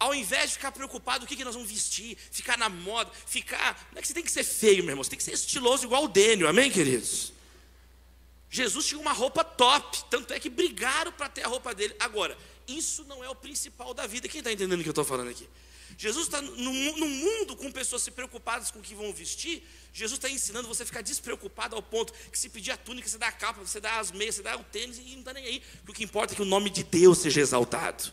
ao 0.00 0.14
invés 0.14 0.48
de 0.48 0.56
ficar 0.56 0.72
preocupado 0.72 1.24
o 1.24 1.28
que, 1.28 1.36
que 1.36 1.44
nós 1.44 1.54
vamos 1.54 1.70
vestir, 1.70 2.16
ficar 2.30 2.56
na 2.56 2.70
moda, 2.70 3.12
ficar. 3.26 3.88
Não 3.92 3.98
é 3.98 4.02
que 4.02 4.08
você 4.08 4.14
tem 4.14 4.24
que 4.24 4.32
ser 4.32 4.42
feio, 4.42 4.82
meu 4.82 4.92
irmão, 4.92 5.04
você 5.04 5.10
tem 5.10 5.18
que 5.18 5.24
ser 5.24 5.34
estiloso 5.34 5.84
igual 5.84 6.04
o 6.04 6.08
Dênio, 6.08 6.48
amém, 6.48 6.70
queridos? 6.70 7.34
Jesus 8.48 8.86
tinha 8.86 9.00
uma 9.00 9.12
roupa 9.12 9.44
top, 9.44 10.04
tanto 10.10 10.32
é 10.32 10.40
que 10.40 10.48
brigaram 10.48 11.12
para 11.12 11.28
ter 11.28 11.44
a 11.44 11.48
roupa 11.48 11.74
dele. 11.74 11.94
Agora, 12.00 12.36
isso 12.66 13.04
não 13.04 13.22
é 13.22 13.28
o 13.28 13.34
principal 13.34 13.92
da 13.92 14.06
vida. 14.06 14.26
Quem 14.26 14.38
está 14.38 14.50
entendendo 14.50 14.80
o 14.80 14.82
que 14.82 14.88
eu 14.88 14.92
estou 14.92 15.04
falando 15.04 15.28
aqui? 15.28 15.46
Jesus 15.96 16.26
está 16.26 16.40
no, 16.40 16.72
mundo 16.72 17.56
com 17.56 17.70
pessoas 17.70 18.02
se 18.02 18.10
preocupadas 18.10 18.70
com 18.70 18.78
o 18.78 18.82
que 18.82 18.94
vão 18.94 19.12
vestir. 19.12 19.62
Jesus 19.92 20.18
está 20.18 20.28
ensinando 20.28 20.68
você 20.68 20.82
a 20.82 20.86
ficar 20.86 21.02
despreocupado 21.02 21.76
ao 21.76 21.82
ponto 21.82 22.12
que 22.30 22.38
se 22.38 22.48
pedir 22.48 22.70
a 22.70 22.76
túnica, 22.76 23.08
você 23.08 23.18
dá 23.18 23.28
a 23.28 23.32
capa, 23.32 23.60
você 23.60 23.80
dá 23.80 24.00
as 24.00 24.10
meias, 24.10 24.36
você 24.36 24.42
dá 24.42 24.56
o 24.56 24.64
tênis 24.64 24.98
e 24.98 25.02
não 25.12 25.20
está 25.20 25.32
nem 25.32 25.44
aí. 25.44 25.62
Porque 25.84 25.90
o 25.90 25.94
que 25.94 26.04
importa 26.04 26.34
é 26.34 26.36
que 26.36 26.42
o 26.42 26.46
nome 26.46 26.70
de 26.70 26.82
Deus 26.82 27.18
seja 27.18 27.40
exaltado. 27.40 28.12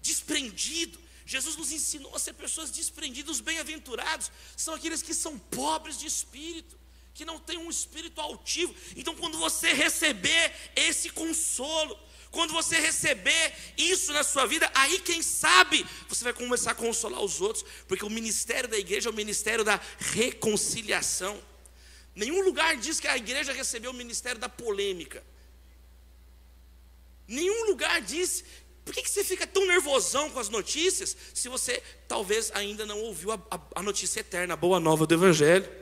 Desprendido. 0.00 0.98
Jesus 1.24 1.56
nos 1.56 1.70
ensinou 1.70 2.14
a 2.14 2.18
ser 2.18 2.32
pessoas 2.34 2.70
desprendidas, 2.70 3.40
bem-aventurados 3.40 4.30
são 4.56 4.74
aqueles 4.74 5.02
que 5.02 5.14
são 5.14 5.38
pobres 5.38 5.98
de 5.98 6.06
espírito, 6.06 6.76
que 7.14 7.24
não 7.24 7.38
têm 7.38 7.58
um 7.58 7.70
espírito 7.70 8.20
altivo. 8.20 8.74
Então, 8.96 9.14
quando 9.14 9.38
você 9.38 9.72
receber 9.72 10.52
esse 10.74 11.10
consolo, 11.10 11.98
quando 12.32 12.54
você 12.54 12.80
receber 12.80 13.52
isso 13.76 14.10
na 14.12 14.24
sua 14.24 14.46
vida, 14.46 14.68
aí 14.74 14.98
quem 15.00 15.22
sabe 15.22 15.86
você 16.08 16.24
vai 16.24 16.32
começar 16.32 16.70
a 16.70 16.74
consolar 16.74 17.22
os 17.22 17.42
outros, 17.42 17.64
porque 17.86 18.04
o 18.04 18.10
ministério 18.10 18.68
da 18.68 18.78
igreja 18.78 19.10
é 19.10 19.12
o 19.12 19.14
ministério 19.14 19.62
da 19.62 19.78
reconciliação. 19.98 21.38
Nenhum 22.14 22.42
lugar 22.42 22.76
diz 22.78 22.98
que 22.98 23.06
a 23.06 23.18
igreja 23.18 23.52
recebeu 23.52 23.90
o 23.90 23.94
ministério 23.94 24.40
da 24.40 24.48
polêmica. 24.48 25.22
Nenhum 27.28 27.66
lugar 27.66 28.00
diz. 28.00 28.44
Por 28.84 28.92
que, 28.92 29.02
que 29.02 29.10
você 29.10 29.22
fica 29.22 29.46
tão 29.46 29.64
nervosão 29.66 30.28
com 30.30 30.40
as 30.40 30.48
notícias 30.48 31.16
se 31.32 31.48
você 31.48 31.80
talvez 32.08 32.50
ainda 32.52 32.84
não 32.84 32.98
ouviu 32.98 33.30
a, 33.30 33.40
a, 33.48 33.60
a 33.76 33.82
notícia 33.82 34.20
eterna, 34.20 34.54
a 34.54 34.56
boa 34.56 34.80
nova 34.80 35.06
do 35.06 35.14
Evangelho? 35.14 35.81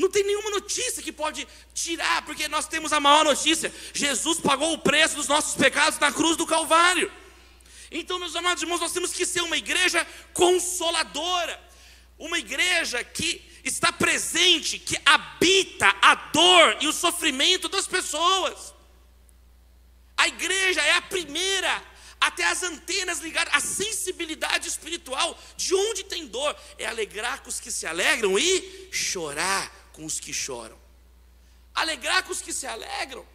Não 0.00 0.08
tem 0.08 0.24
nenhuma 0.24 0.50
notícia 0.50 1.02
que 1.02 1.12
pode 1.12 1.46
tirar, 1.74 2.22
porque 2.24 2.48
nós 2.48 2.66
temos 2.66 2.90
a 2.90 2.98
maior 2.98 3.22
notícia: 3.22 3.72
Jesus 3.92 4.40
pagou 4.40 4.72
o 4.72 4.78
preço 4.78 5.14
dos 5.14 5.28
nossos 5.28 5.54
pecados 5.54 5.98
na 5.98 6.10
cruz 6.10 6.38
do 6.38 6.46
Calvário. 6.46 7.12
Então, 7.90 8.18
meus 8.18 8.34
amados 8.34 8.62
irmãos, 8.62 8.80
nós 8.80 8.92
temos 8.92 9.12
que 9.12 9.26
ser 9.26 9.42
uma 9.42 9.58
igreja 9.58 10.06
consoladora, 10.32 11.60
uma 12.18 12.38
igreja 12.38 13.04
que 13.04 13.42
está 13.62 13.92
presente, 13.92 14.78
que 14.78 14.96
habita 15.04 15.94
a 16.00 16.14
dor 16.14 16.78
e 16.80 16.88
o 16.88 16.94
sofrimento 16.94 17.68
das 17.68 17.86
pessoas. 17.86 18.72
A 20.16 20.28
igreja 20.28 20.80
é 20.80 20.92
a 20.92 21.02
primeira 21.02 21.90
até 22.18 22.44
as 22.44 22.62
antenas 22.62 23.20
ligadas, 23.20 23.52
a 23.52 23.60
sensibilidade 23.60 24.66
espiritual 24.66 25.38
de 25.58 25.74
onde 25.74 26.04
tem 26.04 26.26
dor 26.26 26.56
é 26.78 26.86
alegrar 26.86 27.42
com 27.42 27.50
os 27.50 27.60
que 27.60 27.70
se 27.70 27.86
alegram 27.86 28.38
e 28.38 28.88
chorar 28.90 29.79
com 30.00 30.06
os 30.06 30.18
que 30.18 30.32
choram. 30.32 30.78
Alegrar 31.74 32.24
com 32.24 32.32
os 32.32 32.40
que 32.40 32.54
se 32.54 32.66
alegram 32.66 33.26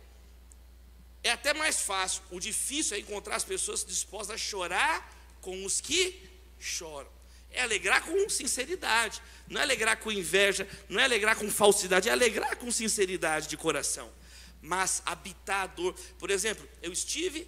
é 1.24 1.32
até 1.32 1.54
mais 1.54 1.82
fácil. 1.82 2.24
O 2.32 2.40
difícil 2.40 2.98
é 2.98 3.00
encontrar 3.00 3.36
as 3.36 3.44
pessoas 3.44 3.86
dispostas 3.86 4.36
a 4.36 4.38
chorar 4.38 4.98
com 5.42 5.64
os 5.64 5.80
que 5.80 6.28
choram. 6.60 7.12
É 7.52 7.62
alegrar 7.62 8.04
com 8.04 8.28
sinceridade, 8.28 9.22
não 9.48 9.62
é 9.62 9.64
alegrar 9.64 9.98
com 9.98 10.12
inveja, 10.12 10.68
não 10.90 11.00
é 11.00 11.04
alegrar 11.04 11.36
com 11.38 11.50
falsidade, 11.50 12.10
é 12.10 12.12
alegrar 12.12 12.58
com 12.58 12.72
sinceridade 12.72 13.48
de 13.48 13.56
coração. 13.56 14.12
Mas 14.60 15.04
habitar 15.06 15.62
a 15.62 15.68
dor. 15.68 15.94
Por 16.18 16.32
exemplo, 16.32 16.68
eu 16.82 16.92
estive 16.92 17.48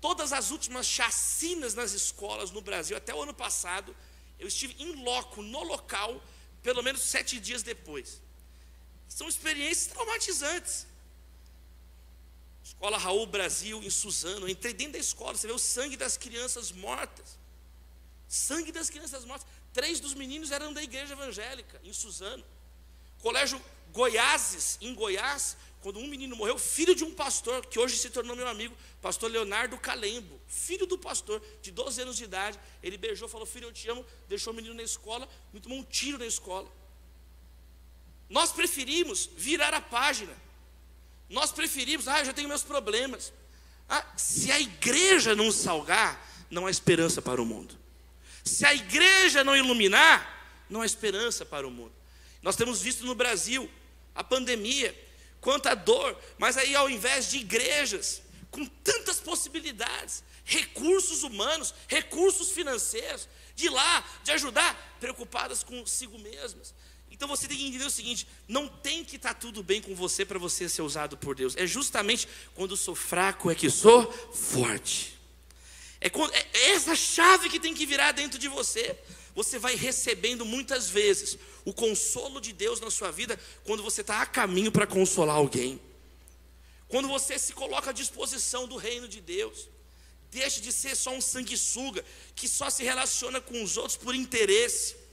todas 0.00 0.32
as 0.32 0.50
últimas 0.50 0.86
chacinas 0.86 1.72
nas 1.72 1.92
escolas 1.92 2.50
no 2.50 2.60
Brasil, 2.60 2.96
até 2.96 3.14
o 3.14 3.22
ano 3.22 3.32
passado, 3.32 3.96
eu 4.40 4.48
estive 4.48 4.74
em 4.78 5.04
loco, 5.04 5.40
no 5.40 5.62
local, 5.62 6.20
pelo 6.64 6.82
menos 6.82 7.02
sete 7.02 7.38
dias 7.38 7.62
depois. 7.62 8.23
São 9.08 9.28
experiências 9.28 9.86
traumatizantes. 9.86 10.86
Escola 12.62 12.98
Raul 12.98 13.26
Brasil, 13.26 13.82
em 13.82 13.90
Suzano. 13.90 14.46
Eu 14.46 14.48
entrei 14.48 14.72
dentro 14.72 14.94
da 14.94 14.98
escola, 14.98 15.36
você 15.36 15.46
vê 15.46 15.52
o 15.52 15.58
sangue 15.58 15.96
das 15.96 16.16
crianças 16.16 16.72
mortas. 16.72 17.38
Sangue 18.26 18.72
das 18.72 18.88
crianças 18.88 19.24
mortas. 19.24 19.46
Três 19.72 20.00
dos 20.00 20.14
meninos 20.14 20.50
eram 20.50 20.72
da 20.72 20.82
igreja 20.82 21.12
evangélica, 21.12 21.80
em 21.84 21.92
Suzano. 21.92 22.44
Colégio 23.20 23.60
Goiáses, 23.92 24.78
em 24.80 24.94
Goiás, 24.94 25.56
quando 25.80 25.98
um 25.98 26.06
menino 26.06 26.34
morreu, 26.34 26.58
filho 26.58 26.94
de 26.94 27.04
um 27.04 27.14
pastor, 27.14 27.66
que 27.66 27.78
hoje 27.78 27.98
se 27.98 28.08
tornou 28.08 28.34
meu 28.34 28.48
amigo, 28.48 28.74
pastor 29.02 29.30
Leonardo 29.30 29.76
Calembo, 29.76 30.40
filho 30.46 30.86
do 30.86 30.96
pastor, 30.96 31.42
de 31.60 31.70
12 31.70 32.00
anos 32.00 32.16
de 32.16 32.24
idade, 32.24 32.58
ele 32.82 32.96
beijou, 32.96 33.28
falou, 33.28 33.46
filho, 33.46 33.68
eu 33.68 33.72
te 33.72 33.88
amo, 33.90 34.04
deixou 34.26 34.52
o 34.52 34.56
menino 34.56 34.74
na 34.74 34.82
escola, 34.82 35.28
me 35.52 35.60
tomou 35.60 35.78
um 35.78 35.84
tiro 35.84 36.16
na 36.16 36.26
escola. 36.26 36.70
Nós 38.28 38.52
preferimos 38.52 39.28
virar 39.36 39.74
a 39.74 39.80
página. 39.80 40.34
Nós 41.28 41.52
preferimos, 41.52 42.08
ah, 42.08 42.20
eu 42.20 42.26
já 42.26 42.32
tenho 42.32 42.48
meus 42.48 42.62
problemas. 42.62 43.32
Ah, 43.88 44.04
se 44.16 44.50
a 44.50 44.60
igreja 44.60 45.34
não 45.34 45.50
salgar, 45.52 46.20
não 46.50 46.66
há 46.66 46.70
esperança 46.70 47.20
para 47.20 47.40
o 47.40 47.46
mundo. 47.46 47.78
Se 48.44 48.66
a 48.66 48.74
igreja 48.74 49.42
não 49.42 49.56
iluminar, 49.56 50.64
não 50.68 50.82
há 50.82 50.86
esperança 50.86 51.44
para 51.44 51.66
o 51.66 51.70
mundo. 51.70 51.92
Nós 52.42 52.56
temos 52.56 52.80
visto 52.80 53.04
no 53.04 53.14
Brasil 53.14 53.70
a 54.14 54.22
pandemia, 54.22 54.94
quanta 55.40 55.74
dor, 55.74 56.18
mas 56.38 56.56
aí 56.56 56.74
ao 56.74 56.88
invés 56.88 57.30
de 57.30 57.38
igrejas 57.38 58.22
com 58.50 58.64
tantas 58.66 59.18
possibilidades, 59.18 60.22
recursos 60.44 61.22
humanos, 61.22 61.74
recursos 61.88 62.52
financeiros, 62.52 63.28
de 63.56 63.68
lá, 63.68 64.04
de 64.22 64.30
ajudar, 64.32 64.96
preocupadas 65.00 65.64
consigo 65.64 66.18
mesmas. 66.18 66.74
Então 67.14 67.28
você 67.28 67.46
tem 67.46 67.56
que 67.56 67.64
entender 67.64 67.84
o 67.84 67.90
seguinte: 67.90 68.26
não 68.48 68.66
tem 68.66 69.04
que 69.04 69.14
estar 69.14 69.34
tá 69.34 69.40
tudo 69.40 69.62
bem 69.62 69.80
com 69.80 69.94
você 69.94 70.24
para 70.24 70.38
você 70.38 70.68
ser 70.68 70.82
usado 70.82 71.16
por 71.16 71.36
Deus. 71.36 71.56
É 71.56 71.64
justamente 71.64 72.28
quando 72.54 72.76
sou 72.76 72.94
fraco 72.94 73.50
é 73.50 73.54
que 73.54 73.70
sou 73.70 74.10
forte. 74.32 75.16
É, 76.00 76.10
quando, 76.10 76.34
é 76.34 76.70
essa 76.72 76.96
chave 76.96 77.48
que 77.48 77.60
tem 77.60 77.72
que 77.72 77.86
virar 77.86 78.12
dentro 78.12 78.38
de 78.38 78.48
você. 78.48 78.98
Você 79.32 79.58
vai 79.58 79.74
recebendo 79.74 80.44
muitas 80.44 80.88
vezes 80.88 81.38
o 81.64 81.72
consolo 81.72 82.40
de 82.40 82.52
Deus 82.52 82.80
na 82.80 82.90
sua 82.90 83.10
vida 83.10 83.38
quando 83.64 83.82
você 83.82 84.00
está 84.00 84.20
a 84.20 84.26
caminho 84.26 84.70
para 84.70 84.86
consolar 84.86 85.36
alguém. 85.36 85.80
Quando 86.88 87.08
você 87.08 87.38
se 87.38 87.52
coloca 87.52 87.90
à 87.90 87.92
disposição 87.92 88.66
do 88.66 88.76
reino 88.76 89.08
de 89.08 89.20
Deus. 89.20 89.68
Deixe 90.30 90.60
de 90.60 90.72
ser 90.72 90.96
só 90.96 91.14
um 91.14 91.20
sanguessuga 91.20 92.04
que 92.34 92.48
só 92.48 92.68
se 92.68 92.82
relaciona 92.82 93.40
com 93.40 93.62
os 93.62 93.76
outros 93.76 93.96
por 93.96 94.16
interesse 94.16 95.03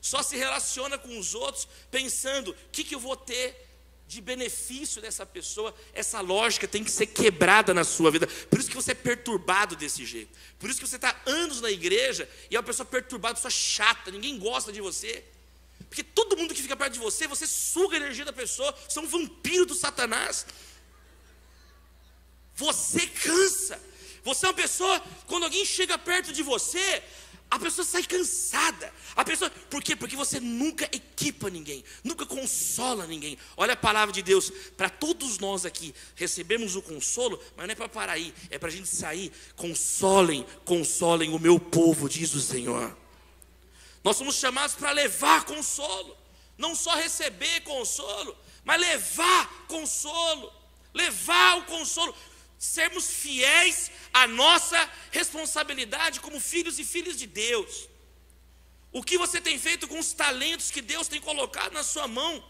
só 0.00 0.22
se 0.22 0.36
relaciona 0.36 0.96
com 0.98 1.18
os 1.18 1.34
outros 1.34 1.68
pensando: 1.90 2.50
o 2.50 2.54
que, 2.70 2.84
que 2.84 2.94
eu 2.94 3.00
vou 3.00 3.16
ter 3.16 3.68
de 4.08 4.22
benefício 4.22 5.02
dessa 5.02 5.26
pessoa, 5.26 5.74
essa 5.92 6.22
lógica 6.22 6.66
tem 6.66 6.82
que 6.82 6.90
ser 6.90 7.06
quebrada 7.06 7.74
na 7.74 7.84
sua 7.84 8.10
vida. 8.10 8.26
Por 8.26 8.58
isso 8.58 8.70
que 8.70 8.74
você 8.74 8.92
é 8.92 8.94
perturbado 8.94 9.76
desse 9.76 10.06
jeito. 10.06 10.36
Por 10.58 10.70
isso 10.70 10.80
que 10.80 10.88
você 10.88 10.96
está 10.96 11.14
anos 11.26 11.60
na 11.60 11.70
igreja 11.70 12.26
e 12.50 12.56
é 12.56 12.58
uma 12.58 12.64
pessoa 12.64 12.86
perturbada, 12.86 13.34
pessoa 13.34 13.50
chata, 13.50 14.10
ninguém 14.10 14.38
gosta 14.38 14.72
de 14.72 14.80
você. 14.80 15.22
Porque 15.90 16.02
todo 16.02 16.38
mundo 16.38 16.54
que 16.54 16.62
fica 16.62 16.74
perto 16.74 16.94
de 16.94 16.98
você, 16.98 17.26
você 17.26 17.46
suga 17.46 17.96
a 17.96 18.00
energia 18.00 18.24
da 18.24 18.32
pessoa, 18.32 18.74
você 18.88 18.98
é 18.98 19.02
um 19.02 19.06
vampiro 19.06 19.66
do 19.66 19.74
Satanás. 19.74 20.46
Você 22.54 23.06
cansa. 23.06 23.78
Você 24.24 24.46
é 24.46 24.48
uma 24.48 24.54
pessoa, 24.54 25.02
quando 25.26 25.44
alguém 25.44 25.66
chega 25.66 25.98
perto 25.98 26.32
de 26.32 26.42
você, 26.42 27.02
a 27.50 27.58
pessoa 27.58 27.84
sai 27.84 28.02
cansada. 28.02 28.92
A 29.16 29.24
pessoa, 29.24 29.50
por 29.70 29.82
quê? 29.82 29.96
Porque 29.96 30.14
você 30.14 30.38
nunca 30.38 30.84
equipa 30.84 31.48
ninguém, 31.48 31.82
nunca 32.04 32.26
consola 32.26 33.06
ninguém. 33.06 33.38
Olha 33.56 33.72
a 33.72 33.76
palavra 33.76 34.12
de 34.12 34.22
Deus, 34.22 34.50
para 34.76 34.90
todos 34.90 35.38
nós 35.38 35.64
aqui 35.64 35.94
recebemos 36.14 36.76
o 36.76 36.82
consolo, 36.82 37.42
mas 37.56 37.66
não 37.66 37.72
é 37.72 37.74
para 37.74 37.88
parar 37.88 38.12
aí, 38.12 38.34
é 38.50 38.58
para 38.58 38.68
a 38.68 38.72
gente 38.72 38.88
sair. 38.88 39.32
Consolem, 39.56 40.44
consolem 40.64 41.34
o 41.34 41.38
meu 41.38 41.58
povo, 41.58 42.08
diz 42.08 42.34
o 42.34 42.40
Senhor. 42.40 42.96
Nós 44.04 44.16
somos 44.16 44.36
chamados 44.36 44.76
para 44.76 44.92
levar 44.92 45.44
consolo, 45.44 46.16
não 46.56 46.74
só 46.74 46.94
receber 46.96 47.62
consolo, 47.62 48.36
mas 48.62 48.80
levar 48.80 49.66
consolo, 49.66 50.52
levar 50.92 51.58
o 51.58 51.64
consolo 51.64 52.14
sermos 52.58 53.08
fiéis 53.08 53.90
à 54.12 54.26
nossa 54.26 54.90
responsabilidade 55.12 56.20
como 56.20 56.40
filhos 56.40 56.78
e 56.78 56.84
filhas 56.84 57.16
de 57.16 57.26
Deus. 57.26 57.88
O 58.90 59.02
que 59.02 59.16
você 59.16 59.40
tem 59.40 59.58
feito 59.58 59.86
com 59.86 59.98
os 59.98 60.12
talentos 60.12 60.70
que 60.70 60.82
Deus 60.82 61.06
tem 61.06 61.20
colocado 61.20 61.72
na 61.72 61.84
sua 61.84 62.08
mão? 62.08 62.44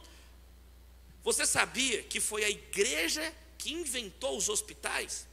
Você 1.22 1.44
sabia 1.44 2.02
que 2.04 2.20
foi 2.20 2.44
a 2.44 2.50
igreja 2.50 3.34
que 3.58 3.72
inventou 3.72 4.36
os 4.36 4.48
hospitais? 4.48 5.26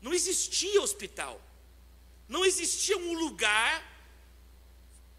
Não 0.00 0.14
existia 0.14 0.80
hospital, 0.80 1.40
não 2.28 2.44
existia 2.44 2.96
um 2.96 3.12
lugar 3.12 3.94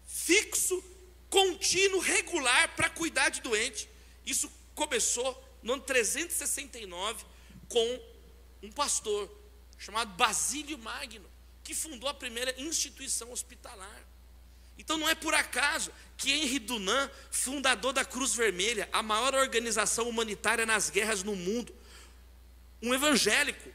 fixo, 0.06 0.82
contínuo, 1.30 2.00
regular 2.00 2.74
para 2.74 2.90
cuidar 2.90 3.28
de 3.28 3.40
doente. 3.40 3.88
Isso 4.26 4.50
começou 4.74 5.30
no 5.62 5.74
ano 5.74 5.82
369 5.82 7.24
com 7.68 8.17
um 8.62 8.70
pastor 8.70 9.30
chamado 9.78 10.10
Basílio 10.14 10.78
Magno, 10.78 11.28
que 11.62 11.74
fundou 11.74 12.08
a 12.08 12.14
primeira 12.14 12.54
instituição 12.60 13.30
hospitalar. 13.32 14.04
Então 14.78 14.96
não 14.96 15.08
é 15.08 15.14
por 15.14 15.34
acaso 15.34 15.92
que 16.16 16.32
Henri 16.32 16.58
Dunant, 16.58 17.10
fundador 17.30 17.92
da 17.92 18.04
Cruz 18.04 18.34
Vermelha, 18.34 18.88
a 18.92 19.02
maior 19.02 19.34
organização 19.34 20.08
humanitária 20.08 20.64
nas 20.64 20.88
guerras 20.88 21.22
no 21.22 21.34
mundo, 21.34 21.74
um 22.80 22.94
evangélico, 22.94 23.70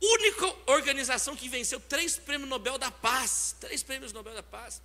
única 0.00 0.46
organização 0.66 1.36
que 1.36 1.48
venceu 1.48 1.78
três 1.78 2.16
prêmios 2.16 2.48
Nobel 2.48 2.78
da 2.78 2.90
Paz, 2.90 3.54
três 3.60 3.82
prêmios 3.82 4.12
Nobel 4.12 4.34
da 4.34 4.42
Paz. 4.42 4.82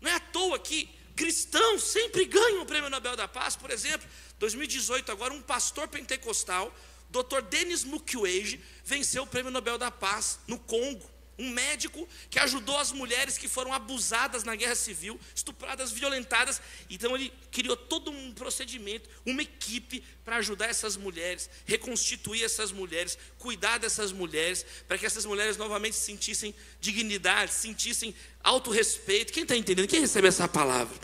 Não 0.00 0.10
é 0.10 0.14
à 0.14 0.20
toa 0.20 0.58
que 0.58 0.88
cristãos 1.16 1.82
sempre 1.82 2.24
ganham 2.24 2.62
o 2.62 2.66
prêmio 2.66 2.88
Nobel 2.88 3.16
da 3.16 3.26
Paz, 3.26 3.56
por 3.56 3.70
exemplo, 3.70 4.08
2018 4.38 5.10
agora 5.10 5.34
um 5.34 5.42
pastor 5.42 5.88
pentecostal, 5.88 6.74
Dr. 7.10 7.42
Denis 7.42 7.84
Mukwege, 7.84 8.60
venceu 8.84 9.24
o 9.24 9.26
prêmio 9.26 9.50
Nobel 9.50 9.78
da 9.78 9.90
Paz 9.90 10.38
no 10.46 10.58
Congo 10.58 11.10
um 11.40 11.50
médico 11.50 12.06
que 12.28 12.38
ajudou 12.38 12.78
as 12.78 12.92
mulheres 12.92 13.38
que 13.38 13.48
foram 13.48 13.72
abusadas 13.72 14.44
na 14.44 14.54
guerra 14.54 14.74
civil, 14.74 15.18
estupradas, 15.34 15.90
violentadas. 15.90 16.60
Então 16.88 17.16
ele 17.16 17.32
criou 17.50 17.76
todo 17.76 18.10
um 18.10 18.32
procedimento, 18.32 19.08
uma 19.24 19.42
equipe 19.42 20.04
para 20.22 20.36
ajudar 20.36 20.66
essas 20.66 20.96
mulheres, 20.96 21.48
reconstituir 21.64 22.44
essas 22.44 22.70
mulheres, 22.70 23.16
cuidar 23.38 23.78
dessas 23.78 24.12
mulheres, 24.12 24.64
para 24.86 24.98
que 24.98 25.06
essas 25.06 25.24
mulheres 25.24 25.56
novamente 25.56 25.96
sentissem 25.96 26.54
dignidade, 26.78 27.54
sentissem 27.54 28.14
autorrespeito. 28.44 29.32
Quem 29.32 29.44
está 29.44 29.56
entendendo? 29.56 29.88
Quem 29.88 30.00
recebe 30.00 30.28
essa 30.28 30.46
palavra? 30.46 30.96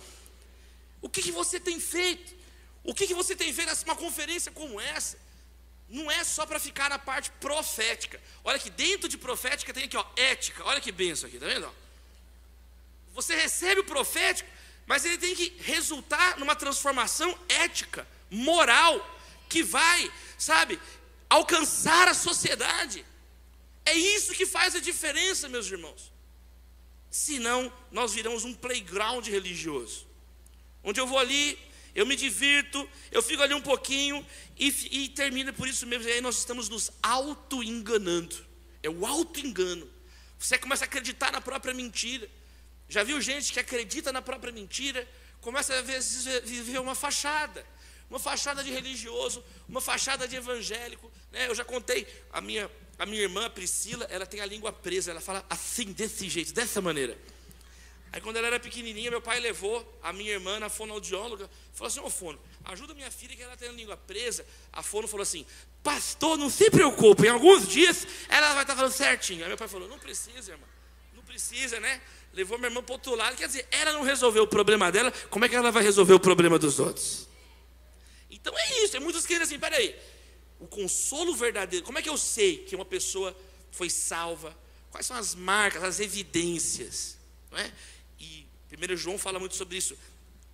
O 1.00 1.09
que, 1.09 1.22
que 1.22 1.32
você 1.32 1.59
tem 1.59 1.80
feito? 1.80 2.36
O 2.84 2.94
que, 2.94 3.07
que 3.07 3.14
você 3.14 3.34
tem 3.34 3.52
feito 3.52 3.72
numa 3.84 3.96
conferência 3.96 4.52
como 4.52 4.80
essa? 4.80 5.25
Não 5.89 6.11
é 6.11 6.24
só 6.24 6.45
para 6.45 6.59
ficar 6.59 6.91
na 6.91 6.99
parte 6.99 7.30
profética. 7.41 8.20
Olha 8.43 8.59
que 8.59 8.70
dentro 8.70 9.09
de 9.09 9.16
profética 9.16 9.72
tem 9.72 9.84
aqui, 9.84 9.97
ó, 9.97 10.05
ética. 10.16 10.64
Olha 10.64 10.80
que 10.80 10.91
benção 10.91 11.28
aqui, 11.28 11.39
tá 11.39 11.47
vendo? 11.47 11.72
Você 13.14 13.34
recebe 13.34 13.80
o 13.80 13.84
profético, 13.84 14.49
mas 14.87 15.05
ele 15.05 15.18
tem 15.18 15.34
que 15.34 15.57
resultar 15.61 16.39
numa 16.39 16.55
transformação 16.55 17.37
ética, 17.49 18.07
moral, 18.30 18.95
que 19.49 19.62
vai, 19.62 20.12
sabe, 20.37 20.78
alcançar 21.30 22.09
a 22.09 22.14
sociedade. 22.14 23.05
É 23.84 23.95
isso 23.95 24.34
que 24.34 24.45
faz 24.45 24.74
a 24.74 24.80
diferença, 24.80 25.49
meus 25.49 25.70
irmãos. 25.70 26.12
Senão, 27.11 27.72
nós 27.91 28.12
viramos 28.12 28.45
um 28.45 28.53
playground 28.53 29.26
religioso, 29.26 30.07
onde 30.82 31.01
eu 31.01 31.07
vou 31.07 31.18
ali, 31.18 31.59
eu 31.95 32.05
me 32.05 32.14
divirto, 32.14 32.89
eu 33.11 33.22
fico 33.22 33.43
ali 33.43 33.55
um 33.55 33.62
pouquinho 33.62 34.24
e, 34.59 34.68
e 34.90 35.09
termina 35.09 35.52
por 35.52 35.68
isso 35.68 35.86
mesmo. 35.86 36.09
E 36.09 36.12
aí 36.12 36.20
nós 36.20 36.38
estamos 36.38 36.68
nos 36.68 36.90
auto-enganando. 37.02 38.36
É 38.82 38.88
o 38.88 39.04
auto-engano. 39.04 39.88
Você 40.38 40.59
começa 40.59 40.84
a 40.84 40.86
acreditar 40.86 41.32
na 41.32 41.40
própria 41.40 41.74
mentira. 41.74 42.28
Já 42.88 43.02
viu 43.02 43.20
gente 43.20 43.52
que 43.52 43.61
acredita 43.61 44.12
na 44.12 44.22
própria 44.22 44.52
mentira, 44.52 45.07
começa 45.40 45.76
a 45.76 45.82
viver 45.82 46.78
uma 46.78 46.94
fachada, 46.94 47.66
uma 48.09 48.18
fachada 48.18 48.62
de 48.62 48.70
religioso, 48.70 49.44
uma 49.68 49.80
fachada 49.80 50.28
de 50.28 50.36
evangélico. 50.36 51.11
Né? 51.32 51.48
Eu 51.48 51.54
já 51.54 51.64
contei, 51.64 52.07
a 52.32 52.40
minha, 52.40 52.70
a 52.98 53.04
minha 53.04 53.22
irmã 53.22 53.50
Priscila, 53.50 54.07
ela 54.09 54.24
tem 54.24 54.40
a 54.40 54.46
língua 54.46 54.72
presa, 54.72 55.11
ela 55.11 55.20
fala 55.20 55.44
assim, 55.50 55.92
desse 55.92 56.28
jeito, 56.28 56.52
dessa 56.52 56.80
maneira. 56.80 57.18
Aí 58.12 58.20
quando 58.20 58.36
ela 58.36 58.46
era 58.46 58.61
pequenininha, 58.61 59.11
meu 59.11 59.20
pai 59.20 59.40
levou 59.40 59.98
a 60.02 60.12
minha 60.12 60.32
irmã 60.32 60.59
na 60.59 60.68
fonoaudióloga, 60.68 61.50
falou 61.72 61.88
assim, 61.88 62.00
ô 62.00 62.09
fono, 62.09 62.40
ajuda 62.64 62.94
minha 62.94 63.11
filha 63.11 63.36
que 63.36 63.42
ela 63.42 63.57
tem 63.57 63.68
a 63.68 63.72
língua 63.72 63.96
presa. 63.96 64.46
A 64.72 64.82
fono 64.82 65.07
falou 65.07 65.22
assim, 65.22 65.44
pastor, 65.82 66.38
não 66.38 66.48
se 66.48 66.70
preocupe, 66.70 67.26
em 67.26 67.30
alguns 67.30 67.68
dias 67.68 68.07
ela 68.28 68.54
vai 68.54 68.62
estar 68.62 68.74
falando 68.74 68.92
certinho. 68.92 69.42
Aí 69.42 69.48
meu 69.48 69.59
pai 69.59 69.68
falou, 69.68 69.88
não 69.88 69.98
precisa, 69.98 70.52
irmã, 70.52 70.66
não 71.14 71.22
precisa, 71.22 71.78
né? 71.80 72.00
Levou 72.32 72.59
minha 72.59 72.68
irmã 72.68 72.82
para 72.82 72.94
outro 72.94 73.14
lado, 73.14 73.36
quer 73.36 73.48
dizer, 73.48 73.66
ela 73.70 73.92
não 73.92 74.02
resolveu 74.02 74.44
o 74.44 74.48
problema 74.48 74.90
dela, 74.90 75.12
como 75.30 75.44
é 75.44 75.48
que 75.48 75.57
ela 75.57 75.70
vai 75.70 75.82
resolver 75.82 76.14
o 76.14 76.20
problema 76.20 76.59
dos 76.59 76.78
outros? 76.78 77.28
Então 78.30 78.57
é 78.57 78.84
isso, 78.84 79.00
muitos 79.00 79.26
que 79.26 79.34
dizem 79.34 79.44
assim, 79.44 79.59
peraí, 79.59 79.94
o 80.59 80.66
consolo 80.66 81.34
verdadeiro, 81.34 81.84
como 81.84 81.98
é 81.98 82.02
que 82.02 82.09
eu 82.09 82.16
sei 82.16 82.59
que 82.59 82.74
uma 82.74 82.84
pessoa 82.84 83.36
foi 83.70 83.90
salva? 83.90 84.57
Quais 84.90 85.07
são 85.07 85.16
as 85.16 85.34
marcas, 85.34 85.84
as 85.84 86.00
evidências? 86.00 87.18
Não 87.50 87.59
é? 87.59 87.72
1 88.72 88.96
João 88.96 89.18
fala 89.18 89.38
muito 89.38 89.54
sobre 89.54 89.76
isso. 89.76 89.96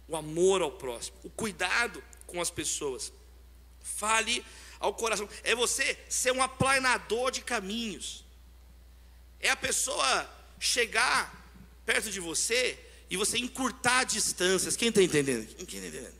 O 0.08 0.16
amor 0.16 0.62
ao 0.62 0.72
próximo, 0.72 1.16
o 1.22 1.30
cuidado 1.30 2.02
com 2.26 2.40
as 2.40 2.50
pessoas. 2.50 3.12
Fale 3.80 4.44
ao 4.78 4.94
coração. 4.94 5.28
É 5.42 5.54
você 5.54 5.98
ser 6.08 6.32
um 6.32 6.42
aplanador 6.42 7.30
de 7.30 7.40
caminhos. 7.40 8.24
É 9.40 9.50
a 9.50 9.56
pessoa 9.56 10.28
chegar 10.58 11.42
perto 11.84 12.10
de 12.10 12.20
você 12.20 12.78
e 13.10 13.16
você 13.16 13.38
encurtar 13.38 14.04
distâncias. 14.04 14.76
Quem 14.76 14.88
está 14.88 15.02
entendendo? 15.02 15.46
Quem 15.54 15.78
está 15.78 15.88
entendendo? 15.88 16.14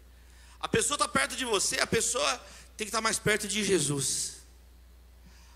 A 0.61 0.69
pessoa 0.69 0.97
está 0.97 1.09
perto 1.09 1.37
de 1.37 1.45
você, 1.45 1.81
a 1.81 1.87
pessoa 1.87 2.39
tem 2.77 2.85
que 2.87 2.91
estar 2.91 2.99
tá 2.99 3.03
mais 3.03 3.19
perto 3.19 3.49
de 3.49 3.65
Jesus. 3.65 4.43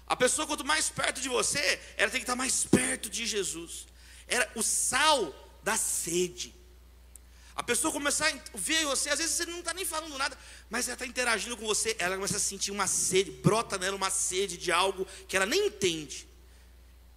A 0.06 0.14
pessoa, 0.14 0.46
quanto 0.46 0.64
mais 0.64 0.88
perto 0.88 1.20
de 1.20 1.28
você, 1.28 1.80
ela 1.96 2.10
tem 2.10 2.20
que 2.20 2.24
estar 2.24 2.32
tá 2.32 2.36
mais 2.36 2.64
perto 2.64 3.10
de 3.10 3.26
Jesus. 3.26 3.86
Era 4.28 4.50
o 4.54 4.62
sal 4.62 5.34
da 5.66 5.76
sede. 5.76 6.54
A 7.56 7.60
pessoa 7.60 7.92
começar 7.92 8.28
a 8.28 8.56
ver 8.56 8.84
você, 8.84 9.10
às 9.10 9.18
vezes 9.18 9.34
você 9.34 9.46
não 9.46 9.58
está 9.58 9.74
nem 9.74 9.84
falando 9.84 10.16
nada, 10.16 10.38
mas 10.70 10.86
ela 10.86 10.94
está 10.94 11.04
interagindo 11.04 11.56
com 11.56 11.66
você, 11.66 11.96
ela 11.98 12.14
começa 12.14 12.36
a 12.36 12.40
sentir 12.40 12.70
uma 12.70 12.86
sede, 12.86 13.32
brota 13.32 13.76
nela 13.76 13.96
uma 13.96 14.08
sede 14.08 14.56
de 14.56 14.70
algo 14.70 15.04
que 15.26 15.36
ela 15.36 15.44
nem 15.44 15.66
entende. 15.66 16.28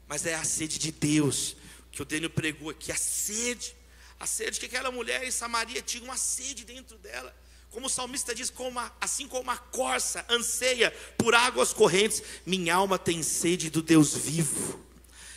Mas 0.07 0.25
é 0.25 0.33
a 0.33 0.43
sede 0.43 0.79
de 0.79 0.91
Deus, 0.91 1.55
que 1.91 2.01
o 2.01 2.05
Daniel 2.05 2.31
pregou 2.31 2.71
aqui, 2.71 2.91
a 2.91 2.95
sede. 2.95 3.75
A 4.19 4.25
sede 4.25 4.59
que 4.59 4.65
aquela 4.65 4.89
mulher 4.89 5.23
em 5.23 5.31
Samaria 5.31 5.83
tinha 5.83 6.03
uma 6.03 6.17
sede 6.17 6.65
dentro 6.65 6.97
dela. 6.97 7.35
Como 7.69 7.85
o 7.85 7.89
salmista 7.89 8.33
diz, 8.33 8.49
como 8.49 8.79
a, 8.79 8.91
assim 8.99 9.27
como 9.27 9.51
a 9.51 9.57
corça 9.57 10.25
anseia 10.27 10.89
por 11.19 11.35
águas 11.35 11.71
correntes, 11.71 12.23
minha 12.47 12.73
alma 12.73 12.97
tem 12.97 13.21
sede 13.21 13.69
do 13.69 13.83
Deus 13.83 14.15
vivo. 14.15 14.89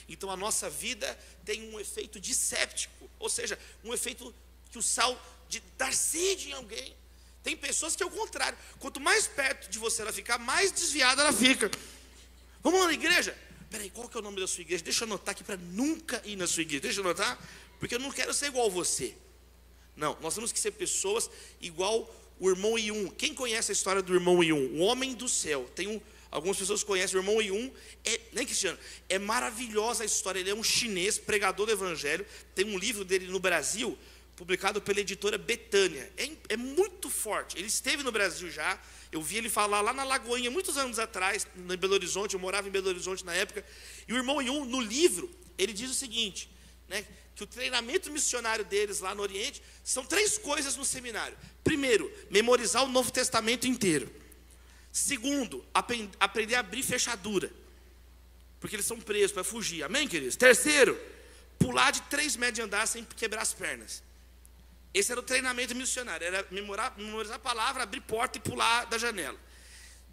Então 0.08 0.30
a 0.30 0.36
nossa 0.36 0.68
vida 0.68 1.18
tem 1.44 1.72
um 1.72 1.80
efeito 1.80 2.20
disséptico, 2.20 3.10
ou 3.18 3.28
seja, 3.28 3.58
um 3.84 3.92
efeito 3.92 4.34
que 4.70 4.78
o 4.78 4.82
sal 4.82 5.20
de 5.48 5.60
dar 5.76 5.92
sede 5.92 6.50
em 6.50 6.52
alguém. 6.52 6.96
Tem 7.42 7.56
pessoas 7.56 7.96
que 7.96 8.02
é 8.02 8.06
o 8.06 8.10
contrário. 8.10 8.56
Quanto 8.78 9.00
mais 9.00 9.26
perto 9.26 9.68
de 9.68 9.78
você 9.78 10.02
ela 10.02 10.12
ficar, 10.12 10.38
mais 10.38 10.70
desviada 10.70 11.22
ela 11.22 11.32
fica. 11.32 11.70
Vamos 12.62 12.80
lá 12.80 12.86
na 12.86 12.92
igreja? 12.92 13.36
Peraí, 13.68 13.90
qual 13.90 14.08
que 14.08 14.16
é 14.16 14.20
o 14.20 14.22
nome 14.22 14.40
da 14.40 14.46
sua 14.46 14.60
igreja? 14.62 14.84
Deixa 14.84 15.04
eu 15.04 15.06
anotar 15.06 15.32
aqui 15.32 15.42
para 15.42 15.56
nunca 15.56 16.22
ir 16.24 16.36
na 16.36 16.46
sua 16.46 16.62
igreja. 16.62 16.82
Deixa 16.82 17.00
eu 17.00 17.04
anotar, 17.04 17.38
porque 17.80 17.94
eu 17.94 17.98
não 17.98 18.12
quero 18.12 18.32
ser 18.32 18.46
igual 18.46 18.70
você. 18.70 19.14
Não, 19.96 20.16
nós 20.20 20.34
temos 20.34 20.52
que 20.52 20.60
ser 20.60 20.72
pessoas 20.72 21.28
igual 21.60 22.08
o 22.38 22.48
irmão 22.48 22.78
Iun. 22.78 23.08
Quem 23.10 23.34
conhece 23.34 23.72
a 23.72 23.74
história 23.74 24.02
do 24.02 24.14
irmão 24.14 24.42
Iun? 24.42 24.78
O 24.78 24.80
homem 24.80 25.14
do 25.14 25.28
céu. 25.28 25.68
Tem 25.74 25.88
um, 25.88 26.00
Algumas 26.32 26.56
pessoas 26.56 26.82
conhecem 26.82 27.18
o 27.18 27.20
irmão 27.20 27.42
Yun, 27.42 27.70
é, 28.06 28.18
nem 28.32 28.46
cristiano, 28.46 28.78
é 29.06 29.18
maravilhosa 29.18 30.02
a 30.02 30.06
história. 30.06 30.40
Ele 30.40 30.48
é 30.48 30.54
um 30.54 30.64
chinês, 30.64 31.18
pregador 31.18 31.66
do 31.66 31.72
evangelho. 31.72 32.26
Tem 32.54 32.64
um 32.64 32.78
livro 32.78 33.04
dele 33.04 33.26
no 33.26 33.38
Brasil, 33.38 33.98
publicado 34.34 34.80
pela 34.80 34.98
editora 34.98 35.36
Betânia. 35.36 36.10
É, 36.16 36.30
é, 36.48 36.56
muito 36.56 37.10
forte. 37.10 37.58
Ele 37.58 37.66
esteve 37.66 38.02
no 38.02 38.10
Brasil 38.10 38.50
já. 38.50 38.80
Eu 39.12 39.20
vi 39.20 39.36
ele 39.36 39.50
falar 39.50 39.82
lá 39.82 39.92
na 39.92 40.04
Lagoinha, 40.04 40.50
muitos 40.50 40.78
anos 40.78 40.98
atrás, 40.98 41.46
em 41.54 41.76
Belo 41.76 41.92
Horizonte. 41.92 42.32
Eu 42.32 42.40
morava 42.40 42.66
em 42.66 42.70
Belo 42.70 42.88
Horizonte 42.88 43.26
na 43.26 43.34
época. 43.34 43.62
E 44.08 44.12
o 44.14 44.16
irmão 44.16 44.40
Yun, 44.40 44.64
no 44.64 44.80
livro, 44.80 45.30
ele 45.58 45.74
diz 45.74 45.90
o 45.90 45.94
seguinte: 45.94 46.48
né, 46.88 47.04
que 47.36 47.44
o 47.44 47.46
treinamento 47.46 48.10
missionário 48.10 48.64
deles 48.64 49.00
lá 49.00 49.14
no 49.14 49.20
Oriente 49.20 49.62
são 49.84 50.02
três 50.02 50.38
coisas 50.38 50.76
no 50.76 50.84
seminário. 50.86 51.36
Primeiro, 51.62 52.10
memorizar 52.30 52.84
o 52.84 52.88
Novo 52.88 53.12
Testamento 53.12 53.66
inteiro. 53.66 54.21
Segundo, 54.92 55.64
aprender 55.72 56.54
a 56.54 56.60
abrir 56.60 56.82
fechadura. 56.82 57.50
Porque 58.60 58.76
eles 58.76 58.84
são 58.84 59.00
presos 59.00 59.32
para 59.32 59.42
fugir. 59.42 59.82
Amém, 59.82 60.06
queridos? 60.06 60.36
Terceiro, 60.36 61.00
pular 61.58 61.90
de 61.90 62.02
três 62.02 62.36
metros 62.36 62.56
de 62.56 62.62
andar 62.62 62.86
sem 62.86 63.02
quebrar 63.02 63.40
as 63.40 63.54
pernas. 63.54 64.02
Esse 64.92 65.10
era 65.10 65.20
o 65.20 65.24
treinamento 65.24 65.74
missionário. 65.74 66.26
Era 66.26 66.46
memorar, 66.50 66.94
memorizar 66.98 67.36
a 67.36 67.40
palavra, 67.40 67.82
abrir 67.82 68.02
porta 68.02 68.36
e 68.36 68.40
pular 68.42 68.84
da 68.84 68.98
janela. 68.98 69.38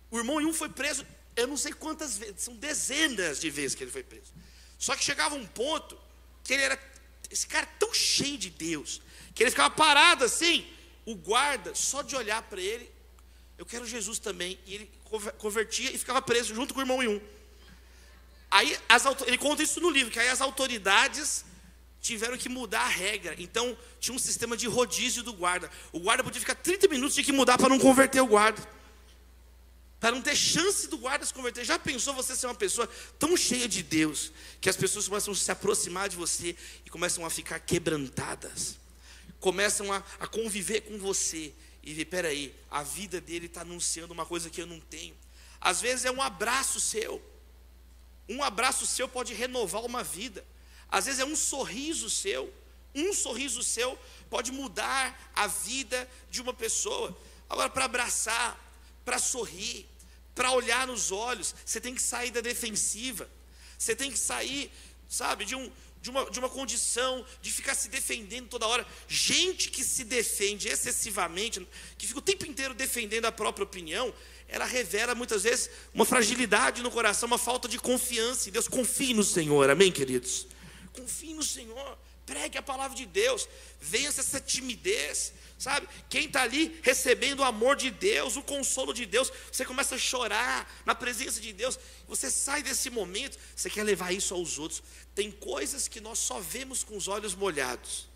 O 0.09 0.17
irmão 0.17 0.39
Yun 0.39 0.53
foi 0.53 0.69
preso, 0.69 1.05
eu 1.35 1.45
não 1.45 1.57
sei 1.57 1.73
quantas 1.73 2.17
vezes, 2.17 2.41
são 2.41 2.55
dezenas 2.55 3.39
de 3.39 3.49
vezes 3.49 3.75
que 3.75 3.83
ele 3.83 3.91
foi 3.91 4.01
preso. 4.01 4.33
Só 4.77 4.95
que 4.95 5.03
chegava 5.03 5.35
um 5.35 5.45
ponto 5.45 5.99
que 6.43 6.53
ele 6.53 6.63
era, 6.63 6.79
esse 7.29 7.45
cara 7.45 7.67
tão 7.77 7.93
cheio 7.93 8.37
de 8.37 8.49
Deus, 8.49 9.01
que 9.35 9.43
ele 9.43 9.51
ficava 9.51 9.69
parado 9.69 10.23
assim, 10.23 10.65
o 11.05 11.13
guarda, 11.13 11.75
só 11.75 12.01
de 12.01 12.15
olhar 12.15 12.41
para 12.43 12.61
ele, 12.61 12.89
eu 13.59 13.65
quero 13.65 13.85
Jesus 13.85 14.19
também. 14.19 14.57
E 14.65 14.73
ele 14.73 14.91
convertia 15.37 15.91
e 15.91 15.97
ficava 15.97 16.21
preso 16.21 16.55
junto 16.55 16.73
com 16.73 16.79
o 16.79 16.83
irmão 16.83 17.03
em 17.03 17.09
um. 17.09 17.21
Aí 18.49 18.75
as, 18.87 19.03
ele 19.27 19.37
conta 19.37 19.61
isso 19.61 19.81
no 19.81 19.89
livro, 19.89 20.11
que 20.11 20.17
aí 20.17 20.29
as 20.29 20.39
autoridades 20.39 21.43
tiveram 21.99 22.37
que 22.37 22.47
mudar 22.47 22.83
a 22.83 22.87
regra. 22.87 23.35
Então, 23.37 23.77
tinha 23.99 24.15
um 24.15 24.19
sistema 24.19 24.55
de 24.55 24.65
rodízio 24.65 25.23
do 25.23 25.33
guarda. 25.33 25.69
O 25.91 25.99
guarda 25.99 26.23
podia 26.23 26.39
ficar 26.39 26.55
30 26.55 26.87
minutos, 26.87 27.13
tinha 27.13 27.25
que 27.25 27.33
mudar 27.33 27.57
para 27.57 27.67
não 27.67 27.77
converter 27.77 28.21
o 28.21 28.27
guarda. 28.27 28.65
Para 29.99 30.11
não 30.11 30.21
ter 30.21 30.37
chance 30.37 30.87
do 30.87 30.97
guarda 30.97 31.25
se 31.25 31.33
converter. 31.33 31.65
Já 31.65 31.77
pensou 31.77 32.13
você 32.13 32.37
ser 32.37 32.47
uma 32.47 32.55
pessoa 32.55 32.87
tão 33.19 33.35
cheia 33.35 33.67
de 33.67 33.83
Deus, 33.83 34.31
que 34.61 34.69
as 34.69 34.77
pessoas 34.77 35.05
começam 35.09 35.33
a 35.33 35.35
se 35.35 35.51
aproximar 35.51 36.07
de 36.07 36.15
você 36.15 36.55
e 36.85 36.89
começam 36.89 37.25
a 37.25 37.29
ficar 37.29 37.59
quebrantadas? 37.59 38.77
Começam 39.37 39.91
a, 39.91 40.01
a 40.17 40.27
conviver 40.27 40.81
com 40.81 40.97
você 40.97 41.53
e 41.83 41.93
ver, 41.93 42.05
peraí, 42.05 42.55
a 42.69 42.83
vida 42.83 43.21
dele 43.21 43.45
está 43.45 43.61
anunciando 43.61 44.13
uma 44.13 44.25
coisa 44.25 44.49
que 44.49 44.61
eu 44.61 44.67
não 44.67 44.79
tenho. 44.79 45.15
Às 45.59 45.81
vezes 45.81 46.05
é 46.05 46.11
um 46.11 46.21
abraço 46.21 46.79
seu. 46.79 47.21
Um 48.27 48.43
abraço 48.43 48.85
seu 48.85 49.07
pode 49.07 49.33
renovar 49.33 49.83
uma 49.83 50.03
vida. 50.03 50.45
Às 50.89 51.05
vezes 51.05 51.19
é 51.19 51.25
um 51.25 51.35
sorriso 51.35 52.09
seu. 52.09 52.53
Um 52.93 53.13
sorriso 53.13 53.63
seu 53.63 53.97
pode 54.29 54.51
mudar 54.51 55.31
a 55.35 55.47
vida 55.47 56.09
de 56.29 56.41
uma 56.41 56.53
pessoa. 56.53 57.17
Agora, 57.49 57.69
para 57.69 57.85
abraçar, 57.85 58.59
para 59.03 59.17
sorrir, 59.17 59.87
para 60.35 60.51
olhar 60.51 60.87
nos 60.87 61.11
olhos, 61.11 61.53
você 61.65 61.81
tem 61.81 61.95
que 61.95 62.01
sair 62.01 62.31
da 62.31 62.41
defensiva. 62.41 63.29
Você 63.77 63.95
tem 63.95 64.11
que 64.11 64.19
sair, 64.19 64.71
sabe, 65.07 65.45
de, 65.45 65.55
um, 65.55 65.71
de, 66.01 66.09
uma, 66.09 66.29
de 66.29 66.39
uma 66.39 66.49
condição 66.49 67.25
de 67.41 67.51
ficar 67.51 67.75
se 67.75 67.89
defendendo 67.89 68.47
toda 68.47 68.67
hora. 68.67 68.85
Gente 69.07 69.69
que 69.69 69.83
se 69.83 70.03
defende 70.03 70.67
excessivamente, 70.67 71.65
que 71.97 72.07
fica 72.07 72.19
o 72.19 72.21
tempo 72.21 72.45
inteiro 72.45 72.73
defendendo 72.73 73.25
a 73.25 73.31
própria 73.31 73.63
opinião, 73.63 74.13
ela 74.47 74.65
revela 74.65 75.13
muitas 75.13 75.43
vezes 75.43 75.69
uma 75.93 76.05
fragilidade 76.05 76.81
no 76.81 76.89
coração, 76.89 77.27
uma 77.27 77.37
falta 77.37 77.67
de 77.67 77.77
confiança 77.77 78.49
em 78.49 78.51
Deus. 78.51 78.67
Confie 78.67 79.13
no 79.13 79.23
Senhor, 79.23 79.69
amém, 79.69 79.91
queridos? 79.91 80.47
Confie 80.91 81.33
no 81.33 81.43
Senhor, 81.43 81.97
pregue 82.25 82.57
a 82.57 82.61
palavra 82.61 82.97
de 82.97 83.05
Deus, 83.05 83.47
vença 83.79 84.21
essa 84.21 84.39
timidez, 84.39 85.33
sabe? 85.59 85.87
Quem 86.09 86.25
está 86.25 86.41
ali 86.41 86.79
recebendo 86.81 87.41
o 87.41 87.43
amor 87.43 87.75
de 87.75 87.91
Deus, 87.91 88.37
o 88.37 88.41
consolo 88.41 88.93
de 88.93 89.05
Deus, 89.05 89.31
você 89.51 89.65
começa 89.65 89.95
a 89.95 89.97
chorar 89.97 90.81
na 90.85 90.95
presença 90.95 91.41
de 91.41 91.51
Deus, 91.51 91.77
você 92.07 92.31
sai 92.31 92.63
desse 92.63 92.89
momento, 92.89 93.37
você 93.53 93.69
quer 93.69 93.83
levar 93.83 94.13
isso 94.13 94.33
aos 94.33 94.57
outros. 94.57 94.81
Tem 95.13 95.29
coisas 95.29 95.89
que 95.89 95.99
nós 95.99 96.17
só 96.17 96.39
vemos 96.39 96.83
com 96.83 96.95
os 96.95 97.09
olhos 97.09 97.35
molhados, 97.35 98.07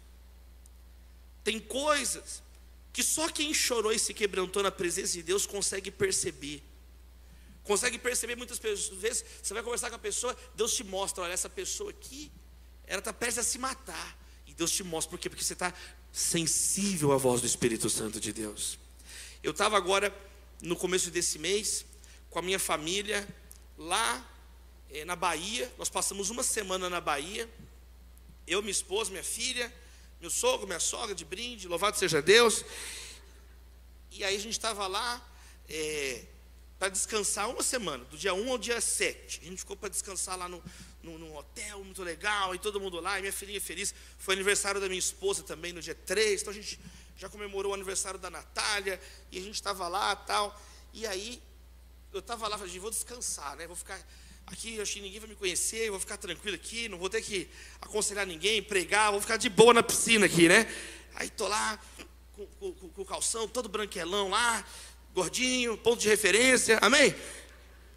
tem 1.43 1.59
coisas 1.59 2.41
que 2.93 3.03
só 3.03 3.27
quem 3.27 3.53
chorou 3.53 3.91
e 3.91 3.99
se 3.99 4.13
quebrantou 4.13 4.63
na 4.63 4.71
presença 4.71 5.13
de 5.13 5.23
Deus 5.23 5.45
consegue 5.45 5.91
perceber. 5.91 6.63
Consegue 7.63 7.97
perceber 7.97 8.35
muitas 8.35 8.57
vezes, 8.59 9.25
você 9.41 9.53
vai 9.53 9.63
conversar 9.63 9.89
com 9.89 9.95
a 9.97 9.99
pessoa, 9.99 10.37
Deus 10.55 10.73
te 10.75 10.83
mostra, 10.83 11.23
olha, 11.23 11.33
essa 11.33 11.49
pessoa 11.49 11.89
aqui 11.89 12.31
ela 12.85 12.99
está 12.99 13.11
prestes 13.11 13.39
a 13.39 13.43
se 13.43 13.57
matar. 13.57 14.17
E 14.45 14.53
Deus 14.53 14.71
te 14.71 14.83
mostra 14.83 15.09
por 15.09 15.19
quê? 15.19 15.29
Porque 15.29 15.43
você 15.43 15.53
está 15.53 15.73
sensível 16.13 17.11
à 17.11 17.17
voz 17.17 17.41
do 17.41 17.47
Espírito 17.47 17.89
Santo 17.89 18.19
de 18.19 18.31
Deus. 18.31 18.77
Eu 19.41 19.49
estava 19.49 19.75
agora, 19.75 20.15
no 20.61 20.75
começo 20.75 21.09
desse 21.09 21.39
mês, 21.39 21.83
com 22.29 22.37
a 22.37 22.41
minha 22.41 22.59
família, 22.59 23.27
lá 23.75 24.23
é, 24.91 25.03
na 25.03 25.15
Bahia. 25.15 25.73
Nós 25.75 25.89
passamos 25.89 26.29
uma 26.29 26.43
semana 26.43 26.87
na 26.87 27.01
Bahia. 27.01 27.49
Eu, 28.45 28.61
minha 28.61 28.71
esposa, 28.71 29.09
minha 29.09 29.23
filha, 29.23 29.73
meu 30.21 30.29
sogro, 30.29 30.67
minha 30.67 30.79
sogra 30.79 31.15
de 31.15 31.25
brinde, 31.25 31.67
louvado 31.67 31.97
seja 31.97 32.21
Deus. 32.21 32.63
E 34.11 34.23
aí 34.23 34.35
a 34.35 34.39
gente 34.39 34.51
estava 34.53 34.85
lá 34.85 35.19
é, 35.67 36.25
para 36.77 36.89
descansar 36.89 37.49
uma 37.49 37.63
semana, 37.63 38.05
do 38.05 38.17
dia 38.17 38.35
1 38.35 38.51
ao 38.51 38.57
dia 38.59 38.79
7. 38.79 39.41
A 39.41 39.45
gente 39.45 39.57
ficou 39.57 39.75
para 39.75 39.89
descansar 39.89 40.37
lá 40.37 40.47
no, 40.47 40.63
num, 41.03 41.17
num, 41.17 41.35
hotel 41.35 41.83
muito 41.83 42.01
legal, 42.01 42.55
e 42.55 42.59
todo 42.59 42.79
mundo 42.79 42.99
lá, 42.99 43.19
e 43.19 43.21
minha 43.21 43.33
filhinha 43.33 43.61
feliz. 43.61 43.93
Foi 44.17 44.33
aniversário 44.33 44.79
da 44.79 44.87
minha 44.87 44.99
esposa 44.99 45.43
também 45.43 45.73
no 45.73 45.81
dia 45.81 45.93
3, 45.93 46.41
então 46.41 46.51
a 46.51 46.55
gente 46.55 46.79
já 47.17 47.29
comemorou 47.29 47.71
o 47.71 47.75
aniversário 47.75 48.19
da 48.19 48.29
Natália, 48.29 48.99
e 49.31 49.37
a 49.37 49.41
gente 49.41 49.55
estava 49.55 49.87
lá 49.87 50.15
tal. 50.15 50.59
E 50.93 51.05
aí, 51.05 51.41
eu 52.13 52.19
estava 52.19 52.47
lá, 52.47 52.57
falei, 52.57 52.79
vou 52.79 52.89
descansar, 52.89 53.55
né? 53.55 53.67
Vou 53.67 53.75
ficar 53.75 53.99
aqui, 54.45 54.79
acho 54.79 54.93
que 54.93 55.01
ninguém 55.01 55.19
vai 55.19 55.29
me 55.29 55.35
conhecer, 55.35 55.89
vou 55.89 55.99
ficar 55.99 56.17
tranquilo 56.17 56.55
aqui, 56.55 56.87
não 56.87 56.97
vou 56.97 57.09
ter 57.09 57.21
que 57.21 57.49
aconselhar 57.81 58.25
ninguém, 58.25 58.61
pregar, 58.61 59.11
vou 59.11 59.21
ficar 59.21 59.37
de 59.37 59.49
boa 59.49 59.73
na 59.73 59.83
piscina 59.83 60.25
aqui, 60.25 60.47
né? 60.47 60.67
Aí 61.15 61.29
tô 61.29 61.47
lá, 61.47 61.79
com, 62.33 62.45
com, 62.47 62.73
com 62.89 63.01
o 63.01 63.05
calção 63.05 63.47
todo 63.47 63.69
branquelão 63.69 64.29
lá, 64.29 64.65
gordinho, 65.13 65.77
ponto 65.77 65.99
de 65.99 66.09
referência, 66.09 66.79
amém? 66.81 67.15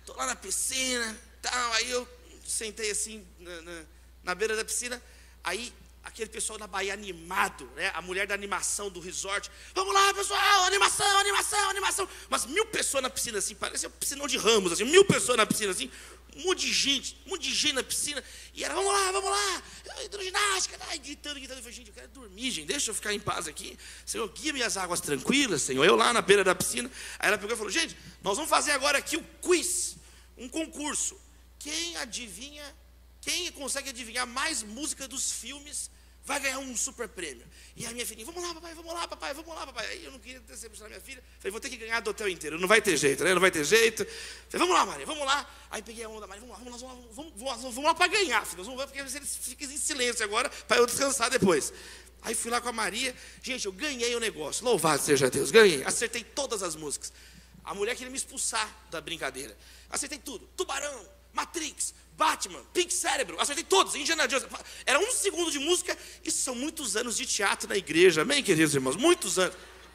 Tô 0.04 0.14
lá 0.14 0.26
na 0.26 0.36
piscina, 0.36 1.18
tal, 1.42 1.72
aí 1.72 1.90
eu 1.90 2.15
sentei 2.50 2.90
assim 2.90 3.26
na, 3.38 3.62
na, 3.62 3.84
na 4.24 4.34
beira 4.34 4.56
da 4.56 4.64
piscina, 4.64 5.02
aí 5.42 5.72
aquele 6.06 6.30
pessoal 6.30 6.56
da 6.58 6.68
Bahia 6.68 6.92
animado, 6.94 7.68
né? 7.74 7.90
A 7.94 8.00
mulher 8.00 8.26
da 8.28 8.34
animação 8.34 8.88
do 8.88 9.00
resort. 9.00 9.50
Vamos 9.74 9.92
lá, 9.92 10.14
pessoal, 10.14 10.64
animação, 10.64 11.18
animação, 11.18 11.70
animação. 11.70 12.08
Mas 12.30 12.46
mil 12.46 12.64
pessoas 12.66 13.02
na 13.02 13.10
piscina, 13.10 13.38
assim, 13.38 13.56
parece 13.56 13.86
um 13.88 13.90
piscinão 13.90 14.26
de 14.28 14.38
ramos, 14.38 14.72
assim, 14.72 14.84
mil 14.84 15.04
pessoas 15.04 15.36
na 15.36 15.44
piscina, 15.44 15.72
assim, 15.72 15.90
um 16.36 16.44
monte 16.44 16.66
de 16.66 16.72
gente, 16.72 17.16
um 17.26 17.30
monte 17.30 17.42
de 17.42 17.54
gente 17.54 17.74
na 17.74 17.82
piscina. 17.82 18.22
E 18.54 18.62
era, 18.62 18.72
vamos 18.72 18.92
lá, 18.92 19.12
vamos 19.12 19.30
lá, 19.30 19.62
hidroginástica, 20.04 20.78
tá, 20.78 20.96
gritando, 20.96 21.34
gritando. 21.40 21.58
Eu 21.58 21.62
falei, 21.62 21.76
gente, 21.76 21.88
eu 21.88 21.94
quero 21.94 22.08
dormir, 22.08 22.50
gente, 22.52 22.66
deixa 22.66 22.90
eu 22.90 22.94
ficar 22.94 23.12
em 23.12 23.18
paz 23.18 23.48
aqui. 23.48 23.76
Senhor, 24.04 24.28
guia 24.28 24.52
minhas 24.52 24.76
águas 24.76 25.00
tranquilas, 25.00 25.62
Senhor. 25.62 25.84
Eu 25.84 25.96
lá 25.96 26.12
na 26.12 26.22
beira 26.22 26.44
da 26.44 26.54
piscina. 26.54 26.90
Aí 27.18 27.28
ela 27.28 27.38
pegou 27.38 27.54
e 27.54 27.56
falou, 27.56 27.72
gente, 27.72 27.96
nós 28.22 28.36
vamos 28.36 28.48
fazer 28.48 28.70
agora 28.70 28.98
aqui 28.98 29.16
o 29.16 29.24
quiz, 29.42 29.96
um 30.36 30.48
concurso. 30.48 31.18
Quem 31.66 31.96
adivinha, 31.96 32.64
quem 33.20 33.50
consegue 33.50 33.88
adivinhar 33.88 34.24
mais 34.24 34.62
música 34.62 35.08
dos 35.08 35.32
filmes 35.32 35.90
vai 36.24 36.38
ganhar 36.38 36.60
um 36.60 36.76
super 36.76 37.08
prêmio. 37.08 37.44
E 37.74 37.84
a 37.84 37.90
minha 37.90 38.06
filhinha, 38.06 38.24
vamos 38.24 38.40
lá, 38.40 38.54
papai, 38.54 38.72
vamos 38.72 38.94
lá, 38.94 39.08
papai, 39.08 39.34
vamos 39.34 39.52
lá, 39.52 39.66
papai. 39.66 39.84
Aí 39.88 40.04
eu 40.04 40.12
não 40.12 40.20
queria 40.20 40.38
decepcionar 40.38 40.90
minha 40.90 41.00
filha. 41.00 41.20
Falei, 41.40 41.50
vou 41.50 41.60
ter 41.60 41.68
que 41.68 41.76
ganhar 41.76 41.98
do 41.98 42.10
hotel 42.10 42.28
inteiro. 42.28 42.56
Não 42.56 42.68
vai 42.68 42.80
ter 42.80 42.96
jeito, 42.96 43.24
né? 43.24 43.34
Não 43.34 43.40
vai 43.40 43.50
ter 43.50 43.64
jeito. 43.64 44.06
Falei, 44.48 44.64
vamos 44.64 44.76
lá, 44.76 44.86
Maria, 44.86 45.06
vamos 45.06 45.26
lá. 45.26 45.44
Aí 45.68 45.82
peguei 45.82 46.04
a 46.04 46.08
onda, 46.08 46.24
Maria, 46.28 46.40
vamos 46.40 46.56
lá, 46.56 46.64
vamos 46.64 46.82
lá, 46.82 46.88
vamos 46.88 47.04
lá, 47.04 47.12
vamos, 47.14 47.32
vamos, 47.36 47.62
vamos 47.74 47.84
lá 47.84 47.94
para 47.96 48.06
ganhar, 48.06 48.46
filho. 48.46 48.62
Vamos 48.62 48.78
ver 48.78 48.86
porque 48.86 49.00
eles 49.00 49.36
ficam 49.36 49.68
em 49.68 49.76
silêncio 49.76 50.24
agora 50.24 50.48
para 50.68 50.76
eu 50.76 50.86
descansar 50.86 51.28
depois. 51.30 51.72
Aí 52.22 52.36
fui 52.36 52.52
lá 52.52 52.60
com 52.60 52.68
a 52.68 52.72
Maria. 52.72 53.12
Gente, 53.42 53.66
eu 53.66 53.72
ganhei 53.72 54.14
o 54.14 54.20
negócio. 54.20 54.64
Louvado 54.64 55.02
seja 55.02 55.28
Deus, 55.28 55.50
ganhei. 55.50 55.82
Acertei 55.82 56.22
todas 56.22 56.62
as 56.62 56.76
músicas. 56.76 57.12
A 57.64 57.74
mulher 57.74 57.96
queria 57.96 58.10
me 58.10 58.16
expulsar 58.16 58.72
da 58.88 59.00
brincadeira. 59.00 59.56
Acertei 59.90 60.18
tudo. 60.20 60.48
Tubarão, 60.56 61.15
Matrix, 61.36 61.94
Batman, 62.16 62.62
Pink 62.72 62.92
Cérebro, 62.92 63.38
acertei 63.38 63.62
todos, 63.62 63.94
Indiana 63.94 64.26
Jones. 64.26 64.46
Era 64.86 64.98
um 64.98 65.12
segundo 65.12 65.50
de 65.50 65.58
música, 65.58 65.96
isso 66.24 66.38
são 66.38 66.54
muitos 66.54 66.96
anos 66.96 67.16
de 67.16 67.26
teatro 67.26 67.68
na 67.68 67.76
igreja, 67.76 68.22
amém, 68.22 68.42
queridos 68.42 68.74
irmãos? 68.74 68.96
Muitos 68.96 69.38
anos. 69.38 69.54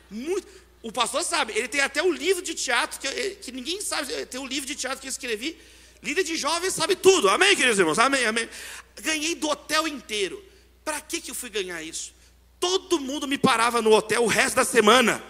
Muito. 0.10 0.48
O 0.84 0.92
pastor 0.92 1.24
sabe, 1.24 1.54
ele 1.54 1.68
tem 1.68 1.82
até 1.82 2.02
o 2.02 2.12
livro 2.12 2.44
de 2.44 2.54
teatro, 2.54 3.00
que, 3.00 3.08
que 3.36 3.52
ninguém 3.52 3.82
sabe, 3.82 4.26
tem 4.28 4.40
o 4.40 4.46
livro 4.46 4.68
de 4.68 4.76
teatro 4.76 5.02
que 5.02 5.08
eu 5.08 5.12
escrevi. 5.12 5.58
Líder 6.02 6.24
de 6.24 6.36
jovens 6.36 6.74
sabe 6.74 6.96
tudo, 6.96 7.28
amém, 7.28 7.56
queridos 7.56 7.80
irmãos? 7.80 8.00
Amém, 8.00 8.26
amém. 8.26 8.48
Ganhei 9.02 9.36
do 9.36 9.50
hotel 9.50 9.88
inteiro. 9.88 10.44
Para 10.84 11.02
que, 11.02 11.22
que 11.22 11.32
eu 11.32 11.36
fui 11.36 11.50
ganhar 11.50 11.82
isso? 11.82 12.14
Todo 12.60 13.00
mundo 13.00 13.28
me 13.28 13.38
parava 13.38 13.82
no 13.82 13.92
hotel 13.92 14.24
o 14.24 14.28
resto 14.28 14.56
da 14.56 14.66
semana. 14.66 15.24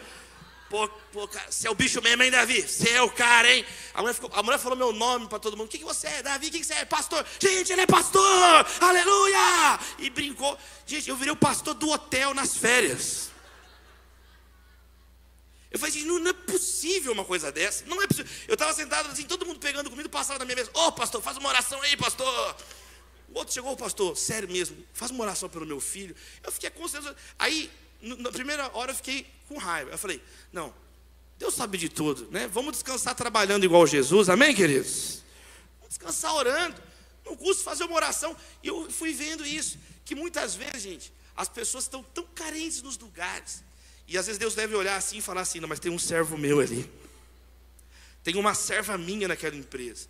Pô, 0.72 0.88
pô, 0.88 1.30
você 1.50 1.68
é 1.68 1.70
o 1.70 1.76
bicho 1.76 2.02
mesmo, 2.02 2.24
hein, 2.24 2.32
Davi? 2.32 2.62
Você 2.62 2.92
é 2.92 3.02
o 3.02 3.12
cara, 3.12 3.54
hein? 3.54 3.66
A 3.94 4.00
mulher, 4.02 4.14
ficou, 4.14 4.32
a 4.34 4.42
mulher 4.42 4.58
falou 4.58 4.78
meu 4.78 4.94
nome 4.94 5.28
para 5.28 5.38
todo 5.38 5.58
mundo. 5.58 5.68
O 5.68 5.70
que, 5.70 5.78
que 5.78 5.84
você 5.84 6.08
é, 6.08 6.24
Davi? 6.24 6.48
O 6.48 6.52
que, 6.52 6.60
que 6.60 6.66
você 6.66 6.76
é? 6.76 6.86
Pastor. 6.86 7.26
Gente, 7.42 7.74
ele 7.74 7.82
é 7.82 7.86
pastor! 7.86 8.66
Aleluia! 8.80 9.78
E 10.00 10.10
brincou. 10.10 10.58
Gente, 10.86 11.10
eu 11.10 11.18
virei 11.18 11.34
o 11.34 11.36
pastor 11.36 11.74
do 11.74 11.90
hotel 11.90 12.34
nas 12.34 12.56
férias. 12.56 13.32
Eu 15.70 15.78
falei, 15.78 15.94
gente, 15.94 16.06
não, 16.06 16.20
não, 16.20 16.32
é 16.32 16.34
possível 16.34 17.12
uma 17.12 17.26
coisa 17.26 17.52
dessa. 17.52 17.84
Não 17.86 18.02
é 18.02 18.08
possível. 18.08 18.32
Eu 18.48 18.54
estava 18.54 18.74
sentado 18.74 19.12
assim, 19.12 19.24
todo 19.24 19.46
mundo 19.46 19.60
pegando 19.60 19.90
comida, 19.90 20.08
passava 20.08 20.40
na 20.40 20.46
minha 20.46 20.56
mesa. 20.56 20.72
Ô, 20.74 20.86
oh, 20.86 20.92
pastor, 20.94 21.22
faz 21.22 21.36
uma 21.36 21.50
oração 21.50 21.82
aí, 21.82 21.98
pastor. 21.98 22.56
O 23.28 23.40
outro 23.40 23.54
chegou, 23.54 23.76
pastor, 23.76 24.16
sério 24.16 24.50
mesmo, 24.50 24.78
faz 24.94 25.12
uma 25.12 25.22
oração 25.26 25.50
pelo 25.50 25.66
meu 25.66 25.82
filho. 25.82 26.16
Eu 26.42 26.50
fiquei 26.50 26.70
constrangido. 26.70 27.14
Aí, 27.38 27.70
na 28.02 28.32
primeira 28.32 28.70
hora, 28.74 28.92
eu 28.92 28.96
fiquei 28.96 29.26
com 29.48 29.58
raiva. 29.58 29.92
Eu 29.92 29.98
falei, 29.98 30.22
não, 30.52 30.74
Deus 31.38 31.54
sabe 31.54 31.78
de 31.78 31.90
tudo, 31.90 32.30
né? 32.32 32.48
Vamos 32.48 32.74
descansar 32.74 33.16
trabalhando 33.16 33.64
igual 33.64 33.86
Jesus, 33.88 34.30
amém, 34.30 34.54
queridos? 34.54 35.24
Vamos 35.80 35.90
descansar 35.90 36.34
orando. 36.36 36.82
Não 37.26 37.36
custa 37.36 37.64
fazer 37.64 37.84
uma 37.84 37.96
oração. 37.96 38.36
E 38.64 38.68
eu 38.68 38.90
fui 38.92 39.14
vendo 39.14 39.46
isso, 39.46 39.78
que 40.06 40.16
muitas 40.16 40.56
vezes, 40.56 40.82
gente, 40.82 41.14
as 41.36 41.50
pessoas 41.50 41.86
estão 41.86 42.04
tão 42.04 42.26
carentes 42.36 42.82
nos 42.82 42.98
lugares. 42.98 43.64
E 44.08 44.18
às 44.18 44.26
vezes 44.26 44.38
Deus 44.38 44.54
deve 44.54 44.76
olhar 44.76 44.96
assim 44.96 45.18
e 45.18 45.22
falar 45.22 45.42
assim: 45.42 45.60
não, 45.60 45.70
mas 45.70 45.80
tem 45.80 45.92
um 45.92 45.98
servo 45.98 46.38
meu 46.38 46.60
ali. 46.60 46.90
Tem 48.24 48.36
uma 48.36 48.54
serva 48.54 48.98
minha 48.98 49.28
naquela 49.28 49.56
empresa. 49.56 50.08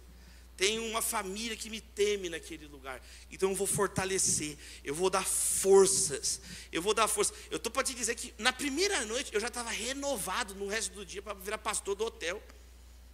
Tem 0.62 0.78
uma 0.78 1.02
família 1.02 1.58
que 1.58 1.72
me 1.72 1.82
teme 1.82 2.30
naquele 2.30 2.68
lugar. 2.68 3.02
Então 3.32 3.50
eu 3.50 3.56
vou 3.56 3.66
fortalecer, 3.66 4.56
eu 4.84 4.94
vou 4.94 5.10
dar 5.10 5.26
forças. 5.26 6.40
Eu 6.72 6.84
vou 6.84 6.94
dar 6.94 7.08
força. 7.08 7.34
Eu 7.50 7.58
estou 7.58 7.72
para 7.72 7.82
te 7.82 7.96
dizer 7.96 8.14
que 8.14 8.32
na 8.38 8.54
primeira 8.54 9.04
noite 9.06 9.34
eu 9.34 9.40
já 9.40 9.48
estava 9.48 9.72
renovado 9.72 10.54
no 10.54 10.68
resto 10.68 10.94
do 10.94 11.04
dia 11.04 11.20
para 11.20 11.34
virar 11.34 11.58
pastor 11.58 11.96
do 11.96 12.06
hotel. 12.06 12.40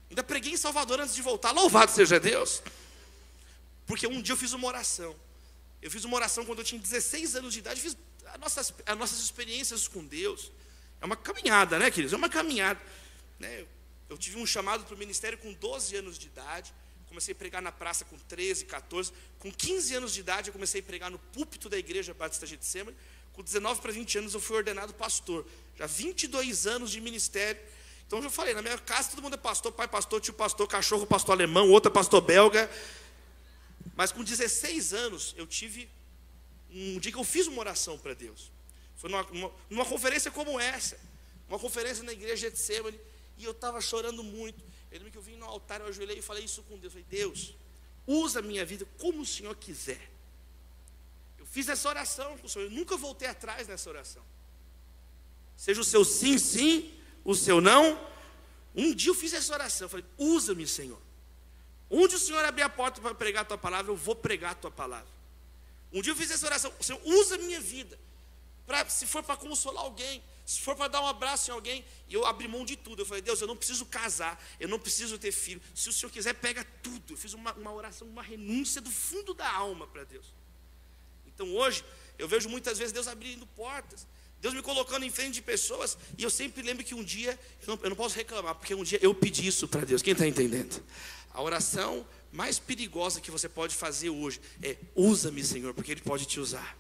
Ainda 0.10 0.22
preguei 0.24 0.52
em 0.52 0.58
Salvador 0.58 1.00
antes 1.00 1.16
de 1.16 1.22
voltar. 1.22 1.54
Louvado 1.54 1.90
seja 1.90 2.20
Deus. 2.20 2.62
Porque 3.86 4.06
um 4.06 4.22
dia 4.22 4.34
eu 4.34 4.38
fiz 4.38 4.52
uma 4.52 4.68
oração. 4.68 5.16
Eu 5.82 5.90
fiz 5.90 6.04
uma 6.04 6.18
oração 6.18 6.44
quando 6.44 6.60
eu 6.60 6.66
tinha 6.66 6.82
16 6.82 7.38
anos 7.38 7.54
de 7.54 7.60
idade, 7.60 7.80
fiz 7.80 7.96
as 8.26 8.40
nossas, 8.42 8.74
as 8.86 8.98
nossas 8.98 9.20
experiências 9.22 9.88
com 9.88 10.04
Deus. 10.04 10.52
É 11.00 11.06
uma 11.06 11.16
caminhada, 11.16 11.80
né, 11.80 11.90
queridos? 11.90 12.12
É 12.12 12.18
uma 12.18 12.28
caminhada. 12.28 12.82
Né? 13.40 13.66
Eu 14.10 14.18
tive 14.18 14.38
um 14.38 14.46
chamado 14.46 14.84
para 14.84 14.96
o 14.96 14.98
ministério 14.98 15.38
com 15.38 15.54
12 15.54 15.96
anos 15.96 16.20
de 16.20 16.28
idade. 16.28 16.74
Comecei 17.18 17.32
a 17.32 17.36
pregar 17.36 17.64
na 17.64 17.72
praça 17.72 18.06
com 18.06 18.16
13, 18.16 18.66
14. 18.66 19.12
Com 19.40 19.52
15 19.52 19.96
anos 19.96 20.14
de 20.14 20.20
idade, 20.20 20.50
eu 20.50 20.54
comecei 20.54 20.82
a 20.82 20.84
pregar 20.84 21.10
no 21.10 21.18
púlpito 21.18 21.68
da 21.68 21.76
igreja 21.76 22.14
Batista 22.14 22.46
Getsemane. 22.46 22.96
Com 23.34 23.42
19 23.42 23.82
para 23.82 23.92
20 23.92 24.20
anos, 24.20 24.36
eu 24.36 24.40
fui 24.40 24.56
ordenado 24.56 24.94
pastor. 24.94 25.44
Já 25.76 25.88
22 25.88 26.68
anos 26.68 26.92
de 26.92 27.02
ministério. 27.02 27.60
Então, 28.06 28.20
eu 28.20 28.24
já 28.24 28.30
falei, 28.30 28.54
na 28.54 28.62
minha 28.62 28.78
casa 28.78 29.10
todo 29.10 29.24
mundo 29.24 29.34
é 29.34 29.38
pastor, 29.38 29.72
pai 29.72 29.88
pastor, 29.88 30.22
tio 30.22 30.32
pastor, 30.32 30.68
cachorro 30.68 31.08
pastor 31.08 31.34
alemão, 31.34 31.72
outro 31.72 31.92
é 31.92 31.92
pastor 31.92 32.22
belga. 32.22 32.70
Mas 33.96 34.12
com 34.12 34.24
16 34.24 34.94
anos, 34.94 35.34
eu 35.40 35.48
tive 35.48 35.90
um 36.70 37.00
dia 37.00 37.12
que 37.12 37.18
eu 37.18 37.24
fiz 37.24 37.48
uma 37.48 37.62
oração 37.62 37.98
para 37.98 38.14
Deus. 38.14 38.52
Foi 38.96 39.10
numa, 39.10 39.24
numa, 39.24 39.52
numa, 39.72 39.86
conferência 39.86 40.30
como 40.30 40.60
essa, 40.60 41.00
uma 41.50 41.58
conferência 41.58 42.04
na 42.04 42.14
igreja 42.14 42.52
de 42.52 42.60
Semane, 42.60 43.00
e 43.40 43.44
eu 43.44 43.54
estava 43.54 43.82
chorando 43.82 44.24
muito. 44.24 44.64
Eu 44.92 44.98
lembro 45.00 45.12
que 45.12 45.18
eu 45.18 45.22
vim 45.22 45.36
no 45.36 45.46
altar, 45.46 45.82
eu 45.82 45.88
ajoelhei 45.88 46.20
e 46.20 46.22
falei 46.22 46.44
isso 46.44 46.64
com 46.64 46.78
Deus. 46.78 46.94
Eu 46.96 47.02
falei, 47.02 47.06
Deus, 47.10 47.56
usa 48.06 48.40
a 48.40 48.42
minha 48.42 48.66
vida 48.66 48.88
como 48.98 49.22
o 49.22 49.26
Senhor 49.26 49.56
quiser. 49.56 50.10
Eu 51.38 51.46
fiz 51.46 51.68
essa 51.68 51.88
oração 51.90 52.38
com 52.38 52.48
o 52.48 52.50
Senhor, 52.50 52.66
eu 52.66 52.72
nunca 52.72 52.96
voltei 52.96 53.28
atrás 53.28 53.68
nessa 53.68 53.90
oração. 53.90 54.24
Seja 55.56 55.82
o 55.82 55.84
seu 55.84 56.06
sim, 56.06 56.38
sim, 56.38 56.94
o 57.26 57.36
seu 57.36 57.60
não. 57.60 58.00
Um 58.76 58.94
dia 58.94 59.10
eu 59.10 59.16
fiz 59.16 59.34
essa 59.34 59.54
oração, 59.54 59.86
eu 59.86 59.90
falei, 59.90 60.06
usa-me, 60.18 60.68
Senhor. 60.68 61.02
Onde 61.90 62.16
o 62.16 62.20
Senhor 62.20 62.44
abrir 62.46 62.64
a 62.64 62.70
porta 62.70 63.02
para 63.02 63.16
pregar 63.16 63.42
a 63.42 63.46
tua 63.46 63.58
palavra, 63.58 63.92
eu 63.92 63.96
vou 63.96 64.16
pregar 64.16 64.52
a 64.52 64.56
tua 64.56 64.72
palavra. 64.72 65.08
Um 65.92 66.02
dia 66.02 66.12
eu 66.12 66.16
fiz 66.16 66.30
essa 66.30 66.46
oração, 66.46 66.72
Senhor, 66.82 67.02
usa 67.04 67.36
a 67.36 67.38
minha 67.38 67.60
vida. 67.60 67.98
Pra, 68.66 68.88
se 68.90 69.06
for 69.06 69.24
para 69.24 69.38
consolar 69.38 69.84
alguém, 69.84 70.22
se 70.48 70.62
for 70.62 70.78
para 70.78 70.88
dar 70.88 71.02
um 71.02 71.08
abraço 71.08 71.52
em 71.52 71.54
alguém, 71.54 71.84
eu 72.10 72.26
abri 72.26 72.48
mão 72.48 72.64
de 72.64 72.78
tudo. 72.78 73.02
Eu 73.02 73.06
falei, 73.06 73.22
Deus, 73.22 73.42
eu 73.42 73.48
não 73.48 73.58
preciso 73.58 73.86
casar, 73.86 74.42
eu 74.62 74.70
não 74.70 74.80
preciso 74.80 75.20
ter 75.20 75.34
filho. 75.34 75.62
Se 75.76 75.90
o 75.90 75.92
Senhor 75.92 76.10
quiser, 76.10 76.34
pega 76.36 76.66
tudo. 76.82 77.14
Eu 77.14 77.18
fiz 77.18 77.34
uma, 77.34 77.52
uma 77.56 77.74
oração, 77.74 78.08
uma 78.08 78.24
renúncia 78.24 78.80
do 78.80 78.90
fundo 78.90 79.34
da 79.34 79.52
alma 79.52 79.86
para 79.88 80.06
Deus. 80.06 80.34
Então 81.26 81.54
hoje, 81.54 81.84
eu 82.18 82.30
vejo 82.30 82.48
muitas 82.48 82.78
vezes 82.78 82.94
Deus 82.94 83.10
abrindo 83.10 83.46
portas. 83.46 84.08
Deus 84.40 84.54
me 84.54 84.62
colocando 84.62 85.04
em 85.04 85.12
frente 85.12 85.34
de 85.34 85.42
pessoas, 85.42 85.98
e 86.18 86.24
eu 86.24 86.30
sempre 86.30 86.62
lembro 86.62 86.86
que 86.86 86.96
um 86.96 87.04
dia, 87.04 87.38
eu 87.64 87.76
não, 87.76 87.84
eu 87.84 87.90
não 87.90 87.98
posso 87.98 88.16
reclamar, 88.16 88.56
porque 88.56 88.74
um 88.74 88.84
dia 88.84 89.00
eu 89.02 89.14
pedi 89.14 89.46
isso 89.46 89.68
para 89.68 89.84
Deus. 89.84 90.02
Quem 90.02 90.14
está 90.14 90.26
entendendo? 90.26 90.82
A 91.32 91.42
oração 91.42 92.08
mais 92.32 92.58
perigosa 92.58 93.20
que 93.20 93.32
você 93.32 93.50
pode 93.50 93.76
fazer 93.76 94.12
hoje 94.12 94.40
é: 94.64 94.78
usa-me, 94.96 95.44
Senhor, 95.44 95.74
porque 95.74 95.92
Ele 95.92 96.02
pode 96.02 96.26
te 96.26 96.40
usar. 96.40 96.78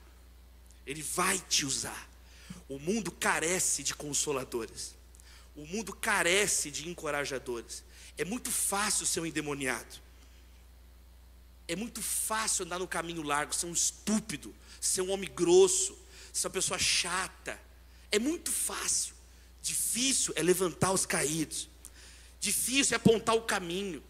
Ele 0.85 1.01
vai 1.01 1.37
te 1.37 1.65
usar. 1.65 2.07
O 2.67 2.79
mundo 2.79 3.11
carece 3.11 3.83
de 3.83 3.95
consoladores. 3.95 4.95
O 5.55 5.65
mundo 5.65 5.93
carece 5.93 6.69
de 6.69 6.87
encorajadores. 6.87 7.83
É 8.17 8.25
muito 8.25 8.51
fácil 8.51 9.05
ser 9.05 9.21
um 9.21 9.25
endemoniado. 9.25 10.07
É 11.67 11.75
muito 11.75 12.01
fácil 12.01 12.65
andar 12.65 12.79
no 12.79 12.87
caminho 12.87 13.21
largo, 13.21 13.53
ser 13.53 13.65
um 13.65 13.73
estúpido, 13.73 14.55
ser 14.79 15.01
um 15.01 15.11
homem 15.11 15.29
grosso, 15.29 15.97
ser 16.31 16.47
uma 16.47 16.53
pessoa 16.53 16.79
chata. 16.79 17.59
É 18.11 18.19
muito 18.19 18.51
fácil. 18.51 19.15
Difícil 19.61 20.33
é 20.35 20.43
levantar 20.43 20.91
os 20.91 21.05
caídos. 21.05 21.69
Difícil 22.39 22.93
é 22.93 22.97
apontar 22.97 23.35
o 23.35 23.41
caminho. 23.41 24.03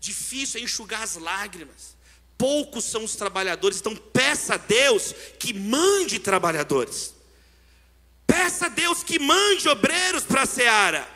Difícil 0.00 0.60
é 0.60 0.64
enxugar 0.64 1.02
as 1.02 1.16
lágrimas. 1.16 1.96
Poucos 2.36 2.84
são 2.84 3.04
os 3.04 3.16
trabalhadores, 3.16 3.78
então 3.78 3.94
peça 3.96 4.54
a 4.54 4.58
Deus 4.58 5.14
que 5.38 5.54
mande 5.54 6.18
trabalhadores. 6.18 7.13
Peça 8.26 8.66
a 8.66 8.68
Deus 8.68 9.02
que 9.02 9.18
mande 9.18 9.68
obreiros 9.68 10.24
para 10.24 10.42
a 10.42 10.46
seara. 10.46 11.08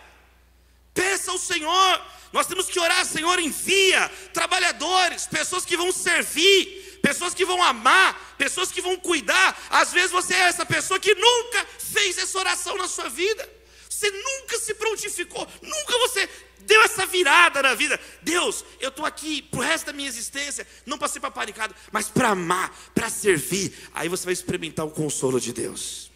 Peça 0.95 1.31
ao 1.31 1.39
Senhor. 1.39 2.03
Nós 2.33 2.47
temos 2.47 2.67
que 2.67 2.79
orar, 2.79 3.05
Senhor, 3.07 3.39
envia 3.39 4.11
trabalhadores, 4.33 5.27
pessoas 5.27 5.65
que 5.65 5.77
vão 5.77 5.91
servir, 5.91 6.99
pessoas 7.03 7.33
que 7.33 7.45
vão 7.45 7.63
amar, 7.63 8.35
pessoas 8.37 8.71
que 8.71 8.83
vão 8.83 8.97
cuidar. 8.97 9.59
Às 9.71 9.93
vezes 9.93 10.11
você 10.11 10.35
é 10.35 10.41
essa 10.41 10.67
pessoa 10.67 11.01
que 11.01 11.15
nunca 11.15 11.67
fez 11.79 12.19
essa 12.19 12.39
oração 12.39 12.77
na 12.77 12.87
sua 12.87 13.09
vida. 13.09 13.49
Você 13.89 14.11
nunca 14.11 14.59
se 14.59 14.75
prontificou, 14.75 15.49
nunca 15.63 15.99
você 15.99 16.29
deu 16.61 16.83
essa 16.83 17.07
virada 17.07 17.63
na 17.63 17.75
vida. 17.75 17.99
Deus, 18.23 18.65
eu 18.79 18.91
estou 18.91 19.07
aqui 19.07 19.43
para 19.43 19.59
o 19.59 19.63
resto 19.63 19.87
da 19.87 19.93
minha 19.93 20.09
existência, 20.09 20.67
não 20.85 20.99
para 20.99 21.09
ser 21.09 21.21
paparicado, 21.21 21.75
mas 21.91 22.09
para 22.09 22.29
amar, 22.29 22.71
para 22.95 23.09
servir. 23.09 23.73
Aí 23.95 24.09
você 24.09 24.25
vai 24.25 24.35
experimentar 24.35 24.87
o 24.87 24.91
consolo 24.91 25.41
de 25.41 25.53
Deus. 25.53 26.08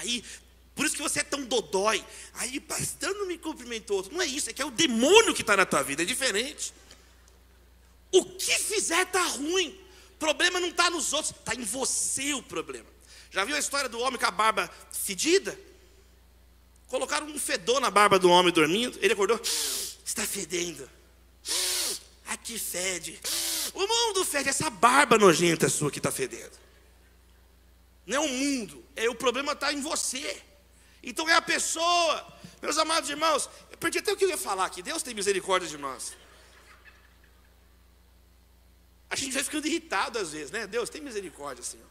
Aí, 0.00 0.24
por 0.74 0.86
isso 0.86 0.96
que 0.96 1.02
você 1.02 1.20
é 1.20 1.24
tão 1.24 1.44
dodói. 1.44 2.04
Aí, 2.34 2.58
pastor 2.58 3.14
não 3.14 3.26
me 3.26 3.38
cumprimentou. 3.38 4.06
Não 4.10 4.20
é 4.20 4.26
isso, 4.26 4.50
é 4.50 4.52
que 4.52 4.62
é 4.62 4.64
o 4.64 4.70
demônio 4.70 5.34
que 5.34 5.42
está 5.42 5.56
na 5.56 5.66
tua 5.66 5.82
vida, 5.82 6.02
é 6.02 6.06
diferente. 6.06 6.72
O 8.10 8.24
que 8.24 8.58
fizer 8.58 9.02
está 9.02 9.22
ruim. 9.22 9.78
Problema 10.18 10.58
não 10.58 10.68
está 10.68 10.90
nos 10.90 11.12
outros, 11.12 11.34
está 11.36 11.54
em 11.54 11.64
você 11.64 12.34
o 12.34 12.42
problema. 12.42 12.88
Já 13.30 13.44
viu 13.44 13.54
a 13.54 13.58
história 13.58 13.88
do 13.88 14.00
homem 14.00 14.18
com 14.18 14.26
a 14.26 14.30
barba 14.30 14.70
fedida? 14.90 15.58
Colocaram 16.88 17.26
um 17.26 17.38
fedor 17.38 17.80
na 17.80 17.90
barba 17.90 18.18
do 18.18 18.28
homem 18.28 18.52
dormindo. 18.52 18.98
Ele 19.00 19.12
acordou. 19.12 19.40
Está 20.04 20.26
fedendo. 20.26 20.90
Aqui 22.26 22.58
fede. 22.58 23.20
O 23.72 23.86
mundo 23.86 24.24
fede. 24.24 24.48
Essa 24.48 24.68
barba 24.68 25.16
nojenta 25.16 25.68
sua 25.68 25.90
que 25.90 25.98
está 25.98 26.10
fedendo. 26.10 26.58
Não 28.10 28.16
é 28.16 28.26
o 28.26 28.28
mundo. 28.28 28.84
É 28.96 29.08
o 29.08 29.14
problema 29.14 29.52
está 29.52 29.72
em 29.72 29.80
você. 29.80 30.42
Então 31.00 31.28
é 31.28 31.34
a 31.34 31.40
pessoa. 31.40 32.26
Meus 32.60 32.76
amados 32.76 33.08
irmãos, 33.08 33.48
perdi 33.78 33.98
até 33.98 34.12
o 34.12 34.16
que 34.16 34.24
eu 34.24 34.28
ia 34.28 34.36
falar 34.36 34.64
aqui. 34.64 34.82
Deus 34.82 35.04
tem 35.04 35.14
misericórdia 35.14 35.68
de 35.68 35.78
nós. 35.78 36.14
A 39.08 39.14
gente 39.14 39.32
vai 39.32 39.44
ficando 39.44 39.68
irritado 39.68 40.18
às 40.18 40.32
vezes, 40.32 40.50
né? 40.50 40.66
Deus 40.66 40.90
tem 40.90 41.00
misericórdia, 41.00 41.62
Senhor. 41.62 41.86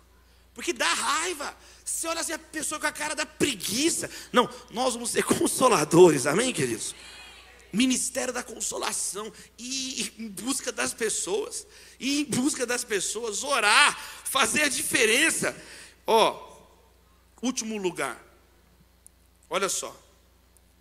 Porque 0.53 0.73
dá 0.73 0.93
raiva. 0.93 1.55
Você 1.85 2.05
olha 2.05 2.19
assim 2.19 2.33
a 2.33 2.39
pessoa 2.39 2.81
com 2.81 2.87
a 2.87 2.91
cara 2.91 3.15
da 3.15 3.25
preguiça. 3.25 4.09
Não, 4.33 4.49
nós 4.71 4.95
vamos 4.95 5.11
ser 5.11 5.23
consoladores, 5.39 6.27
amém, 6.27 6.51
queridos? 6.51 6.93
Ministério 7.71 8.33
da 8.33 8.43
consolação, 8.43 9.31
e 9.57 10.11
em 10.17 10.27
busca 10.27 10.69
das 10.71 10.91
pessoas, 10.91 11.65
e 11.97 12.21
em 12.21 12.25
busca 12.25 12.65
das 12.65 12.83
pessoas, 12.83 13.43
orar, 13.43 13.97
fazer 14.25 14.63
a 14.63 14.67
diferença. 14.67 15.55
Ó, 16.11 16.35
último 17.39 17.77
lugar, 17.77 18.19
olha 19.47 19.69
só, 19.69 19.95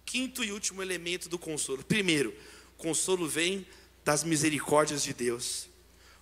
quinto 0.07 0.43
e 0.43 0.51
último 0.51 0.81
elemento 0.81 1.29
do 1.29 1.39
consolo. 1.39 1.85
Primeiro, 1.85 2.35
consolo 2.79 3.29
vem 3.29 3.67
das 4.03 4.25
misericórdias 4.25 5.03
de 5.03 5.13
Deus. 5.13 5.69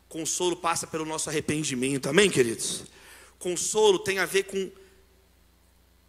Consolo 0.09 0.57
passa 0.57 0.89
pelo 0.89 1.05
nosso 1.05 1.31
arrependimento, 1.31 2.09
amém, 2.09 2.29
queridos? 2.29 2.83
Consolo 3.39 4.01
tem 4.01 4.19
a 4.19 4.27
ver 4.27 4.43
com 4.43 4.73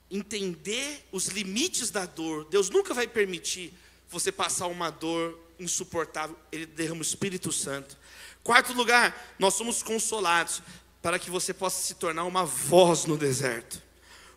entender 0.10 1.08
os 1.12 1.28
limites 1.28 1.92
da 1.92 2.08
dor. 2.08 2.46
Deus 2.46 2.68
nunca 2.72 2.96
vai 2.96 3.08
permitir 3.08 3.72
você 4.10 4.32
passar 4.32 4.66
uma 4.66 4.90
dor 4.90 5.40
insuportável. 5.60 6.36
Ele 6.52 6.66
derrama 6.66 7.02
o 7.02 7.04
Espírito 7.04 7.52
Santo. 7.52 7.96
Quarto 8.44 8.74
lugar, 8.74 9.36
nós 9.38 9.54
somos 9.54 9.84
consolados 9.84 10.64
para 11.02 11.20
que 11.20 11.30
você 11.30 11.54
possa 11.54 11.82
se 11.82 11.96
tornar 11.96 12.26
uma 12.26 12.46
voz 12.46 13.06
no 13.06 13.18
deserto. 13.18 13.82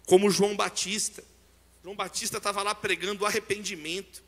Como 0.07 0.31
João 0.31 0.57
Batista. 0.57 1.23
João 1.83 1.97
Batista 1.97 2.39
estava 2.39 2.63
lá 2.63 2.75
pregando 2.75 3.25
arrependimento. 3.25 4.23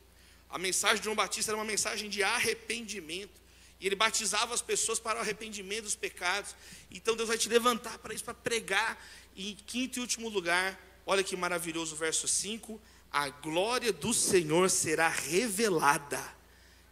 A 0.48 0.58
mensagem 0.58 0.98
de 0.98 1.04
João 1.04 1.16
Batista 1.16 1.50
era 1.50 1.58
uma 1.58 1.64
mensagem 1.64 2.08
de 2.08 2.22
arrependimento. 2.22 3.40
E 3.80 3.86
ele 3.86 3.96
batizava 3.96 4.54
as 4.54 4.62
pessoas 4.62 4.98
para 4.98 5.18
o 5.18 5.22
arrependimento 5.22 5.84
dos 5.84 5.96
pecados. 5.96 6.54
Então 6.90 7.16
Deus 7.16 7.28
vai 7.28 7.36
te 7.36 7.48
levantar 7.48 7.98
para 7.98 8.14
isso, 8.14 8.24
para 8.24 8.34
pregar. 8.34 9.02
E 9.34 9.52
em 9.52 9.54
quinto 9.54 9.98
e 9.98 10.00
último 10.00 10.28
lugar, 10.28 10.80
olha 11.04 11.24
que 11.24 11.36
maravilhoso 11.36 11.94
o 11.94 11.98
verso 11.98 12.28
5: 12.28 12.80
a 13.12 13.28
glória 13.28 13.92
do 13.92 14.14
Senhor 14.14 14.70
será 14.70 15.08
revelada, 15.08 16.22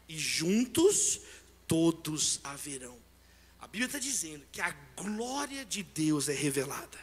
e 0.07 0.19
juntos 0.19 1.21
todos 1.67 2.41
a 2.45 2.55
verão. 2.57 3.00
A 3.61 3.67
Bíblia 3.67 3.87
está 3.87 3.99
dizendo 3.99 4.45
que 4.51 4.61
a 4.61 4.71
glória 4.97 5.65
de 5.65 5.83
Deus 5.83 6.29
é 6.29 6.35
revelada. 6.35 6.99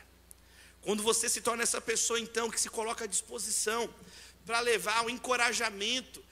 Quando 0.81 1.03
você 1.03 1.29
se 1.29 1.41
torna 1.41 1.63
essa 1.63 1.81
pessoa, 1.81 2.19
então, 2.19 2.49
que 2.49 2.59
se 2.59 2.69
coloca 2.69 3.03
à 3.03 3.07
disposição 3.07 3.93
para 4.45 4.59
levar 4.59 5.05
o 5.05 5.09
encorajamento, 5.09 6.23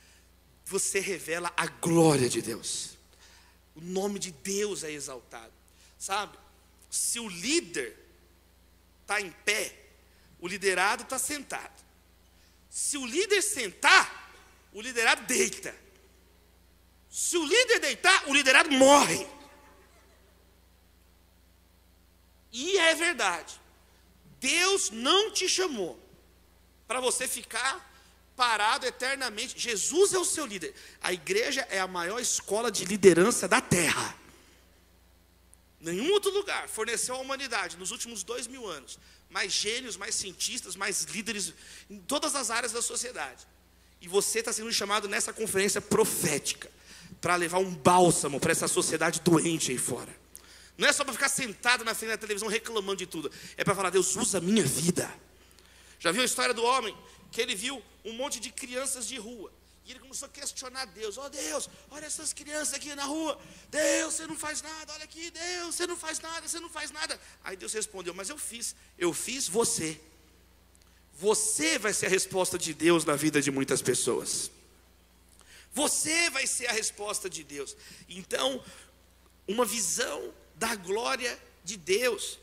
você 0.65 0.99
revela 0.99 1.51
a 1.55 1.67
glória 1.67 2.29
de 2.29 2.41
Deus 2.41 2.95
o 3.75 3.81
nome 3.81 4.17
de 4.17 4.31
Deus 4.31 4.83
é 4.83 4.91
exaltado. 4.91 5.51
Sabe? 5.99 6.37
Se 6.89 7.19
o 7.19 7.27
líder 7.27 7.97
está 9.01 9.19
em 9.19 9.29
pé, 9.29 9.75
o 10.39 10.47
liderado 10.47 11.03
está 11.03 11.19
sentado. 11.19 11.83
Se 12.69 12.97
o 12.97 13.05
líder 13.05 13.41
sentar, 13.41 14.33
o 14.73 14.81
liderado 14.81 15.25
deita. 15.25 15.75
Se 17.09 17.37
o 17.37 17.45
líder 17.45 17.79
deitar, 17.79 18.29
o 18.29 18.33
liderado 18.33 18.71
morre. 18.71 19.27
E 22.57 22.77
é 22.77 22.95
verdade. 22.95 23.59
Deus 24.39 24.89
não 24.89 25.29
te 25.29 25.49
chamou 25.49 25.99
para 26.87 27.01
você 27.01 27.27
ficar 27.27 27.93
parado 28.33 28.85
eternamente. 28.85 29.59
Jesus 29.59 30.13
é 30.13 30.17
o 30.17 30.23
seu 30.23 30.45
líder. 30.45 30.73
A 31.01 31.11
igreja 31.11 31.67
é 31.69 31.81
a 31.81 31.87
maior 31.87 32.17
escola 32.17 32.71
de 32.71 32.85
liderança 32.85 33.45
da 33.45 33.59
terra. 33.59 34.15
Nenhum 35.81 36.09
outro 36.13 36.31
lugar 36.31 36.69
forneceu 36.69 37.15
à 37.15 37.17
humanidade, 37.19 37.75
nos 37.75 37.91
últimos 37.91 38.23
dois 38.23 38.47
mil 38.47 38.65
anos, 38.65 38.97
mais 39.29 39.51
gênios, 39.51 39.97
mais 39.97 40.15
cientistas, 40.15 40.77
mais 40.77 41.03
líderes 41.03 41.53
em 41.89 41.99
todas 41.99 42.35
as 42.35 42.49
áreas 42.49 42.71
da 42.71 42.81
sociedade. 42.81 43.45
E 43.99 44.07
você 44.07 44.39
está 44.39 44.53
sendo 44.53 44.71
chamado 44.71 45.09
nessa 45.09 45.33
conferência 45.33 45.81
profética 45.81 46.71
para 47.19 47.35
levar 47.35 47.59
um 47.59 47.75
bálsamo 47.75 48.39
para 48.39 48.53
essa 48.53 48.69
sociedade 48.69 49.19
doente 49.19 49.71
aí 49.71 49.77
fora. 49.77 50.24
Não 50.77 50.87
é 50.87 50.93
só 50.93 51.03
para 51.03 51.13
ficar 51.13 51.29
sentado 51.29 51.83
na 51.83 51.95
frente 51.95 52.11
da 52.11 52.17
televisão 52.17 52.49
reclamando 52.49 52.97
de 52.97 53.05
tudo, 53.05 53.31
é 53.55 53.63
para 53.63 53.75
falar: 53.75 53.89
Deus 53.89 54.15
usa 54.15 54.39
a 54.39 54.41
minha 54.41 54.63
vida. 54.63 55.13
Já 55.99 56.11
viu 56.11 56.21
a 56.21 56.25
história 56.25 56.53
do 56.53 56.63
homem 56.63 56.95
que 57.31 57.41
ele 57.41 57.55
viu 57.55 57.81
um 58.03 58.13
monte 58.13 58.39
de 58.39 58.51
crianças 58.51 59.07
de 59.07 59.17
rua. 59.17 59.51
E 59.85 59.91
ele 59.91 59.99
começou 59.99 60.25
a 60.25 60.29
questionar 60.29 60.85
Deus: 60.85 61.17
Ó 61.17 61.25
oh, 61.25 61.29
Deus, 61.29 61.69
olha 61.91 62.05
essas 62.05 62.33
crianças 62.33 62.73
aqui 62.73 62.93
na 62.95 63.05
rua. 63.05 63.39
Deus, 63.69 64.15
você 64.15 64.27
não 64.27 64.35
faz 64.35 64.61
nada. 64.61 64.93
Olha 64.93 65.03
aqui, 65.03 65.29
Deus, 65.29 65.75
você 65.75 65.85
não 65.85 65.95
faz 65.95 66.19
nada, 66.19 66.47
você 66.47 66.59
não 66.59 66.69
faz 66.69 66.91
nada. 66.91 67.19
Aí 67.43 67.55
Deus 67.55 67.71
respondeu: 67.71 68.13
Mas 68.13 68.29
eu 68.29 68.37
fiz, 68.37 68.75
eu 68.97 69.13
fiz 69.13 69.47
você. 69.47 69.99
Você 71.13 71.79
vai 71.79 71.93
ser 71.93 72.07
a 72.07 72.09
resposta 72.09 72.57
de 72.57 72.73
Deus 72.73 73.05
na 73.05 73.15
vida 73.15 73.41
de 73.41 73.49
muitas 73.49 73.81
pessoas. 73.81 74.51
Você 75.71 76.29
vai 76.29 76.47
ser 76.47 76.67
a 76.67 76.71
resposta 76.71 77.29
de 77.29 77.43
Deus. 77.43 77.75
Então, 78.09 78.63
uma 79.47 79.65
visão 79.65 80.33
da 80.55 80.75
glória 80.75 81.37
de 81.63 81.77
Deus. 81.77 82.39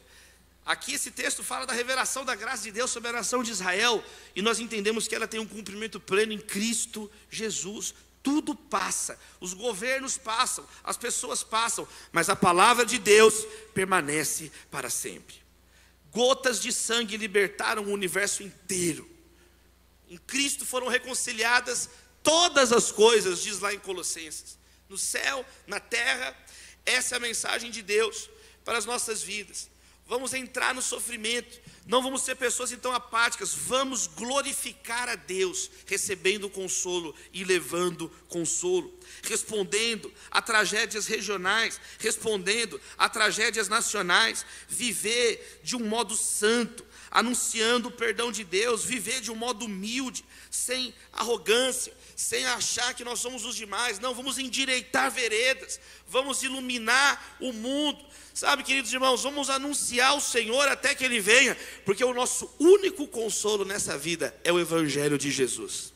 Aqui 0.64 0.94
esse 0.94 1.10
texto 1.10 1.42
fala 1.42 1.66
da 1.66 1.72
revelação 1.72 2.24
da 2.24 2.34
graça 2.34 2.62
de 2.62 2.70
Deus 2.70 2.90
sobre 2.90 3.08
a 3.08 3.12
nação 3.12 3.42
de 3.42 3.50
Israel, 3.50 4.04
e 4.34 4.40
nós 4.40 4.60
entendemos 4.60 5.08
que 5.08 5.14
ela 5.14 5.26
tem 5.26 5.40
um 5.40 5.46
cumprimento 5.46 5.98
pleno 5.98 6.32
em 6.32 6.38
Cristo 6.38 7.10
Jesus. 7.28 7.94
Tudo 8.22 8.54
passa, 8.54 9.18
os 9.40 9.52
governos 9.52 10.16
passam, 10.16 10.64
as 10.84 10.96
pessoas 10.96 11.42
passam, 11.42 11.86
mas 12.12 12.28
a 12.28 12.36
palavra 12.36 12.86
de 12.86 12.96
Deus 12.96 13.34
permanece 13.74 14.52
para 14.70 14.88
sempre. 14.88 15.42
Gotas 16.12 16.60
de 16.60 16.72
sangue 16.72 17.16
libertaram 17.16 17.82
o 17.82 17.92
universo 17.92 18.44
inteiro. 18.44 19.10
Em 20.08 20.18
Cristo 20.18 20.64
foram 20.64 20.86
reconciliadas 20.86 21.88
todas 22.22 22.70
as 22.70 22.92
coisas, 22.92 23.42
diz 23.42 23.58
lá 23.58 23.74
em 23.74 23.80
Colossenses. 23.80 24.58
No 24.88 24.98
céu, 24.98 25.44
na 25.66 25.80
terra, 25.80 26.36
essa 26.84 27.14
é 27.14 27.18
a 27.18 27.20
mensagem 27.20 27.70
de 27.70 27.82
Deus 27.82 28.28
para 28.64 28.78
as 28.78 28.84
nossas 28.84 29.22
vidas. 29.22 29.70
Vamos 30.06 30.34
entrar 30.34 30.74
no 30.74 30.82
sofrimento, 30.82 31.60
não 31.86 32.02
vamos 32.02 32.22
ser 32.22 32.34
pessoas 32.34 32.70
então 32.70 32.92
apáticas, 32.92 33.54
vamos 33.54 34.06
glorificar 34.06 35.08
a 35.08 35.14
Deus, 35.14 35.70
recebendo 35.86 36.50
consolo 36.50 37.14
e 37.32 37.44
levando 37.44 38.10
consolo, 38.28 38.92
respondendo 39.22 40.12
a 40.30 40.42
tragédias 40.42 41.06
regionais, 41.06 41.80
respondendo 41.98 42.80
a 42.98 43.08
tragédias 43.08 43.68
nacionais, 43.68 44.44
viver 44.68 45.60
de 45.62 45.76
um 45.76 45.86
modo 45.86 46.14
santo, 46.14 46.84
anunciando 47.12 47.88
o 47.88 47.92
perdão 47.92 48.32
de 48.32 48.42
Deus, 48.42 48.84
viver 48.84 49.20
de 49.20 49.30
um 49.30 49.36
modo 49.36 49.66
humilde, 49.66 50.24
sem 50.50 50.92
arrogância, 51.12 51.92
sem 52.16 52.44
achar 52.46 52.94
que 52.94 53.04
nós 53.04 53.20
somos 53.20 53.44
os 53.44 53.54
demais, 53.54 53.98
não, 54.00 54.14
vamos 54.14 54.38
endireitar 54.38 55.10
veredas, 55.10 55.78
vamos 56.08 56.42
iluminar 56.42 57.36
o 57.38 57.52
mundo, 57.52 58.02
Sabe, 58.34 58.62
queridos 58.62 58.90
irmãos, 58.90 59.22
vamos 59.22 59.50
anunciar 59.50 60.16
o 60.16 60.20
Senhor 60.20 60.66
até 60.66 60.94
que 60.94 61.04
Ele 61.04 61.20
venha, 61.20 61.54
porque 61.84 62.02
o 62.02 62.14
nosso 62.14 62.50
único 62.58 63.06
consolo 63.06 63.62
nessa 63.62 63.98
vida 63.98 64.34
é 64.42 64.50
o 64.50 64.58
Evangelho 64.58 65.18
de 65.18 65.30
Jesus. 65.30 65.92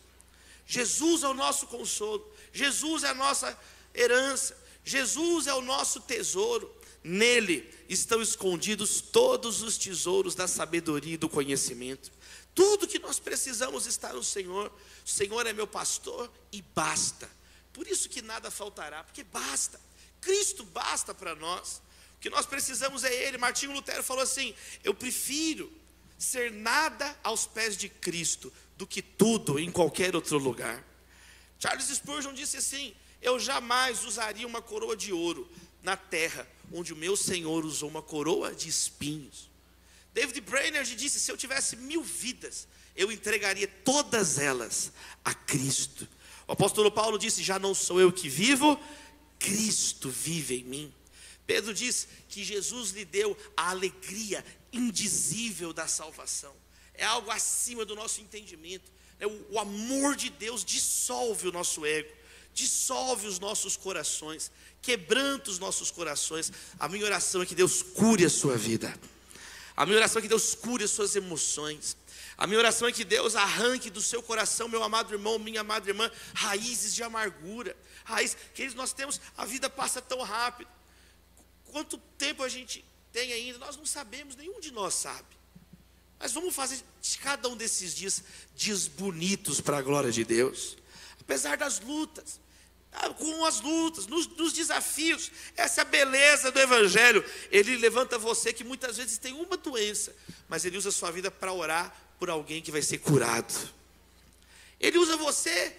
Jesus 0.66 1.22
é 1.22 1.28
o 1.28 1.34
nosso 1.34 1.66
consolo, 1.66 2.30
Jesus 2.52 3.04
é 3.04 3.08
a 3.08 3.14
nossa 3.14 3.58
herança, 3.94 4.54
Jesus 4.84 5.46
é 5.46 5.54
o 5.54 5.62
nosso 5.62 6.00
tesouro. 6.00 6.70
Nele 7.06 7.72
estão 7.88 8.20
escondidos 8.20 9.00
todos 9.00 9.62
os 9.62 9.78
tesouros 9.78 10.34
da 10.34 10.48
sabedoria 10.48 11.14
e 11.14 11.16
do 11.16 11.28
conhecimento. 11.28 12.10
Tudo 12.52 12.88
que 12.88 12.98
nós 12.98 13.20
precisamos 13.20 13.86
está 13.86 14.12
no 14.12 14.24
Senhor. 14.24 14.72
O 15.04 15.08
Senhor 15.08 15.46
é 15.46 15.52
meu 15.52 15.68
pastor 15.68 16.28
e 16.50 16.60
basta. 16.60 17.30
Por 17.72 17.86
isso 17.86 18.08
que 18.08 18.20
nada 18.20 18.50
faltará, 18.50 19.04
porque 19.04 19.22
basta. 19.22 19.80
Cristo 20.20 20.64
basta 20.64 21.14
para 21.14 21.36
nós. 21.36 21.80
O 22.16 22.20
que 22.20 22.28
nós 22.28 22.44
precisamos 22.44 23.04
é 23.04 23.14
Ele. 23.14 23.38
Martinho 23.38 23.70
Lutero 23.70 24.02
falou 24.02 24.24
assim: 24.24 24.52
Eu 24.82 24.92
prefiro 24.92 25.72
ser 26.18 26.50
nada 26.50 27.16
aos 27.22 27.46
pés 27.46 27.76
de 27.76 27.88
Cristo 27.88 28.52
do 28.76 28.84
que 28.84 29.00
tudo 29.00 29.60
em 29.60 29.70
qualquer 29.70 30.16
outro 30.16 30.38
lugar. 30.38 30.84
Charles 31.60 31.86
Spurgeon 31.86 32.34
disse 32.34 32.56
assim: 32.56 32.96
Eu 33.22 33.38
jamais 33.38 34.04
usaria 34.04 34.46
uma 34.46 34.60
coroa 34.60 34.96
de 34.96 35.12
ouro 35.12 35.48
na 35.84 35.96
terra 35.96 36.48
onde 36.72 36.92
o 36.92 36.96
meu 36.96 37.16
Senhor 37.16 37.64
usou 37.64 37.88
uma 37.88 38.02
coroa 38.02 38.54
de 38.54 38.68
espinhos. 38.68 39.50
David 40.12 40.40
Brainerd 40.40 40.94
disse: 40.96 41.20
Se 41.20 41.30
eu 41.30 41.36
tivesse 41.36 41.76
mil 41.76 42.02
vidas, 42.02 42.66
eu 42.96 43.12
entregaria 43.12 43.68
todas 43.68 44.38
elas 44.38 44.92
a 45.24 45.34
Cristo. 45.34 46.08
O 46.48 46.52
apóstolo 46.52 46.90
Paulo 46.90 47.18
disse: 47.18 47.42
Já 47.42 47.58
não 47.58 47.74
sou 47.74 48.00
eu 48.00 48.12
que 48.12 48.28
vivo, 48.28 48.80
Cristo 49.38 50.08
vive 50.08 50.60
em 50.60 50.64
mim. 50.64 50.94
Pedro 51.46 51.72
diz 51.72 52.08
que 52.28 52.42
Jesus 52.42 52.90
lhe 52.90 53.04
deu 53.04 53.36
a 53.56 53.70
alegria 53.70 54.44
indizível 54.72 55.72
da 55.72 55.86
salvação. 55.86 56.54
É 56.94 57.04
algo 57.04 57.30
acima 57.30 57.84
do 57.84 57.94
nosso 57.94 58.20
entendimento. 58.20 58.90
É 59.18 59.26
o 59.26 59.58
amor 59.58 60.16
de 60.16 60.28
Deus 60.30 60.64
dissolve 60.64 61.48
o 61.48 61.52
nosso 61.52 61.86
ego, 61.86 62.12
dissolve 62.56 63.26
os 63.26 63.38
nossos 63.38 63.76
corações, 63.76 64.50
quebranta 64.80 65.50
os 65.50 65.58
nossos 65.58 65.90
corações. 65.90 66.50
A 66.80 66.88
minha 66.88 67.04
oração 67.04 67.42
é 67.42 67.46
que 67.46 67.54
Deus 67.54 67.82
cure 67.82 68.24
a 68.24 68.30
sua 68.30 68.56
vida. 68.56 68.98
A 69.76 69.84
minha 69.84 69.98
oração 69.98 70.20
é 70.20 70.22
que 70.22 70.28
Deus 70.28 70.54
cure 70.54 70.82
as 70.82 70.90
suas 70.90 71.14
emoções. 71.14 71.98
A 72.38 72.46
minha 72.46 72.58
oração 72.58 72.88
é 72.88 72.92
que 72.92 73.04
Deus 73.04 73.36
arranque 73.36 73.90
do 73.90 74.00
seu 74.00 74.22
coração, 74.22 74.68
meu 74.68 74.82
amado 74.82 75.12
irmão, 75.12 75.38
minha 75.38 75.60
amada 75.60 75.88
irmã, 75.88 76.10
raízes 76.34 76.94
de 76.94 77.02
amargura. 77.02 77.76
Raiz, 78.04 78.34
que 78.54 78.66
nós 78.74 78.94
temos, 78.94 79.20
a 79.36 79.44
vida 79.44 79.68
passa 79.68 80.00
tão 80.00 80.22
rápido. 80.22 80.70
Quanto 81.66 81.98
tempo 82.16 82.42
a 82.42 82.48
gente 82.48 82.82
tem 83.12 83.34
ainda, 83.34 83.58
nós 83.58 83.76
não 83.76 83.84
sabemos, 83.84 84.34
nenhum 84.34 84.60
de 84.60 84.70
nós 84.70 84.94
sabe. 84.94 85.36
Mas 86.18 86.32
vamos 86.32 86.54
fazer 86.54 86.80
de 87.02 87.18
cada 87.18 87.50
um 87.50 87.56
desses 87.56 87.94
dias 87.94 88.22
dias 88.54 88.88
bonitos 88.88 89.60
para 89.60 89.76
a 89.76 89.82
glória 89.82 90.10
de 90.10 90.24
Deus. 90.24 90.78
Apesar 91.20 91.58
das 91.58 91.80
lutas, 91.80 92.40
com 93.16 93.44
as 93.44 93.60
lutas, 93.60 94.06
nos, 94.06 94.26
nos, 94.26 94.52
desafios, 94.52 95.30
essa 95.56 95.80
é 95.80 95.82
a 95.82 95.84
beleza 95.84 96.50
do 96.50 96.58
Evangelho. 96.58 97.24
Ele 97.50 97.76
levanta 97.76 98.18
você 98.18 98.52
que 98.52 98.64
muitas 98.64 98.96
vezes 98.96 99.18
tem 99.18 99.32
uma 99.32 99.56
doença, 99.56 100.14
mas 100.48 100.64
ele 100.64 100.76
usa 100.76 100.88
a 100.88 100.92
sua 100.92 101.10
vida 101.10 101.30
para 101.30 101.52
orar 101.52 101.94
por 102.18 102.30
alguém 102.30 102.62
que 102.62 102.72
vai 102.72 102.82
ser 102.82 102.98
curado. 102.98 103.54
Ele 104.80 104.98
usa 104.98 105.16
você 105.16 105.76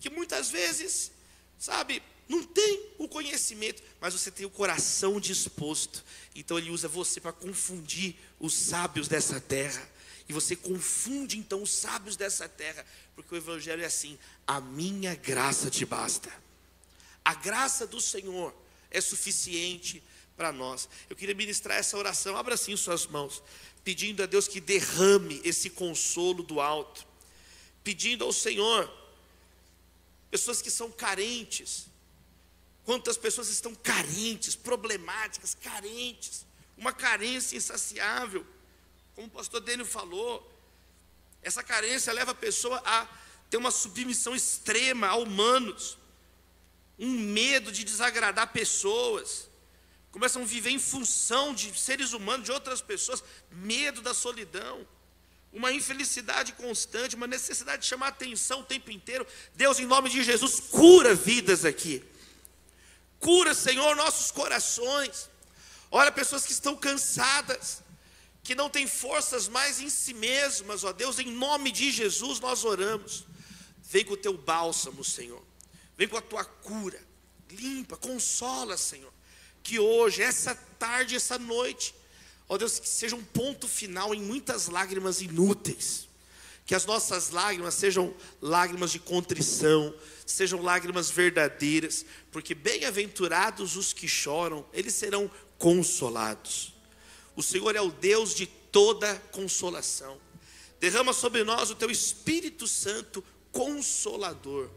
que 0.00 0.10
muitas 0.10 0.50
vezes, 0.50 1.12
sabe, 1.58 2.02
não 2.28 2.42
tem 2.42 2.90
o 2.96 3.08
conhecimento, 3.08 3.82
mas 4.00 4.14
você 4.14 4.30
tem 4.30 4.46
o 4.46 4.50
coração 4.50 5.20
disposto. 5.20 6.04
Então 6.34 6.56
ele 6.56 6.70
usa 6.70 6.86
você 6.86 7.20
para 7.20 7.32
confundir 7.32 8.16
os 8.38 8.54
sábios 8.54 9.08
dessa 9.08 9.40
terra. 9.40 9.88
E 10.28 10.32
você 10.32 10.54
confunde 10.54 11.36
então 11.36 11.60
os 11.60 11.72
sábios 11.72 12.16
dessa 12.16 12.48
terra, 12.48 12.86
porque 13.16 13.34
o 13.34 13.36
evangelho 13.36 13.82
é 13.82 13.86
assim: 13.86 14.16
a 14.50 14.60
minha 14.60 15.14
graça 15.14 15.70
te 15.70 15.86
basta. 15.86 16.28
A 17.24 17.34
graça 17.34 17.86
do 17.86 18.00
Senhor 18.00 18.52
é 18.90 19.00
suficiente 19.00 20.02
para 20.36 20.50
nós. 20.50 20.88
Eu 21.08 21.14
queria 21.14 21.36
ministrar 21.36 21.78
essa 21.78 21.96
oração. 21.96 22.36
Abra 22.36 22.54
assim 22.54 22.76
suas 22.76 23.06
mãos, 23.06 23.40
pedindo 23.84 24.24
a 24.24 24.26
Deus 24.26 24.48
que 24.48 24.60
derrame 24.60 25.40
esse 25.44 25.70
consolo 25.70 26.42
do 26.42 26.60
alto, 26.60 27.06
pedindo 27.84 28.24
ao 28.24 28.32
Senhor 28.32 28.92
pessoas 30.32 30.60
que 30.60 30.68
são 30.68 30.90
carentes, 30.90 31.86
Quantas 32.84 33.16
pessoas 33.16 33.48
estão 33.50 33.72
carentes, 33.72 34.56
problemáticas, 34.56 35.54
carentes, 35.54 36.44
uma 36.76 36.92
carência 36.92 37.56
insaciável. 37.56 38.44
Como 39.14 39.28
o 39.28 39.30
pastor 39.30 39.60
Dênio 39.60 39.86
falou, 39.86 40.44
essa 41.40 41.62
carência 41.62 42.12
leva 42.12 42.32
a 42.32 42.34
pessoa 42.34 42.82
a 42.84 43.06
ter 43.50 43.56
uma 43.56 43.72
submissão 43.72 44.34
extrema 44.34 45.08
a 45.08 45.16
humanos, 45.16 45.98
um 46.98 47.10
medo 47.10 47.72
de 47.72 47.82
desagradar 47.82 48.52
pessoas, 48.52 49.50
começam 50.12 50.42
a 50.42 50.46
viver 50.46 50.70
em 50.70 50.78
função 50.78 51.52
de 51.52 51.76
seres 51.78 52.12
humanos, 52.12 52.46
de 52.46 52.52
outras 52.52 52.80
pessoas, 52.80 53.22
medo 53.50 54.00
da 54.00 54.14
solidão, 54.14 54.86
uma 55.52 55.72
infelicidade 55.72 56.52
constante, 56.52 57.16
uma 57.16 57.26
necessidade 57.26 57.82
de 57.82 57.88
chamar 57.88 58.08
atenção 58.08 58.60
o 58.60 58.64
tempo 58.64 58.90
inteiro. 58.90 59.26
Deus, 59.54 59.80
em 59.80 59.86
nome 59.86 60.08
de 60.08 60.22
Jesus, 60.22 60.60
cura 60.60 61.12
vidas 61.12 61.64
aqui. 61.64 62.04
Cura, 63.18 63.52
Senhor, 63.52 63.96
nossos 63.96 64.30
corações. 64.30 65.28
Olha, 65.90 66.12
pessoas 66.12 66.46
que 66.46 66.52
estão 66.52 66.76
cansadas, 66.76 67.82
que 68.44 68.54
não 68.54 68.70
têm 68.70 68.86
forças 68.86 69.48
mais 69.48 69.80
em 69.80 69.90
si 69.90 70.14
mesmas, 70.14 70.84
ó 70.84 70.92
Deus, 70.92 71.18
em 71.18 71.30
nome 71.32 71.72
de 71.72 71.90
Jesus 71.90 72.38
nós 72.38 72.64
oramos. 72.64 73.24
Vem 73.90 74.04
com 74.04 74.14
o 74.14 74.16
teu 74.16 74.38
bálsamo, 74.38 75.02
Senhor. 75.02 75.42
Vem 75.98 76.06
com 76.06 76.16
a 76.16 76.22
tua 76.22 76.44
cura. 76.44 77.02
Limpa, 77.50 77.96
consola, 77.96 78.76
Senhor. 78.76 79.12
Que 79.64 79.80
hoje, 79.80 80.22
essa 80.22 80.54
tarde, 80.54 81.16
essa 81.16 81.36
noite, 81.36 81.92
ó 82.48 82.56
Deus, 82.56 82.78
que 82.78 82.88
seja 82.88 83.16
um 83.16 83.24
ponto 83.24 83.66
final 83.66 84.14
em 84.14 84.22
muitas 84.22 84.68
lágrimas 84.68 85.20
inúteis. 85.20 86.08
Que 86.64 86.72
as 86.72 86.86
nossas 86.86 87.30
lágrimas 87.30 87.74
sejam 87.74 88.14
lágrimas 88.40 88.92
de 88.92 89.00
contrição, 89.00 89.92
sejam 90.24 90.62
lágrimas 90.62 91.10
verdadeiras, 91.10 92.06
porque 92.30 92.54
bem-aventurados 92.54 93.74
os 93.74 93.92
que 93.92 94.06
choram, 94.06 94.64
eles 94.72 94.94
serão 94.94 95.28
consolados. 95.58 96.72
O 97.34 97.42
Senhor 97.42 97.74
é 97.74 97.80
o 97.80 97.90
Deus 97.90 98.36
de 98.36 98.46
toda 98.46 99.16
consolação. 99.32 100.16
Derrama 100.78 101.12
sobre 101.12 101.42
nós 101.42 101.70
o 101.70 101.74
teu 101.74 101.90
Espírito 101.90 102.68
Santo 102.68 103.24
consolador. 103.52 104.70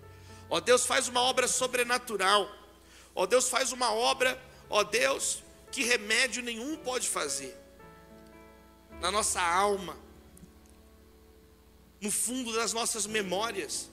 Ó 0.49 0.59
Deus, 0.59 0.85
faz 0.85 1.07
uma 1.07 1.21
obra 1.21 1.47
sobrenatural. 1.47 2.49
Ó 3.15 3.25
Deus, 3.25 3.49
faz 3.49 3.71
uma 3.71 3.91
obra, 3.93 4.41
ó 4.69 4.83
Deus, 4.83 5.43
que 5.71 5.83
remédio 5.83 6.43
nenhum 6.43 6.75
pode 6.77 7.07
fazer. 7.07 7.55
Na 8.99 9.11
nossa 9.11 9.41
alma, 9.41 9.97
no 12.01 12.11
fundo 12.11 12.51
das 12.53 12.73
nossas 12.73 13.05
memórias. 13.05 13.89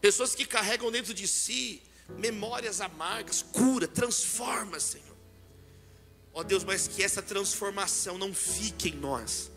Pessoas 0.00 0.34
que 0.34 0.44
carregam 0.44 0.90
dentro 0.90 1.14
de 1.14 1.26
si 1.26 1.82
memórias 2.18 2.80
amargas, 2.80 3.42
cura, 3.42 3.88
transforma, 3.88 4.78
Senhor. 4.78 5.16
Ó 6.32 6.42
Deus, 6.42 6.64
mas 6.64 6.88
que 6.88 7.02
essa 7.02 7.22
transformação 7.22 8.18
não 8.18 8.34
fique 8.34 8.88
em 8.88 8.96
nós. 8.96 9.50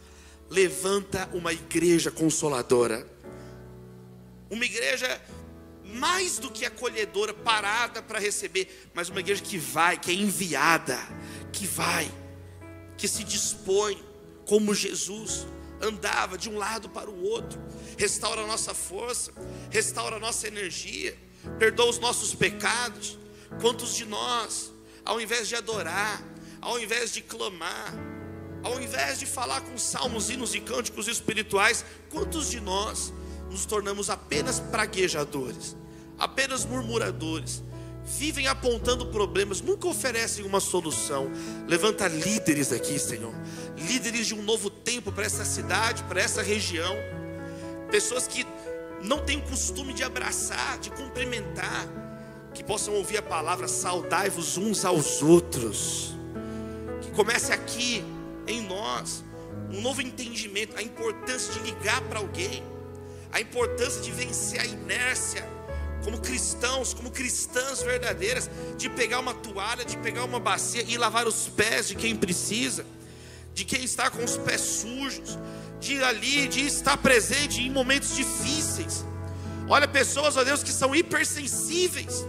Levanta 0.50 1.28
uma 1.34 1.52
igreja 1.52 2.12
consoladora. 2.12 3.06
Uma 4.50 4.66
igreja 4.66 5.22
mais 5.84 6.38
do 6.38 6.52
que 6.52 6.66
acolhedora, 6.66 7.34
parada 7.34 8.02
para 8.02 8.20
receber, 8.20 8.90
mas 8.94 9.10
uma 9.10 9.20
igreja 9.20 9.42
que 9.42 9.58
vai, 9.58 9.98
que 9.98 10.12
é 10.12 10.14
enviada, 10.14 10.98
que 11.52 11.66
vai, 11.66 12.12
que 12.98 13.08
se 13.08 13.24
dispõe, 13.24 14.02
como 14.46 14.74
Jesus 14.74 15.46
andava 15.82 16.38
de 16.38 16.50
um 16.50 16.58
lado 16.58 16.90
para 16.90 17.10
o 17.10 17.24
outro. 17.24 17.60
Restaura 17.98 18.42
a 18.42 18.48
nossa 18.48 18.74
força, 18.74 19.32
restaura 19.70 20.18
a 20.18 20.20
nossa 20.20 20.48
energia, 20.48 21.18
perdoa 21.58 21.90
os 21.90 22.00
nossos 22.00 22.34
pecados. 22.34 23.18
Quantos 23.62 23.96
de 23.96 24.06
nós, 24.06 24.72
ao 25.06 25.22
invés 25.22 25.48
de 25.48 25.56
adorar, 25.56 26.22
ao 26.62 26.80
invés 26.80 27.14
de 27.14 27.22
clamar, 27.22 27.94
ao 28.64 28.80
invés 28.82 29.20
de 29.20 29.26
falar 29.26 29.62
com 29.62 29.78
salmos, 29.78 30.30
hinos 30.30 30.54
e 30.54 30.60
cânticos 30.60 31.08
espirituais, 31.08 31.86
quantos 32.10 32.50
de 32.50 32.60
nós 32.60 33.14
nos 33.50 33.66
tornamos 33.66 34.10
apenas 34.10 34.60
praguejadores, 34.60 35.76
apenas 36.18 36.66
murmuradores, 36.66 37.64
vivem 38.06 38.48
apontando 38.48 39.08
problemas, 39.08 39.60
nunca 39.62 39.88
oferecem 39.88 40.46
uma 40.46 40.60
solução. 40.60 41.30
Levanta 41.68 42.08
líderes 42.08 42.72
aqui, 42.72 42.98
Senhor, 42.98 43.34
líderes 43.78 44.28
de 44.28 44.34
um 44.34 44.42
novo 44.42 44.70
tempo 44.70 45.12
para 45.12 45.26
essa 45.26 45.44
cidade, 45.44 46.04
para 46.04 46.22
essa 46.22 46.42
região, 46.42 46.96
pessoas 47.92 48.28
que 48.28 48.46
não 49.04 49.20
têm 49.20 49.38
o 49.38 49.44
costume 49.44 49.94
de 49.94 50.04
abraçar, 50.04 50.78
de 50.80 50.90
cumprimentar, 50.92 51.88
que 52.54 52.64
possam 52.64 52.94
ouvir 52.96 53.18
a 53.18 53.22
palavra 53.22 53.68
saudai-vos 53.68 54.58
uns 54.58 54.86
aos 54.86 55.22
outros. 55.22 56.16
Comece 57.16 57.52
aqui 57.52 58.04
em 58.48 58.62
nós 58.62 59.24
um 59.72 59.82
novo 59.82 60.02
entendimento, 60.02 60.78
a 60.78 60.82
importância 60.82 61.54
de 61.54 61.60
ligar 61.60 62.02
para 62.04 62.20
alguém, 62.20 62.64
a 63.38 63.42
importância 63.42 64.02
de 64.02 64.12
vencer 64.12 64.60
a 64.60 64.66
inércia 64.66 65.48
como 66.04 66.20
cristãos, 66.20 66.92
como 66.92 67.12
cristãs 67.12 67.84
verdadeiras, 67.84 68.50
de 68.78 68.90
pegar 68.90 69.20
uma 69.20 69.34
toalha, 69.34 69.86
de 69.86 69.96
pegar 69.98 70.24
uma 70.24 70.40
bacia 70.40 70.84
e 70.88 70.98
lavar 70.98 71.28
os 71.28 71.48
pés 71.48 71.88
de 71.88 71.96
quem 71.96 72.16
precisa, 72.16 72.84
de 73.54 73.64
quem 73.64 73.84
está 73.84 74.10
com 74.10 74.24
os 74.24 74.38
pés 74.38 74.62
sujos, 74.62 75.38
de 75.80 75.96
ir 75.96 76.04
ali, 76.04 76.48
de 76.48 76.66
estar 76.66 76.98
presente 76.98 77.62
em 77.62 77.70
momentos 77.70 78.16
difíceis. 78.16 79.06
Olha, 79.70 79.88
pessoas, 79.88 80.36
ó 80.36 80.44
Deus, 80.44 80.64
que 80.64 80.72
são 80.72 80.96
hipersensíveis 80.96 82.26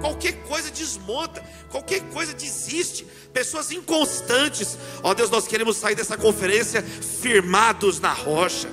qualquer 0.00 0.32
coisa 0.44 0.70
desmonta, 0.70 1.44
qualquer 1.68 2.00
coisa 2.08 2.34
desiste, 2.34 3.06
pessoas 3.32 3.70
inconstantes. 3.70 4.76
Ó 5.02 5.14
Deus, 5.14 5.30
nós 5.30 5.46
queremos 5.46 5.76
sair 5.76 5.94
dessa 5.94 6.16
conferência 6.16 6.82
firmados 6.82 8.00
na 8.00 8.12
rocha, 8.12 8.68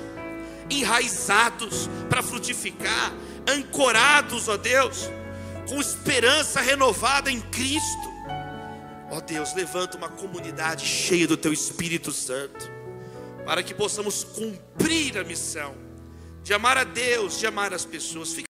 enraizados 0.70 1.88
para 2.08 2.22
frutificar, 2.22 3.12
ancorados, 3.46 4.48
ó 4.48 4.56
Deus, 4.56 5.10
com 5.68 5.80
esperança 5.80 6.60
renovada 6.60 7.30
em 7.30 7.40
Cristo. 7.40 8.08
Ó 9.10 9.20
Deus, 9.20 9.54
levanta 9.54 9.96
uma 9.96 10.08
comunidade 10.08 10.86
cheia 10.86 11.26
do 11.26 11.36
Teu 11.36 11.52
Espírito 11.52 12.12
Santo, 12.12 12.70
para 13.44 13.62
que 13.62 13.74
possamos 13.74 14.24
cumprir 14.24 15.16
a 15.16 15.24
missão 15.24 15.74
de 16.42 16.54
amar 16.54 16.78
a 16.78 16.84
Deus, 16.84 17.38
de 17.38 17.46
amar 17.46 17.74
as 17.74 17.84
pessoas. 17.84 18.32